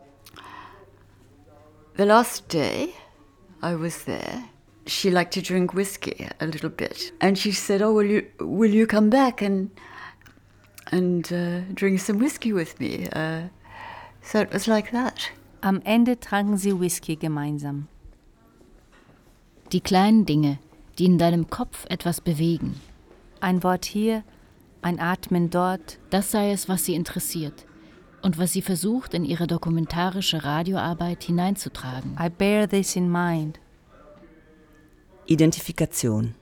the 1.96 2.06
last 2.06 2.48
day 2.48 2.94
I 3.62 3.74
was 3.74 4.04
there, 4.04 4.44
she 4.86 5.10
liked 5.10 5.32
to 5.34 5.42
drink 5.42 5.74
whiskey 5.74 6.28
a 6.40 6.46
little 6.46 6.70
bit, 6.70 7.12
and 7.20 7.38
she 7.38 7.52
said, 7.52 7.82
"Oh, 7.82 7.92
will 7.92 8.06
you 8.06 8.26
will 8.40 8.70
you 8.70 8.86
come 8.86 9.10
back 9.10 9.42
and 9.42 9.70
and 10.92 11.32
uh, 11.32 11.60
drink 11.74 12.00
some 12.00 12.18
whiskey 12.18 12.52
with 12.52 12.78
me?" 12.80 13.08
Uh, 13.12 13.48
so 14.22 14.40
it 14.40 14.52
was 14.52 14.68
like 14.68 14.90
that. 14.92 15.30
Am 15.64 15.80
Ende 15.80 16.20
tranken 16.20 16.58
sie 16.58 16.78
Whisky 16.78 17.16
gemeinsam. 17.16 17.88
Die 19.72 19.80
kleinen 19.80 20.26
Dinge, 20.26 20.58
die 20.98 21.06
in 21.06 21.16
deinem 21.16 21.48
Kopf 21.48 21.86
etwas 21.88 22.20
bewegen. 22.20 22.78
Ein 23.40 23.62
Wort 23.62 23.86
hier, 23.86 24.24
ein 24.82 25.00
Atmen 25.00 25.48
dort. 25.48 25.98
Das 26.10 26.30
sei 26.30 26.52
es, 26.52 26.68
was 26.68 26.84
sie 26.84 26.94
interessiert 26.94 27.64
und 28.20 28.36
was 28.36 28.52
sie 28.52 28.60
versucht, 28.60 29.14
in 29.14 29.24
ihre 29.24 29.46
dokumentarische 29.46 30.44
Radioarbeit 30.44 31.24
hineinzutragen. 31.24 32.14
I 32.20 32.28
bear 32.28 32.68
this 32.68 32.94
in 32.94 33.10
mind. 33.10 33.58
Identifikation. 35.24 36.34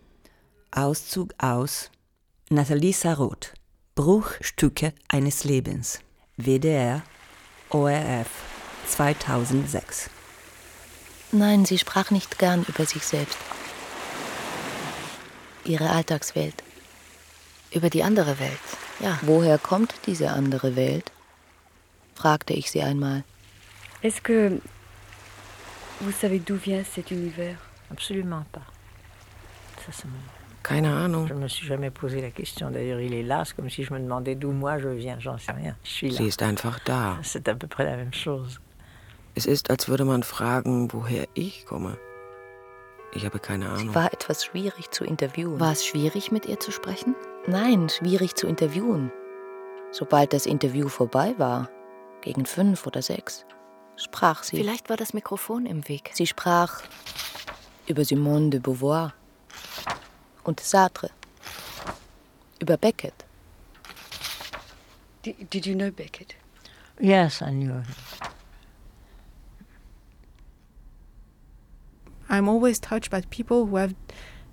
Auszug 0.72 1.32
aus 1.38 1.92
Nathalie 2.50 2.92
Sarraute. 2.92 3.50
Bruchstücke 3.94 4.92
eines 5.06 5.44
Lebens. 5.44 6.00
WDR, 6.36 7.04
ORF, 7.70 8.51
2006. 8.92 10.10
Nein, 11.32 11.64
sie 11.64 11.78
sprach 11.78 12.10
nicht 12.10 12.38
gern 12.38 12.64
über 12.68 12.84
sich 12.84 13.04
selbst. 13.06 13.38
Ihre 15.64 15.90
Alltagswelt. 15.90 16.62
Über 17.72 17.88
die 17.88 18.02
andere 18.02 18.38
Welt. 18.38 18.60
Ja. 19.00 19.18
Woher 19.22 19.58
kommt 19.58 19.94
diese 20.06 20.30
andere 20.30 20.76
Welt? 20.76 21.10
fragte 22.14 22.52
ich 22.52 22.70
sie 22.70 22.82
einmal. 22.82 23.24
Est-ce 24.02 24.20
que 24.20 24.60
vous 26.00 26.12
savez 26.12 26.40
d'où 26.40 26.56
vient 26.56 26.84
cet 26.84 27.10
univers 27.10 27.56
Absolument 27.90 28.44
pas. 28.52 28.66
Ça, 29.86 29.92
ça 29.92 30.06
me... 30.06 30.14
Keine 30.62 30.86
Ahnung. 30.86 31.26
Je 31.28 31.34
me 31.34 31.48
suis 31.48 31.66
jamais 31.66 31.90
posé 31.90 32.20
la 32.20 32.30
question. 32.30 32.70
D'ailleurs, 32.70 33.00
il 33.00 33.14
est 33.14 33.22
là, 33.24 33.44
c'est 33.44 33.56
comme 33.56 33.70
si 33.70 33.82
je 33.82 33.92
me 33.92 33.98
demandais 33.98 34.34
d'où 34.36 34.52
moi 34.52 34.78
je 34.78 34.88
viens. 34.88 35.18
J'en 35.18 35.38
sais 35.38 35.52
rien. 35.52 35.76
Je 35.82 35.90
suis 35.90 36.10
là. 36.10 36.16
Sie 36.18 36.26
ist 36.26 36.42
einfach 36.42 36.78
da. 36.84 37.18
Es 39.34 39.46
ist, 39.46 39.70
als 39.70 39.88
würde 39.88 40.04
man 40.04 40.22
fragen, 40.22 40.92
woher 40.92 41.26
ich 41.34 41.64
komme. 41.64 41.98
Ich 43.14 43.24
habe 43.24 43.38
keine 43.38 43.68
Ahnung. 43.68 43.78
Sie 43.78 43.94
war 43.94 44.12
etwas 44.12 44.44
schwierig 44.44 44.90
zu 44.90 45.04
interviewen. 45.04 45.60
War 45.60 45.72
es 45.72 45.84
schwierig, 45.84 46.32
mit 46.32 46.46
ihr 46.46 46.60
zu 46.60 46.70
sprechen? 46.70 47.14
Nein, 47.46 47.88
schwierig 47.88 48.34
zu 48.34 48.46
interviewen. 48.46 49.12
Sobald 49.90 50.32
das 50.32 50.46
Interview 50.46 50.88
vorbei 50.88 51.34
war, 51.38 51.68
gegen 52.22 52.46
fünf 52.46 52.86
oder 52.86 53.02
sechs, 53.02 53.44
sprach 53.96 54.42
sie. 54.42 54.56
Vielleicht 54.56 54.88
war 54.88 54.96
das 54.96 55.12
Mikrofon 55.12 55.66
im 55.66 55.86
Weg. 55.88 56.10
Sie 56.14 56.26
sprach 56.26 56.82
über 57.86 58.04
Simone 58.04 58.50
de 58.50 58.60
Beauvoir 58.60 59.12
und 60.44 60.60
Sartre, 60.60 61.10
über 62.60 62.76
Beckett. 62.76 63.14
Did, 65.24 65.52
did 65.52 65.66
you 65.66 65.74
know 65.74 65.90
Beckett? 65.90 66.34
Yes, 66.98 67.42
I 67.42 67.50
knew 67.50 67.74
him. 67.74 67.84
I'm 72.32 72.48
always 72.48 72.80
touched 72.80 73.10
by 73.10 73.20
people 73.30 73.66
who 73.66 73.76
have 73.76 73.94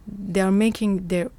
they 0.05 0.41
are 0.41 0.51
making 0.51 1.07
their 1.07 1.31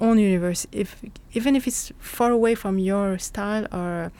own 0.00 0.18
universe. 0.18 0.66
If 0.70 0.96
even 1.32 1.56
if 1.56 1.66
it's 1.66 1.92
far 1.98 2.30
away 2.30 2.54
from 2.54 2.78
your 2.78 3.18
style 3.18 3.66
or 3.72 4.12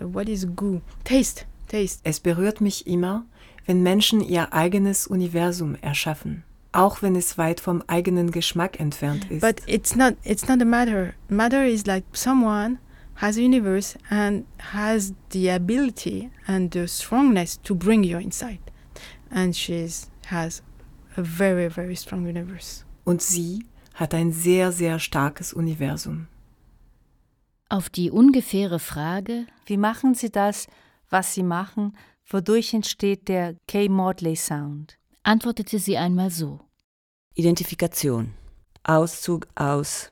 uh, 0.00 0.08
what 0.08 0.28
is 0.28 0.46
good 0.46 0.80
taste 1.04 1.44
taste. 1.68 2.00
Es 2.04 2.20
berührt 2.20 2.60
mich 2.60 2.86
immer, 2.86 3.24
wenn 3.66 3.82
Menschen 3.82 4.20
ihr 4.22 4.52
eigenes 4.52 5.06
Universum 5.06 5.76
erschaffen, 5.82 6.44
auch 6.72 7.02
wenn 7.02 7.16
es 7.16 7.36
weit 7.38 7.60
vom 7.60 7.82
eigenen 7.86 8.30
Geschmack 8.30 8.80
entfernt 8.80 9.30
ist. 9.30 9.40
but 9.42 9.60
it's 9.66 9.94
not 9.94 10.14
it's 10.24 10.48
not 10.48 10.62
a 10.62 10.64
matter. 10.64 11.14
Matter 11.28 11.64
is 11.64 11.86
like 11.86 12.04
someone 12.12 12.78
has 13.16 13.36
a 13.36 13.42
universe 13.42 13.98
and 14.10 14.44
has 14.72 15.12
the 15.30 15.50
ability 15.50 16.30
and 16.46 16.72
the 16.72 16.86
strongness 16.88 17.60
to 17.62 17.74
bring 17.74 18.04
you 18.04 18.18
inside. 18.18 18.60
And 19.30 19.54
she's 19.54 20.08
has 20.30 20.62
a 21.16 21.22
very 21.22 21.68
very 21.70 21.96
strong 21.96 22.24
universe 22.26 22.84
Und 23.04 23.20
sie 23.22 23.66
hat 23.94 24.14
ein 24.14 24.32
sehr, 24.32 24.72
sehr 24.72 24.98
starkes 24.98 25.52
Universum. 25.52 26.26
Auf 27.68 27.90
die 27.90 28.10
ungefähre 28.10 28.78
Frage, 28.78 29.46
Wie 29.66 29.76
machen 29.76 30.14
Sie 30.14 30.30
das, 30.30 30.66
was 31.10 31.34
Sie 31.34 31.42
machen, 31.42 31.96
wodurch 32.26 32.72
entsteht 32.74 33.28
der 33.28 33.56
Kay 33.66 33.88
Mortley 33.88 34.36
Sound? 34.36 34.98
antwortete 35.22 35.78
sie 35.78 35.96
einmal 35.96 36.30
so. 36.30 36.60
Identifikation. 37.34 38.34
Auszug 38.84 39.46
aus 39.54 40.10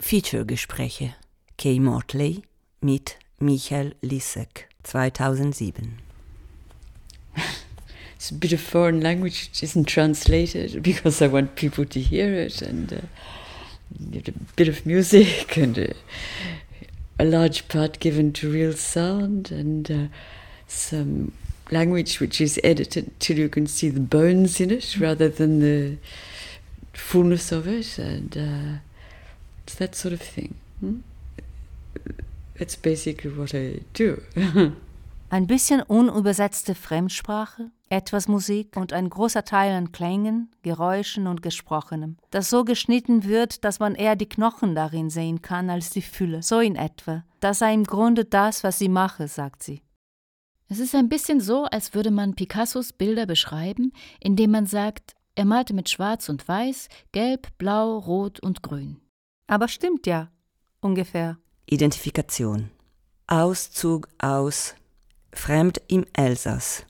Feature-Gespräche. 0.00 1.14
Kay 1.56 1.80
Mortley 1.80 2.42
mit 2.80 3.18
Michael 3.38 3.94
Lisek, 4.02 4.68
2007. 4.82 5.98
It's 8.18 8.30
a 8.30 8.34
bit 8.34 8.52
of 8.52 8.60
foreign 8.60 9.00
language 9.00 9.48
which 9.48 9.62
isn't 9.62 9.84
translated 9.84 10.82
because 10.90 11.22
I 11.22 11.28
want 11.28 11.54
people 11.54 11.84
to 11.84 12.00
hear 12.00 12.34
it, 12.34 12.60
and 12.60 12.92
uh, 12.92 14.18
a 14.18 14.32
bit 14.56 14.66
of 14.66 14.84
music 14.84 15.56
and 15.56 15.78
a, 15.78 15.94
a 17.20 17.24
large 17.24 17.68
part 17.68 18.00
given 18.00 18.32
to 18.32 18.50
real 18.50 18.72
sound 18.72 19.52
and 19.52 19.90
uh, 19.90 20.06
some 20.66 21.30
language 21.70 22.18
which 22.18 22.40
is 22.40 22.58
edited 22.64 23.12
till 23.20 23.38
you 23.38 23.48
can 23.48 23.68
see 23.68 23.88
the 23.88 24.00
bones 24.00 24.60
in 24.60 24.72
it 24.72 24.98
rather 24.98 25.28
than 25.28 25.60
the 25.60 25.98
fullness 26.92 27.52
of 27.52 27.68
it, 27.68 27.98
and 27.98 28.36
uh, 28.36 28.78
it's 29.62 29.76
that 29.76 29.94
sort 29.94 30.12
of 30.12 30.20
thing. 30.20 30.56
Hmm? 30.80 30.98
That's 32.58 32.74
basically 32.74 33.30
what 33.30 33.54
I 33.54 33.78
do. 33.94 34.20
Ein 35.30 35.46
bisschen 35.46 35.82
unübersetzte 35.82 36.74
Fremdsprache, 36.74 37.70
etwas 37.90 38.28
Musik 38.28 38.76
und 38.76 38.94
ein 38.94 39.10
großer 39.10 39.44
Teil 39.44 39.74
an 39.74 39.92
Klängen, 39.92 40.50
Geräuschen 40.62 41.26
und 41.26 41.42
Gesprochenem, 41.42 42.16
das 42.30 42.48
so 42.48 42.64
geschnitten 42.64 43.24
wird, 43.24 43.62
dass 43.62 43.78
man 43.78 43.94
eher 43.94 44.16
die 44.16 44.28
Knochen 44.28 44.74
darin 44.74 45.10
sehen 45.10 45.42
kann 45.42 45.68
als 45.68 45.90
die 45.90 46.00
Fülle, 46.00 46.42
so 46.42 46.60
in 46.60 46.76
etwa. 46.76 47.24
Das 47.40 47.58
sei 47.58 47.74
im 47.74 47.84
Grunde 47.84 48.24
das, 48.24 48.64
was 48.64 48.78
sie 48.78 48.88
mache, 48.88 49.28
sagt 49.28 49.62
sie. 49.62 49.82
Es 50.70 50.78
ist 50.78 50.94
ein 50.94 51.10
bisschen 51.10 51.40
so, 51.40 51.64
als 51.64 51.92
würde 51.92 52.10
man 52.10 52.34
Picassos 52.34 52.94
Bilder 52.94 53.26
beschreiben, 53.26 53.92
indem 54.20 54.52
man 54.52 54.64
sagt, 54.64 55.14
er 55.34 55.44
malte 55.44 55.74
mit 55.74 55.90
Schwarz 55.90 56.30
und 56.30 56.48
Weiß, 56.48 56.88
Gelb, 57.12 57.48
Blau, 57.58 57.98
Rot 57.98 58.40
und 58.40 58.62
Grün. 58.62 59.02
Aber 59.46 59.68
stimmt 59.68 60.06
ja, 60.06 60.30
ungefähr. 60.80 61.36
Identifikation. 61.66 62.70
Auszug 63.26 64.08
aus 64.18 64.74
Fremd 65.32 65.80
im 65.88 66.04
Elsass. 66.12 66.84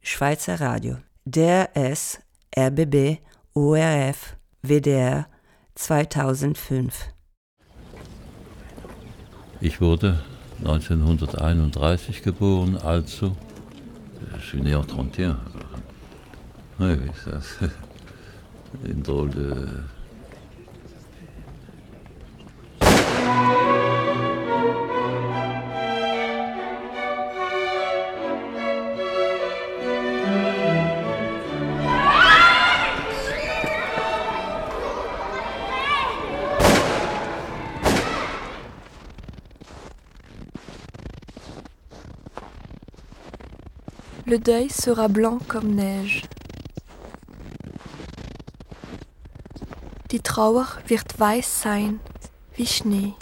Schweizer 0.00 0.60
Radio. 0.60 0.96
DRS, 1.24 2.18
RBB, 2.56 3.18
ORF, 3.54 4.36
WDR 4.62 5.26
2005. 5.74 7.12
Ich 9.60 9.80
wurde 9.80 10.20
1931 10.58 12.22
geboren, 12.22 12.76
also 12.78 13.36
je 14.36 14.46
suis 14.46 14.60
né 14.60 14.74
en 14.74 14.84
31. 14.84 15.36
Oui, 16.80 16.98
ça 17.24 17.40
c'est 17.40 17.70
une 18.90 19.02
drôle 19.02 19.30
de 19.30 19.68
le 44.32 44.38
deuil 44.38 44.70
sera 44.70 45.08
blanc 45.08 45.40
comme 45.46 45.74
neige. 45.74 46.22
Die 50.10 50.20
Trauer 50.20 50.66
wird 50.86 51.20
weiß 51.20 51.60
sein 51.64 52.00
wie 52.56 52.66
Schnee. 52.66 53.12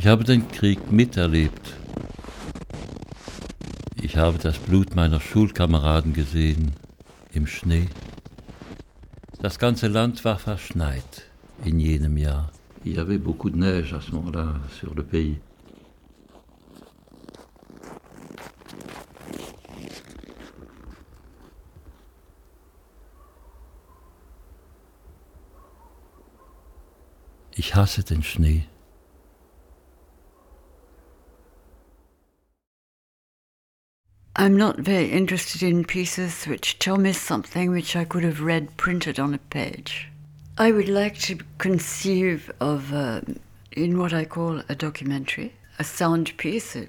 Ich 0.00 0.08
habe 0.08 0.24
den 0.24 0.48
Krieg 0.48 0.90
miterlebt. 0.90 1.66
Ich 4.02 4.16
habe 4.16 4.38
das 4.38 4.58
Blut 4.58 4.96
meiner 4.96 5.20
Schulkameraden 5.20 6.12
gesehen 6.14 6.72
im 7.32 7.46
Schnee. 7.46 7.86
Das 9.40 9.60
ganze 9.60 9.86
Land 9.86 10.24
war 10.24 10.40
verschneit 10.40 11.30
in 11.64 11.78
jenem 11.78 12.16
Jahr. 12.16 12.50
Il 12.84 12.96
y 12.96 12.98
avait 12.98 13.18
beaucoup 13.18 13.50
de 13.50 13.58
neige 13.58 13.92
à 13.92 14.00
ce 14.00 14.10
moment-là 14.10 14.56
sur 14.80 14.96
le 14.96 15.04
pays. 15.04 15.38
Ich 27.68 27.74
hasse 27.74 28.02
den 28.02 28.22
Schnee. 28.22 28.64
I'm 34.34 34.56
not 34.56 34.78
very 34.78 35.10
interested 35.10 35.62
in 35.62 35.84
pieces 35.84 36.46
which 36.46 36.78
tell 36.78 36.96
me 36.96 37.12
something 37.12 37.70
which 37.70 37.94
I 37.94 38.06
could 38.06 38.24
have 38.24 38.40
read 38.40 38.78
printed 38.78 39.20
on 39.20 39.34
a 39.34 39.38
page. 39.50 40.08
I 40.56 40.72
would 40.72 40.88
like 40.88 41.18
to 41.26 41.40
conceive 41.58 42.50
of, 42.58 42.94
uh, 42.94 43.20
in 43.72 43.98
what 43.98 44.14
I 44.14 44.24
call 44.24 44.62
a 44.70 44.74
documentary, 44.74 45.52
a 45.78 45.84
sound 45.84 46.34
piece, 46.38 46.74
an 46.74 46.88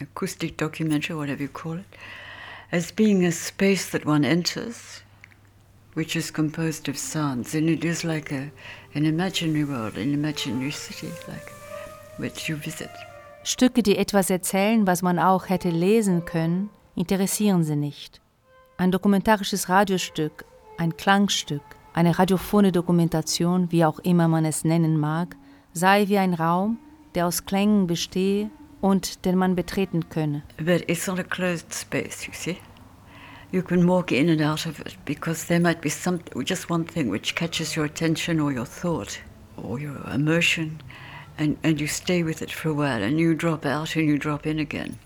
acoustic 0.00 0.56
documentary, 0.56 1.16
whatever 1.16 1.42
you 1.42 1.50
call 1.50 1.74
it, 1.74 1.96
as 2.72 2.92
being 2.92 3.26
a 3.26 3.30
space 3.30 3.90
that 3.90 4.06
one 4.06 4.24
enters, 4.24 5.02
which 5.92 6.16
is 6.16 6.30
composed 6.30 6.88
of 6.88 6.96
sounds, 6.96 7.54
and 7.54 7.68
it 7.68 7.84
is 7.84 8.04
like 8.04 8.32
a, 8.32 8.50
an 8.94 9.04
imaginary 9.04 9.66
world, 9.66 9.96
an 9.96 10.12
imaginary 10.12 10.70
city, 10.70 11.10
like 11.28 11.52
which 12.18 12.48
you 12.48 12.56
visit. 12.56 12.90
Stücke, 13.44 13.82
die 13.82 13.96
etwas 13.96 14.30
erzählen, 14.30 14.86
was 14.86 15.02
man 15.02 15.18
auch 15.18 15.48
hätte 15.48 15.70
lesen 15.70 16.24
können, 16.24 16.70
interessieren 16.94 17.64
sie 17.64 17.76
nicht. 17.76 18.20
Ein 18.76 18.92
dokumentarisches 18.92 19.68
Radiostück, 19.68 20.44
ein 20.78 20.96
Klangstück, 20.96 21.62
eine 21.94 22.18
radiophone 22.18 22.72
Dokumentation, 22.72 23.70
wie 23.70 23.84
auch 23.84 23.98
immer 24.00 24.28
man 24.28 24.44
es 24.44 24.64
nennen 24.64 24.98
mag, 24.98 25.36
sei 25.72 26.08
wie 26.08 26.18
ein 26.18 26.34
Raum, 26.34 26.78
der 27.14 27.26
aus 27.26 27.44
Klängen 27.44 27.86
bestehe 27.86 28.50
und 28.80 29.24
den 29.24 29.36
man 29.36 29.56
betreten 29.56 30.08
könne. 30.08 30.42
But 30.58 30.88
it's 30.88 31.06
not 31.06 31.18
a 31.18 31.24
closed 31.24 31.72
space, 31.72 32.26
you 32.26 32.32
see. 32.32 32.58
You 33.52 33.62
can 33.62 33.86
walk 33.86 34.12
in 34.12 34.30
and 34.30 34.40
out 34.40 34.64
of 34.64 34.80
it 34.80 34.96
because 35.04 35.44
there 35.44 35.60
might 35.60 35.82
be 35.82 35.90
some, 35.90 36.20
just 36.42 36.70
one 36.70 36.84
thing 36.84 37.10
which 37.10 37.34
catches 37.34 37.76
your 37.76 37.84
attention 37.84 38.40
or 38.40 38.50
your 38.50 38.64
thought 38.64 39.20
or 39.58 39.78
your 39.78 39.98
emotion 40.08 40.80
and, 41.38 41.58
and 41.62 41.78
you 41.78 41.86
stay 41.86 42.22
with 42.22 42.40
it 42.40 42.50
for 42.50 42.70
a 42.70 42.74
while 42.74 43.02
and 43.02 43.20
you 43.20 43.34
drop 43.34 43.66
out 43.66 43.94
and 43.94 44.08
you 44.08 44.16
drop 44.18 44.46
in 44.46 44.58
again. 44.58 44.98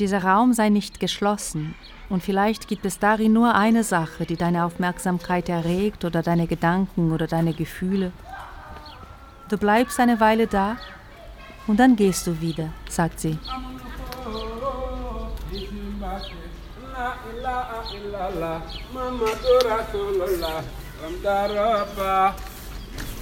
Dieser 0.00 0.24
Raum 0.24 0.52
sei 0.52 0.68
nicht 0.68 0.98
geschlossen 0.98 1.76
und 2.08 2.24
vielleicht 2.24 2.66
gibt 2.66 2.84
es 2.84 2.98
darin 2.98 3.32
nur 3.32 3.54
eine 3.54 3.84
Sache, 3.84 4.26
die 4.26 4.36
deine 4.36 4.64
Aufmerksamkeit 4.64 5.48
erregt 5.48 6.04
oder 6.04 6.22
deine 6.22 6.48
Gedanken 6.48 7.12
oder 7.12 7.28
deine 7.28 7.52
Gefühle. 7.52 8.10
Du 9.48 9.58
bleibst 9.58 10.00
eine 10.00 10.18
Weile 10.18 10.48
da 10.48 10.76
und 11.68 11.78
dann 11.78 11.94
gehst 11.94 12.26
du 12.26 12.40
wieder, 12.40 12.72
sagt 12.88 13.20
sie. 13.20 13.38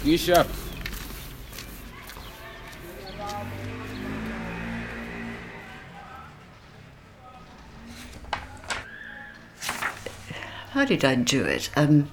Kisha. 0.02 0.46
How 10.70 10.84
did 10.86 11.04
I 11.04 11.14
do 11.16 11.44
it? 11.44 11.68
Um, 11.76 12.10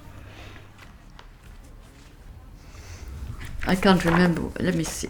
I 3.66 3.74
can't 3.74 4.04
remember. 4.04 4.50
Let 4.60 4.74
me 4.74 4.84
see. 4.84 5.08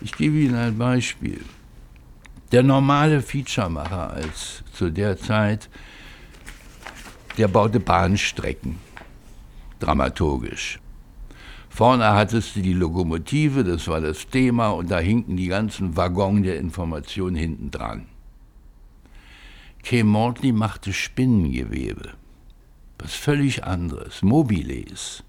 Ich 0.00 0.12
gebe 0.16 0.36
Ihnen 0.36 0.54
ein 0.54 0.78
Beispiel. 0.78 1.44
Der 2.52 2.62
normale 2.62 3.22
Featuremacher 3.22 4.12
als 4.12 4.62
zu 4.72 4.90
der 4.90 5.18
Zeit, 5.18 5.68
der 7.38 7.48
baute 7.48 7.80
Bahnstrecken, 7.80 8.78
dramaturgisch. 9.80 10.78
Vorne 11.68 12.14
hattest 12.14 12.54
du 12.54 12.60
die 12.60 12.72
Lokomotive, 12.72 13.64
das 13.64 13.88
war 13.88 14.00
das 14.00 14.28
Thema, 14.28 14.68
und 14.68 14.92
da 14.92 15.00
hinken 15.00 15.36
die 15.36 15.48
ganzen 15.48 15.96
Waggons 15.96 16.44
der 16.44 16.60
Information 16.60 17.34
hinten 17.34 17.72
dran. 17.72 18.06
Kay 19.82 20.04
Mortley 20.04 20.52
machte 20.52 20.92
Spinnengewebe, 20.92 22.12
was 22.98 23.14
völlig 23.14 23.64
anderes, 23.64 24.22
Mobiles, 24.22 25.24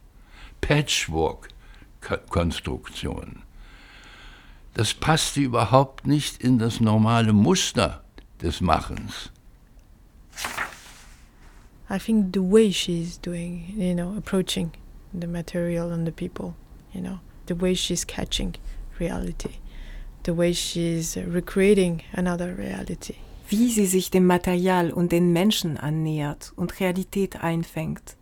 Patchwork-Konstruktionen. 0.62 3.47
Das 4.78 4.94
passte 4.94 5.42
überhaupt 5.42 6.06
nicht 6.06 6.44
in 6.44 6.60
das 6.60 6.80
normale 6.80 7.34
Muster 7.34 8.04
des 8.44 8.62
Machens. 8.62 9.32
I 11.90 11.98
think 11.98 12.36
the 12.36 12.44
way 12.44 12.72
she's 12.72 13.20
doing, 13.20 13.74
you 13.76 13.96
know, 13.96 14.16
approaching 14.16 14.72
the 15.20 15.26
material 15.26 15.92
and 15.92 16.06
the 16.06 16.12
people, 16.12 16.54
you 16.94 17.02
know, 17.02 17.18
the 17.48 17.60
way 17.60 17.74
she's 17.74 18.06
catching 18.06 18.54
reality, 19.00 19.58
the 20.26 20.38
way 20.38 20.54
she's 20.54 21.18
recreating 21.18 22.04
another 22.14 22.56
reality. 22.56 23.16
Wie 23.50 23.72
sie 23.72 23.88
sich 23.88 24.12
dem 24.12 24.28
Material 24.28 24.92
und 24.92 25.12
den 25.12 25.34
Menschen 25.34 25.78
annähert 25.78 26.54
und 26.56 26.80
Realität 26.80 27.44
einfängt. 27.44 28.16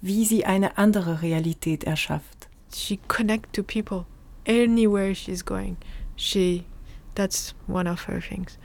Wie 0.00 0.26
sie 0.26 0.44
eine 0.44 0.78
andere 0.78 1.22
Realität 1.22 1.82
erschafft. 1.82 2.48
She 2.72 3.00
connect 3.08 3.52
to 3.54 3.64
people 3.64 4.06
anywhere 4.46 5.14
she's 5.14 5.42
going. 5.42 5.76
She, 6.16 6.66
that's 7.14 7.54
one 7.66 7.86
of 7.86 8.02
her 8.02 8.20
things. 8.20 8.58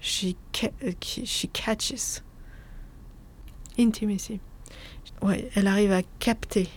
She 0.00 0.36
ca 0.52 0.70
she 1.00 1.48
catches 1.48 2.20
intimacy. 3.76 4.40
Ouais, 5.22 5.50
elle 5.54 5.66
arrive 5.66 5.92
à 5.92 6.02
capter. 6.18 6.68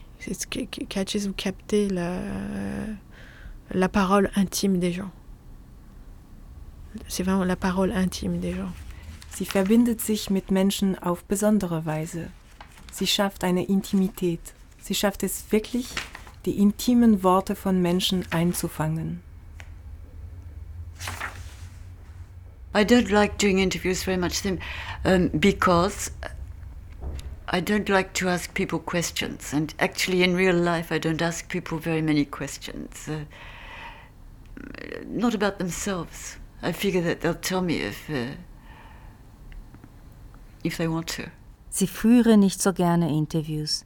Catches 0.89 1.27
ou 1.27 1.33
capter 1.33 1.89
la 1.89 2.21
la 3.73 3.89
parole 3.89 4.31
intime 4.35 4.79
des 4.79 4.93
gens. 4.93 5.11
C'est 7.07 7.23
vraiment 7.23 7.43
la 7.43 7.55
parole 7.55 7.91
intime 7.91 8.39
des 8.39 8.53
gens. 8.53 8.71
Sie 9.29 9.45
verbindet 9.45 10.01
sich 10.01 10.29
mit 10.29 10.49
Menschen 10.49 10.97
auf 10.97 11.23
besondere 11.23 11.85
Weise. 11.85 12.31
Sie 12.91 13.05
schafft 13.05 13.43
eine 13.43 13.65
Intimität. 13.65 14.53
Sie 14.81 14.95
schafft 14.95 15.21
es 15.21 15.51
wirklich, 15.51 15.89
die 16.47 16.57
intimen 16.57 17.23
Worte 17.23 17.55
von 17.55 17.81
Menschen 17.81 18.25
einzufangen. 18.31 19.21
I 22.73 22.83
don't 22.85 23.09
like 23.09 23.37
doing 23.37 23.59
interviews 23.59 24.03
very 24.03 24.17
much 24.17 24.43
um, 25.03 25.29
because 25.33 26.11
I 27.47 27.59
don't 27.59 27.89
like 27.89 28.13
to 28.13 28.29
ask 28.29 28.53
people 28.53 28.79
questions. 28.79 29.53
And 29.53 29.73
actually, 29.79 30.23
in 30.23 30.35
real 30.35 30.55
life, 30.55 30.91
I 30.91 30.99
don't 30.99 31.21
ask 31.21 31.49
people 31.49 31.79
very 31.79 32.01
many 32.01 32.23
questions. 32.23 33.09
Uh, 33.09 33.25
not 35.07 35.33
about 35.33 35.57
themselves. 35.57 36.37
I 36.61 36.71
figure 36.71 37.01
that 37.01 37.21
they'll 37.21 37.35
tell 37.35 37.61
me 37.61 37.81
if, 37.81 38.09
uh, 38.09 38.35
if 40.63 40.77
they 40.77 40.87
want 40.87 41.07
to. 41.15 41.31
Sie 41.69 41.87
führe 41.87 42.37
nicht 42.37 42.61
so 42.61 42.73
gerne 42.73 43.09
Interviews. 43.09 43.83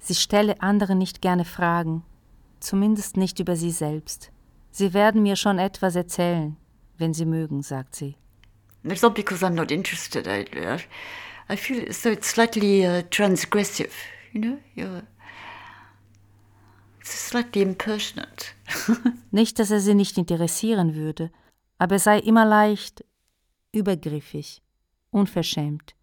Sie 0.00 0.14
stelle 0.14 0.60
anderen 0.60 0.98
nicht 0.98 1.20
gerne 1.20 1.44
Fragen, 1.44 2.02
zumindest 2.58 3.16
nicht 3.16 3.38
über 3.38 3.54
sie 3.54 3.70
selbst. 3.70 4.32
Sie 4.70 4.94
werden 4.94 5.22
mir 5.22 5.36
schon 5.36 5.58
etwas 5.58 5.94
erzählen, 5.94 6.56
wenn 6.96 7.12
Sie 7.12 7.26
mögen, 7.26 7.62
sagt 7.62 7.94
sie. 7.94 8.16
It's 8.82 9.02
not 9.02 9.14
because 9.14 9.44
I'm 9.44 9.54
not 9.54 9.70
interested. 9.70 10.26
I, 10.26 10.46
I 11.52 11.56
feel 11.56 11.92
so 11.92 12.08
it's 12.08 12.30
slightly 12.30 12.86
uh, 12.86 13.02
transgressive, 13.10 13.90
you 14.32 14.40
know. 14.40 14.58
You're 14.74 15.02
slightly 17.02 17.62
impertinent. 17.62 18.54
nicht, 19.30 19.58
dass 19.58 19.70
er 19.70 19.80
sie 19.80 19.94
nicht 19.94 20.16
interessieren 20.16 20.94
würde, 20.94 21.30
aber 21.78 21.96
er 21.96 21.98
sei 21.98 22.18
immer 22.20 22.46
leicht, 22.46 23.04
übergriffig, 23.72 24.62
unverschämt. 25.10 25.94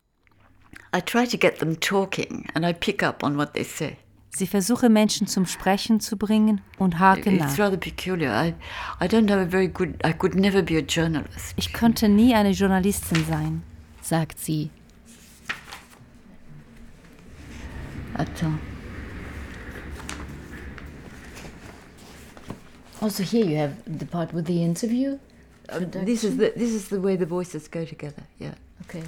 I 0.94 1.02
try 1.02 1.26
to 1.26 1.38
get 1.38 1.60
them 1.60 1.76
talking 1.76 2.50
and 2.56 2.66
I 2.66 2.74
pick 2.74 3.04
up 3.04 3.24
on 3.24 3.38
what 3.38 3.54
they 3.54 3.64
say. 3.64 3.98
Sie 4.30 4.46
versuche 4.46 4.90
Menschen 4.90 5.26
zum 5.26 5.46
Sprechen 5.46 6.00
zu 6.00 6.16
bringen 6.16 6.62
und 6.78 7.00
hake 7.00 7.32
nach. 7.32 7.50
It's 7.50 7.60
rather 7.60 7.78
peculiar. 7.78 8.32
I, 8.32 8.54
I 9.00 9.08
don't 9.08 9.30
have 9.30 9.40
a 9.40 9.50
very 9.50 9.68
good. 9.68 10.00
I 10.04 10.14
could 10.14 10.36
never 10.36 10.62
be 10.62 10.78
a 10.78 10.82
journalist. 10.82 11.54
Ich 11.56 11.74
könnte 11.74 12.08
nie 12.08 12.36
eine 12.36 12.52
Journalistin 12.52 13.26
sein, 13.26 13.64
sagt 14.02 14.40
sie. 14.40 14.70
Attends. 18.14 18.60
Also 23.02 23.24
here 23.24 23.46
you 23.46 23.58
have 23.58 23.76
the 23.86 24.06
part 24.06 24.34
with 24.34 24.46
the 24.46 24.64
interview. 24.64 25.20
Uh, 25.70 25.80
this 25.80 26.24
is 26.24 26.38
the 26.38 26.52
this 26.56 26.74
is 26.74 26.90
the 26.90 27.00
way 27.00 27.16
the 27.16 27.26
voices 27.26 27.68
go 27.68 27.86
together. 27.86 28.24
Yeah. 28.40 28.56
Okay. 28.82 29.04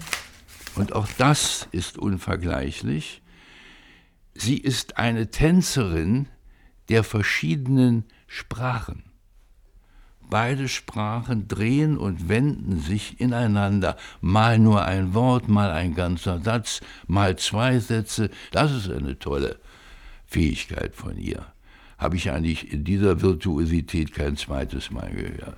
Und 0.76 0.93
auch 0.93 1.07
das 1.17 1.67
ist 1.72 1.97
unvergleichlich. 1.97 3.22
Sie 4.34 4.57
ist 4.57 4.97
eine 4.97 5.32
Tänzerin 5.32 6.28
der 6.89 7.03
verschiedenen 7.03 8.05
Sprachen. 8.28 9.03
Beide 10.30 10.67
Sprachen 10.67 11.47
drehen 11.47 11.97
und 11.97 12.30
wenden 12.30 12.80
sich 12.80 13.20
ineinander. 13.20 13.97
Mal 14.22 14.59
nur 14.59 14.86
ein 14.86 15.13
Wort, 15.15 15.49
mal 15.49 15.72
ein 15.72 15.95
ganzer 15.95 16.39
Satz, 16.39 16.82
mal 17.07 17.36
zwei 17.38 17.80
Sätze. 17.80 18.30
Das 18.51 18.72
ist 18.72 18.89
eine 18.89 19.17
tolle 19.17 19.59
Fähigkeit 20.28 20.95
von 20.95 21.17
ihr. 21.17 21.45
Habe 21.97 22.15
ich 22.15 22.30
eigentlich 22.32 22.72
in 22.72 22.84
dieser 22.84 23.22
Virtuosität 23.22 24.13
kein 24.13 24.38
zweites 24.38 24.91
Mal 24.91 25.09
gehört. 25.09 25.57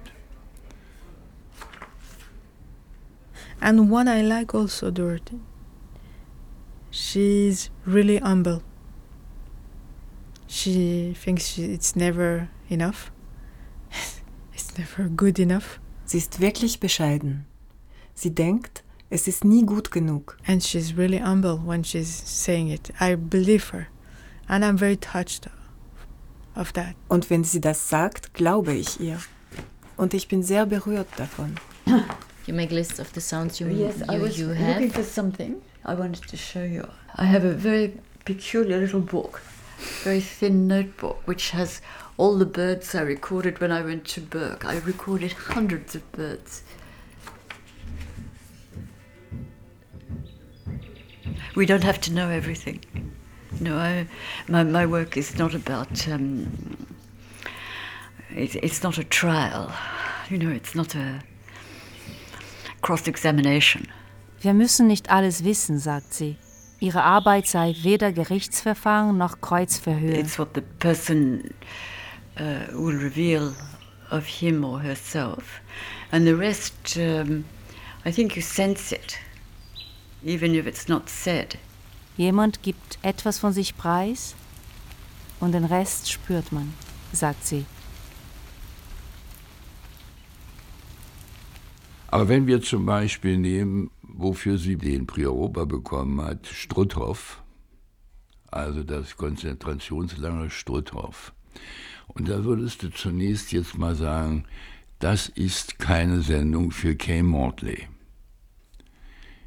And 3.61 3.91
what 3.91 4.07
I 4.07 4.21
like 4.21 4.55
also, 4.55 4.89
Dorothy, 4.89 5.39
she's 6.89 7.69
really 7.85 8.17
humble. 8.17 8.63
She 10.47 11.13
thinks 11.13 11.47
she, 11.47 11.65
it's 11.65 11.95
never 11.95 12.49
enough. 12.69 13.11
it's 14.53 14.77
never 14.77 15.07
good 15.07 15.39
enough. 15.39 15.79
Sie 16.05 16.17
ist 16.17 16.41
wirklich 16.41 16.79
bescheiden. 16.79 17.45
Sie 18.15 18.31
denkt, 18.31 18.83
es 19.09 19.27
ist 19.27 19.45
nie 19.45 19.63
gut 19.63 19.91
genug. 19.91 20.37
And 20.47 20.63
she's 20.63 20.97
really 20.97 21.19
humble 21.19 21.57
when 21.57 21.83
she's 21.83 22.09
saying 22.09 22.69
it. 22.69 22.91
I 22.99 23.15
believe 23.15 23.69
her. 23.71 23.87
And 24.49 24.65
I'm 24.65 24.77
very 24.77 24.97
touched 24.97 25.47
of 26.55 26.73
that. 26.73 26.95
Und 27.09 27.29
wenn 27.29 27.43
sie 27.43 27.61
das 27.61 27.89
sagt, 27.89 28.33
glaube 28.33 28.73
ich 28.73 28.99
ihr. 28.99 29.19
Und 29.97 30.13
ich 30.15 30.27
bin 30.27 30.41
sehr 30.41 30.65
berührt 30.65 31.07
davon. 31.15 31.55
You 32.45 32.53
make 32.53 32.71
lists 32.71 32.99
of 32.99 33.13
the 33.13 33.21
sounds 33.21 33.59
you, 33.59 33.67
yes, 33.69 33.99
you, 33.99 34.05
I 34.09 34.17
was 34.17 34.39
you 34.39 34.47
looking 34.47 34.89
for 34.89 35.03
something 35.03 35.61
I 35.85 35.93
wanted 35.93 36.27
to 36.27 36.37
show 36.37 36.63
you. 36.63 36.89
I 37.15 37.25
have 37.25 37.43
a 37.43 37.53
very 37.53 37.99
peculiar 38.25 38.79
little 38.79 38.99
book, 38.99 39.41
very 40.03 40.21
thin 40.21 40.67
notebook, 40.67 41.21
which 41.25 41.51
has 41.51 41.81
all 42.17 42.37
the 42.37 42.45
birds 42.45 42.95
I 42.95 43.01
recorded 43.01 43.59
when 43.59 43.71
I 43.71 43.81
went 43.81 44.05
to 44.09 44.21
Burke. 44.21 44.65
I 44.65 44.77
recorded 44.79 45.31
hundreds 45.33 45.95
of 45.95 46.11
birds. 46.11 46.63
We 51.55 51.65
don't 51.65 51.83
have 51.83 52.01
to 52.01 52.13
know 52.13 52.29
everything. 52.29 53.13
No, 53.59 53.77
I, 53.77 54.07
my, 54.47 54.63
my 54.63 54.85
work 54.85 55.17
is 55.17 55.37
not 55.37 55.53
about, 55.53 56.07
um, 56.07 56.87
it, 58.29 58.55
it's 58.55 58.81
not 58.81 58.97
a 58.97 59.03
trial. 59.03 59.71
You 60.29 60.37
know, 60.37 60.49
it's 60.49 60.75
not 60.75 60.95
a 60.95 61.21
cross-examination. 62.81 63.87
Wir 64.41 64.53
müssen 64.53 64.87
nicht 64.87 65.09
alles 65.09 65.43
wissen, 65.43 65.79
sagt 65.79 66.13
sie. 66.13 66.35
Ihre 66.79 67.03
Arbeit 67.03 67.45
sei 67.45 67.75
weder 67.83 68.11
Gerichtsverfahren 68.11 69.17
noch 69.17 69.39
Kreuzverhör. 69.39 70.17
It's 70.17 70.39
what 70.39 70.49
the 70.55 70.61
person 70.79 71.53
uh, 72.39 72.73
will 72.73 72.97
reveal 72.97 73.53
of 74.09 74.25
him 74.25 74.63
or 74.63 74.81
herself. 74.81 75.61
And 76.11 76.25
the 76.25 76.33
rest, 76.33 76.97
um, 76.97 77.45
I 78.03 78.11
think 78.11 78.35
you 78.35 78.41
sense 78.41 78.91
it, 78.93 79.19
even 80.23 80.55
if 80.55 80.65
it's 80.65 80.87
not 80.87 81.07
said. 81.07 81.57
Jemand 82.17 82.63
gibt 82.63 82.97
etwas 83.03 83.39
von 83.39 83.53
sich 83.53 83.77
preis 83.77 84.35
und 85.39 85.53
den 85.53 85.65
Rest 85.65 86.11
spürt 86.11 86.51
man, 86.51 86.73
sagt 87.13 87.45
sie. 87.45 87.65
Aber 92.11 92.27
wenn 92.27 92.45
wir 92.45 92.61
zum 92.61 92.85
Beispiel 92.85 93.37
nehmen, 93.37 93.89
wofür 94.01 94.57
sie 94.57 94.75
den 94.75 95.07
Prioroba 95.07 95.63
bekommen 95.63 96.21
hat, 96.21 96.45
Struthof, 96.45 97.41
also 98.51 98.83
das 98.83 99.15
Konzentrationslager 99.15 100.49
Struthof, 100.49 101.33
und 102.07 102.27
da 102.27 102.43
würdest 102.43 102.83
du 102.83 102.89
zunächst 102.91 103.53
jetzt 103.53 103.77
mal 103.77 103.95
sagen, 103.95 104.43
das 104.99 105.29
ist 105.29 105.79
keine 105.79 106.21
Sendung 106.21 106.71
für 106.71 106.97
Kay 106.97 107.23
Mortley. 107.23 107.87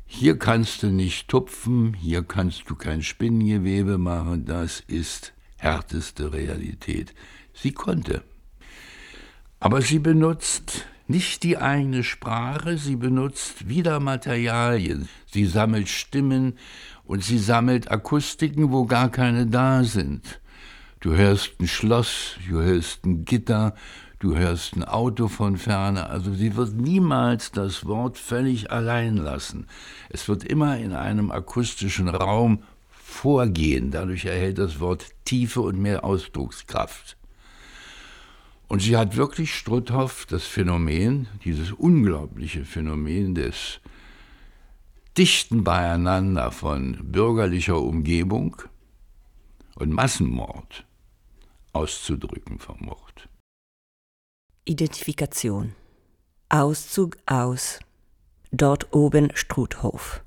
Hier 0.06 0.38
kannst 0.38 0.82
du 0.82 0.86
nicht 0.86 1.28
tupfen, 1.28 1.92
hier 1.92 2.22
kannst 2.22 2.70
du 2.70 2.76
kein 2.76 3.02
Spinngewebe 3.02 3.98
machen, 3.98 4.46
das 4.46 4.80
ist 4.86 5.34
härteste 5.58 6.32
Realität. 6.32 7.14
Sie 7.52 7.72
konnte. 7.72 8.24
Aber 9.60 9.82
sie 9.82 9.98
benutzt 9.98 10.86
nicht 11.06 11.42
die 11.42 11.58
eigene 11.58 12.02
Sprache, 12.02 12.78
sie 12.78 12.96
benutzt 12.96 13.68
wieder 13.68 14.00
Materialien. 14.00 15.08
Sie 15.26 15.46
sammelt 15.46 15.88
Stimmen 15.88 16.58
und 17.04 17.22
sie 17.22 17.38
sammelt 17.38 17.90
Akustiken, 17.90 18.72
wo 18.72 18.86
gar 18.86 19.10
keine 19.10 19.46
da 19.46 19.84
sind. 19.84 20.40
Du 21.00 21.14
hörst 21.14 21.60
ein 21.60 21.68
Schloss, 21.68 22.36
du 22.48 22.62
hörst 22.62 23.04
ein 23.04 23.26
Gitter, 23.26 23.74
du 24.18 24.36
hörst 24.36 24.74
ein 24.76 24.84
Auto 24.84 25.28
von 25.28 25.58
ferne. 25.58 26.08
Also 26.08 26.32
sie 26.32 26.56
wird 26.56 26.74
niemals 26.74 27.52
das 27.52 27.84
Wort 27.84 28.16
völlig 28.16 28.70
allein 28.70 29.18
lassen. 29.18 29.66
Es 30.08 30.28
wird 30.28 30.44
immer 30.44 30.78
in 30.78 30.94
einem 30.94 31.30
akustischen 31.30 32.08
Raum 32.08 32.62
vorgehen. 32.90 33.90
Dadurch 33.90 34.24
erhält 34.24 34.56
das 34.56 34.80
Wort 34.80 35.08
Tiefe 35.26 35.60
und 35.60 35.78
mehr 35.78 36.04
Ausdruckskraft. 36.04 37.18
Und 38.74 38.80
sie 38.80 38.96
hat 38.96 39.14
wirklich 39.14 39.54
Strutthoff 39.54 40.26
das 40.26 40.46
Phänomen, 40.46 41.28
dieses 41.44 41.70
unglaubliche 41.70 42.64
Phänomen 42.64 43.36
des 43.36 43.78
dichten 45.16 45.62
Beieinander 45.62 46.50
von 46.50 46.98
bürgerlicher 47.12 47.80
Umgebung 47.80 48.56
und 49.76 49.92
Massenmord 49.92 50.84
auszudrücken 51.72 52.58
vermocht. 52.58 53.28
Identifikation. 54.64 55.76
Auszug 56.48 57.16
aus. 57.26 57.78
Dort 58.50 58.92
oben 58.92 59.30
Struthof. 59.36 60.24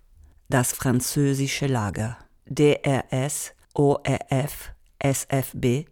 Das 0.48 0.72
französische 0.72 1.68
Lager. 1.68 2.18
DRS, 2.46 3.52
ORF, 3.74 4.72
SFB 5.00 5.84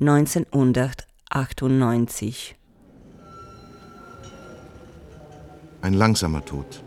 1900 0.00 1.07
1998. 1.30 2.56
Ein 5.82 5.92
langsamer 5.92 6.42
Tod. 6.42 6.82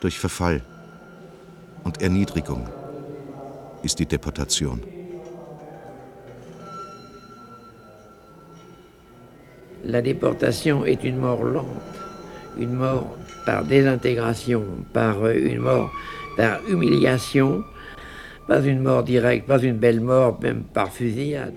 Durch 0.00 0.18
Verfall 0.18 0.62
und 1.84 2.00
Erniedrigung 2.00 2.66
ist 3.82 3.98
die 3.98 4.06
Deportation. 4.06 4.80
La 9.84 10.00
déportation 10.00 10.84
est 10.86 11.04
une 11.04 11.18
mort 11.20 11.42
lente, 11.42 11.66
une 12.58 12.74
mort 12.74 13.14
par 13.44 13.64
désintégration, 13.64 14.64
par 14.94 15.26
une 15.26 15.60
mort 15.60 15.90
par 16.38 16.60
humiliation, 16.66 17.62
pas 18.46 18.60
une 18.64 18.82
mort 18.82 19.02
directe, 19.04 19.46
pas 19.46 19.58
une 19.62 19.76
belle 19.76 20.00
mort, 20.00 20.38
même 20.40 20.62
par 20.72 20.90
fusillade. 20.90 21.54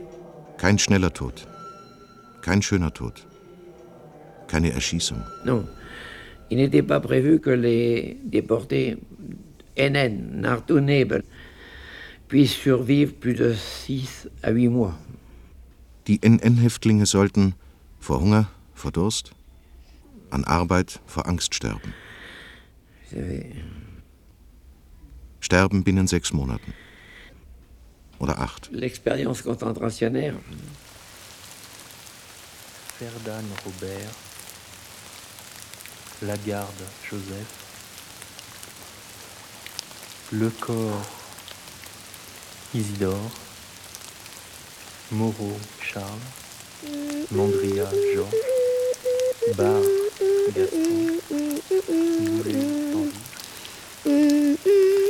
Kein 0.58 0.78
schneller 0.78 1.10
Tod, 1.12 1.34
kein 2.42 2.62
schöner 2.62 2.94
Tod, 2.94 3.26
keine 4.48 4.72
Erschießung. 4.72 5.22
Non, 5.46 5.68
il 6.50 6.58
n'était 6.58 6.84
pas 6.84 7.00
prévu 7.00 7.40
que 7.40 7.52
les 7.52 8.18
déportés 8.24 8.98
NN, 9.78 10.42
Nartunebel, 10.42 11.24
puissent 12.28 12.56
survivre 12.56 13.14
plus 13.14 13.34
de 13.34 13.54
6 13.54 14.30
à 14.42 14.52
8 14.52 14.70
mois. 14.70 14.98
Die 16.08 16.20
NN-Häftlinge 16.24 17.06
sollten 17.06 17.54
vor 18.00 18.20
Hunger, 18.22 18.50
vor 18.74 18.92
Durst, 18.92 19.32
an 20.32 20.44
Arbeit, 20.44 21.00
vor 21.06 21.28
Angst 21.28 21.54
sterben. 21.54 21.94
Sterben 25.40 25.84
binnen 25.84 26.08
sechs 26.08 26.34
Monaten. 26.34 26.74
Oder 28.20 28.40
acht. 28.40 28.70
L'expérience 28.72 29.44
concentrationnaire. 29.44 30.36
Verdane 33.02 33.50
Robert. 33.66 34.14
Lagarde 36.22 36.86
Joseph. 37.10 37.48
Le 40.32 40.50
Corps 40.50 41.02
Isidore. 42.76 43.32
Moreau 45.12 45.58
Charles. 45.82 46.06
Mondria 47.32 47.90
Jean. 48.14 48.30
Bar 49.58 49.82
Gaston. 50.54 51.18
Boulet 52.20 52.56
Henri. 54.06 55.01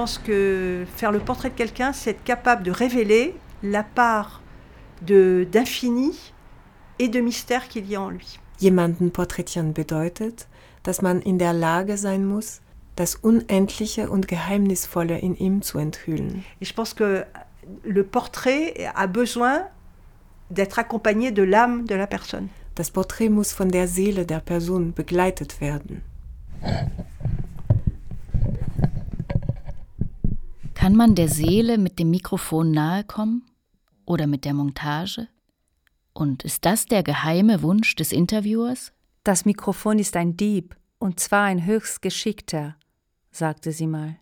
Pense 0.00 0.16
que 0.16 0.86
faire 0.96 1.12
le 1.12 1.18
portrait 1.18 1.50
de 1.50 1.54
quelqu'un, 1.54 1.92
c'est 1.92 2.12
être 2.12 2.24
capable 2.24 2.62
de 2.62 2.70
révéler 2.70 3.34
la 3.62 3.82
part 3.82 4.40
de 5.02 5.46
d'infini 5.52 6.32
et 6.98 7.08
de 7.08 7.20
mystère 7.20 7.68
qu'il 7.68 7.86
y 7.86 7.96
a 7.96 8.00
en 8.00 8.08
lui. 8.08 8.40
Jemanden 8.62 9.10
porträtieren 9.10 9.72
bedeutet, 9.74 10.48
dass 10.84 11.02
man 11.02 11.20
in 11.26 11.36
der 11.36 11.52
Lage 11.52 11.98
sein 11.98 12.24
muss, 12.24 12.62
das 12.96 13.16
Unendliche 13.16 14.08
und 14.08 14.26
Geheimnisvolle 14.26 15.18
in 15.18 15.34
ihm 15.36 15.60
zu 15.60 15.78
enthüllen. 15.78 16.44
Et 16.62 16.64
je 16.64 16.72
pense 16.72 16.94
que 16.94 17.26
le 17.84 18.02
portrait 18.02 18.72
a 18.94 19.06
besoin 19.06 19.66
d'être 20.50 20.78
accompagné 20.78 21.30
de 21.30 21.42
l'âme 21.42 21.84
de 21.84 21.94
la 21.94 22.06
personne. 22.06 22.48
Das 22.74 22.90
Porträt 22.90 23.28
muss 23.28 23.52
von 23.52 23.68
der 23.68 23.86
Seele 23.86 24.24
der 24.24 24.40
Person 24.40 24.94
begleitet 24.94 25.60
werden. 25.60 26.00
Kann 30.80 30.96
man 30.96 31.14
der 31.14 31.28
Seele 31.28 31.76
mit 31.76 31.98
dem 31.98 32.08
Mikrofon 32.08 32.70
nahe 32.70 33.04
kommen 33.04 33.44
oder 34.06 34.26
mit 34.26 34.46
der 34.46 34.54
Montage? 34.54 35.28
Und 36.14 36.42
ist 36.42 36.64
das 36.64 36.86
der 36.86 37.02
geheime 37.02 37.60
Wunsch 37.60 37.96
des 37.96 38.12
Interviewers? 38.12 38.94
Das 39.22 39.44
Mikrofon 39.44 39.98
ist 39.98 40.16
ein 40.16 40.38
Dieb, 40.38 40.74
und 40.98 41.20
zwar 41.20 41.44
ein 41.44 41.66
höchst 41.66 42.00
geschickter, 42.00 42.76
sagte 43.30 43.72
sie 43.72 43.86
mal. 43.86 44.16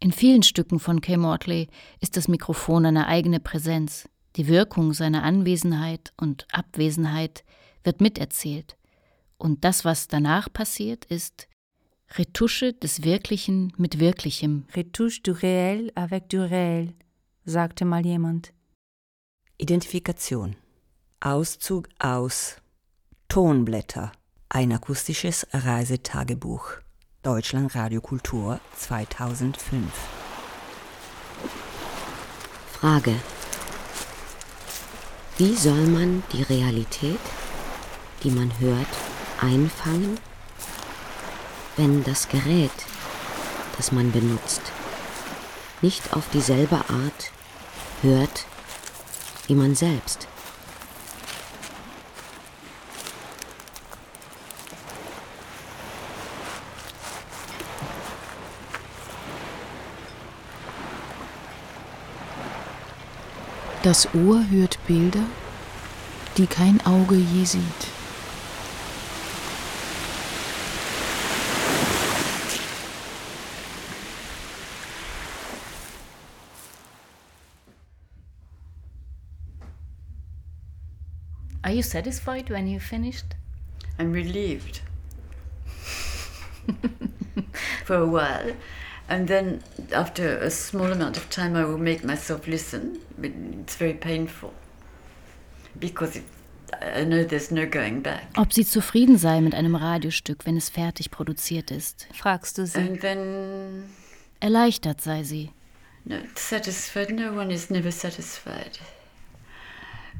In 0.00 0.10
vielen 0.10 0.42
Stücken 0.42 0.80
von 0.80 1.00
Kay 1.00 1.16
Mortley 1.16 1.68
ist 2.00 2.16
das 2.16 2.26
Mikrofon 2.26 2.86
eine 2.86 3.06
eigene 3.06 3.38
Präsenz. 3.38 4.08
Die 4.34 4.48
Wirkung 4.48 4.92
seiner 4.92 5.22
Anwesenheit 5.22 6.12
und 6.16 6.48
Abwesenheit 6.50 7.44
wird 7.84 8.00
miterzählt. 8.00 8.76
Und 9.36 9.62
das, 9.62 9.84
was 9.84 10.08
danach 10.08 10.52
passiert, 10.52 11.04
ist 11.04 11.46
Retusche 12.16 12.72
des 12.72 13.02
Wirklichen 13.02 13.72
mit 13.76 13.98
Wirklichem. 13.98 14.64
Retouche 14.74 15.22
du 15.22 15.32
réel 15.32 15.92
avec 15.94 16.28
du 16.28 16.40
réel, 16.40 16.94
sagte 17.44 17.84
mal 17.84 18.04
jemand. 18.04 18.52
Identifikation. 19.58 20.56
Auszug 21.20 21.88
aus 21.98 22.56
Tonblätter. 23.28 24.12
Ein 24.48 24.72
akustisches 24.72 25.46
Reisetagebuch. 25.52 26.80
Deutschland 27.22 27.74
Radiokultur 27.74 28.58
2005. 28.76 29.84
Frage. 32.72 33.14
Wie 35.36 35.54
soll 35.54 35.86
man 35.88 36.22
die 36.32 36.42
Realität, 36.42 37.20
die 38.22 38.30
man 38.30 38.58
hört, 38.60 38.86
einfangen, 39.40 40.18
wenn 41.78 42.02
das 42.02 42.28
Gerät, 42.28 42.72
das 43.76 43.92
man 43.92 44.10
benutzt, 44.10 44.60
nicht 45.80 46.12
auf 46.12 46.28
dieselbe 46.32 46.76
Art 46.76 47.30
hört 48.02 48.46
wie 49.46 49.54
man 49.54 49.74
selbst? 49.74 50.26
Das 63.84 64.12
Ohr 64.14 64.44
hört 64.50 64.84
Bilder, 64.88 65.22
die 66.36 66.48
kein 66.48 66.84
Auge 66.84 67.14
je 67.14 67.44
sieht. 67.44 67.97
You 81.78 81.82
satisfied 81.82 82.50
when 82.50 82.66
you 82.66 82.80
finished? 82.80 83.34
I'm 83.98 84.12
relieved 84.12 84.80
for 87.84 87.96
a 87.96 88.06
while. 88.06 88.52
And 89.08 89.26
then, 89.28 89.62
after 89.92 90.36
a 90.38 90.50
small 90.50 90.92
amount 90.92 91.16
of 91.16 91.30
time, 91.30 91.56
I 91.56 91.64
will 91.64 91.78
make 91.78 92.04
myself 92.04 92.46
listen. 92.46 93.00
But 93.16 93.30
it's 93.62 93.76
very 93.76 93.94
painful 93.94 94.52
because 95.78 96.16
it, 96.16 96.24
I 96.82 97.04
know 97.04 97.24
there's 97.24 97.50
no 97.50 97.64
going 97.66 98.02
back. 98.02 98.24
Ob 98.36 98.52
sie 98.52 98.64
zufrieden 98.64 99.16
sei 99.16 99.40
mit 99.40 99.54
einem 99.54 99.74
Radiostück, 99.76 100.44
wenn 100.44 100.56
es 100.56 100.68
fertig 100.68 101.10
produziert 101.10 101.70
ist. 101.70 102.06
Fragst 102.12 102.58
du 102.58 102.66
sie? 102.66 102.78
And 102.80 103.00
then, 103.00 103.84
Erleichtert 104.40 105.00
sei 105.00 105.22
sie. 105.22 105.50
not 106.04 106.38
satisfied. 106.38 107.10
No 107.10 107.32
one 107.32 107.50
is 107.50 107.70
never 107.70 107.90
satisfied. 107.90 108.78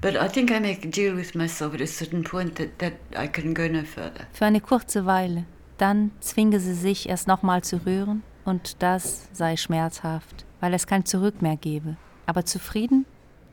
But 0.01 0.15
I 0.15 0.29
think 0.29 0.53
I 0.53 0.61
make 0.61 0.85
a 0.85 0.89
deal 0.89 1.17
with 1.17 1.35
myself 1.35 1.75
at 1.75 1.81
a 1.81 1.87
certain 1.87 2.23
point 2.23 2.55
that, 2.57 2.79
that 2.79 2.95
I 3.17 3.27
can 3.27 3.53
go 3.53 3.67
no 3.67 3.83
further. 3.83 4.27
Für 4.33 4.45
eine 4.45 4.61
kurze 4.61 5.07
Weile. 5.07 5.45
Dann 5.77 6.13
zwinge 6.21 6.61
sie 6.61 6.75
sich, 6.75 7.11
es 7.11 7.27
nochmal 7.27 7.63
zu 7.63 7.85
rühren, 7.85 8.23
und 8.45 8.83
das 8.83 9.29
sei 9.33 9.57
schmerzhaft, 9.57 10.45
weil 10.61 10.73
es 10.75 10.87
kein 10.87 11.05
Zurück 11.05 11.43
mehr 11.43 11.57
gebe. 11.57 11.97
Aber 12.27 12.45
zufrieden? 12.45 13.07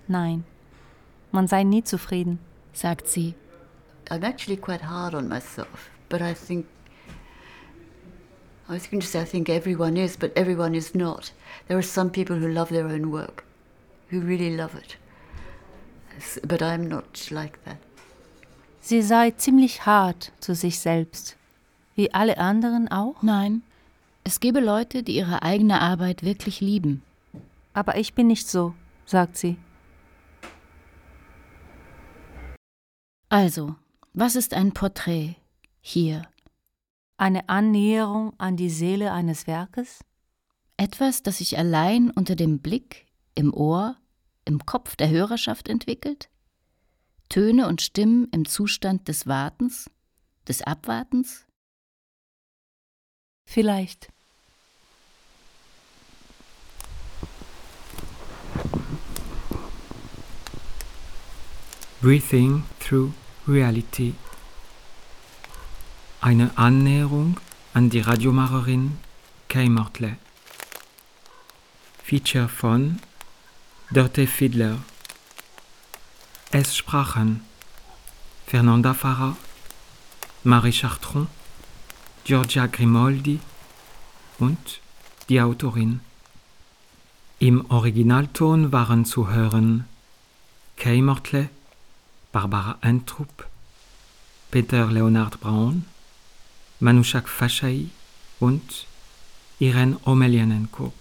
Nein. 0.08 0.43
Man 1.32 1.48
sei 1.48 1.64
nie 1.64 1.84
zufrieden, 1.84 2.39
sagt 2.74 3.08
sie. 3.08 3.34
I'm 4.10 4.24
actually 4.24 4.58
quite 4.58 4.84
hard 4.88 5.16
on 5.16 5.28
myself, 5.28 5.89
but 6.10 6.22
I 6.22 6.34
think. 6.36 6.68
I 8.70 8.74
was 8.74 8.89
going 8.89 9.02
to 9.02 9.08
say 9.08 9.22
I 9.22 9.26
think 9.26 9.50
everyone 9.50 9.98
is, 9.98 10.16
but 10.16 10.32
everyone 10.36 10.76
is 10.76 10.93
not. 10.93 11.34
There 11.68 11.78
are 11.78 11.84
some 11.84 12.12
people 12.12 12.36
who 12.36 12.48
love 12.48 12.70
their 12.70 12.86
own 12.88 13.12
work, 13.12 13.43
who 14.12 14.22
really 14.22 14.56
love 14.56 14.76
it. 14.76 14.98
But 16.47 16.61
I'm 16.61 16.88
not 16.88 17.30
like 17.32 17.63
that. 17.66 17.78
Sie 18.82 19.01
sei 19.01 19.32
ziemlich 19.32 19.86
hart 19.86 20.32
zu 20.39 20.53
sich 20.53 20.80
selbst. 20.80 21.38
Wie 21.95 22.13
alle 22.13 22.38
anderen 22.38 22.88
auch? 22.88 23.22
Nein. 23.24 23.63
Es 24.24 24.39
gebe 24.39 24.59
Leute, 24.59 25.03
die 25.03 25.16
ihre 25.16 25.43
eigene 25.43 25.82
Arbeit 25.82 26.24
wirklich 26.24 26.61
lieben. 26.61 27.03
Aber 27.74 27.97
ich 27.97 28.13
bin 28.13 28.28
nicht 28.28 28.47
so, 28.47 28.74
sagt 29.05 29.38
sie. 29.38 29.57
Also, 33.30 33.76
was 34.13 34.36
ist 34.36 34.53
ein 34.53 34.74
Porträt 34.74 35.36
hier? 35.82 36.22
Eine 37.18 37.49
Annäherung 37.49 38.34
an 38.38 38.55
die 38.55 38.70
Seele 38.70 39.11
eines 39.11 39.47
Werkes? 39.47 40.03
Etwas, 40.78 41.24
das 41.24 41.39
sich 41.39 41.57
allein 41.57 42.11
unter 42.11 42.36
dem 42.36 42.59
Blick, 42.59 43.05
im 43.36 43.53
Ohr, 43.53 43.95
im 44.46 44.66
Kopf 44.66 44.96
der 44.96 45.10
Hörerschaft 45.10 45.68
entwickelt? 45.68 46.30
Töne 47.30 47.68
und 47.68 47.82
Stimmen 47.82 48.28
im 48.32 48.48
Zustand 48.48 49.08
des 49.08 49.28
Wartens, 49.28 49.89
des 50.48 50.62
Abwartens? 50.62 51.46
Vielleicht. 53.48 54.10
Breathing 62.02 62.64
Through 62.80 63.14
Reality. 63.48 64.14
Eine 66.22 66.56
Annäherung 66.56 67.39
an 67.74 67.89
die 67.89 68.00
Radiomacherin 68.00 69.00
Kay 69.48 69.70
Mortley. 69.70 70.16
Feature 72.04 72.48
von 72.48 73.00
Dörte 73.91 74.25
Fiedler. 74.25 74.79
Es 76.51 76.75
sprachen 76.75 77.41
Fernanda 78.47 78.95
Farah, 78.95 79.38
Marie 80.43 80.71
Chartron, 80.71 81.27
Giorgia 82.23 82.65
Grimoldi 82.65 83.39
und 84.39 84.81
die 85.29 85.39
Autorin. 85.39 85.99
Im 87.38 87.69
Originalton 87.69 88.71
waren 88.71 89.05
zu 89.05 89.29
hören 89.29 89.86
Kay 90.77 91.03
Mortley, 91.03 91.49
Barbara 92.31 92.79
Entrup, 92.81 93.47
Peter 94.49 94.88
Leonard 94.88 95.39
Braun, 95.41 95.86
Manushak 96.79 97.29
Fashai 97.29 97.89
und 98.39 98.88
Irene 99.59 99.99
Omelianenko. 100.05 100.91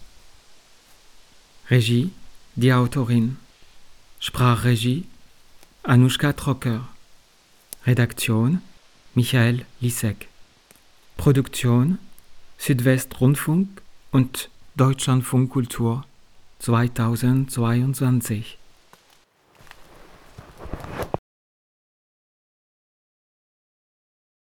Regie, 1.70 2.12
die 2.56 2.72
Autorin. 2.72 3.36
Sprachregie, 4.20 5.04
Anushka 5.82 6.32
Trocker. 6.32 6.88
Redaktion, 7.86 8.62
Michael 9.14 9.66
Lisek. 9.80 10.28
Produktion, 11.16 11.98
Südwestrundfunk 12.58 13.82
und 14.10 14.48
Deutschlandfunkkultur 14.76 16.04
2022. 16.60 18.58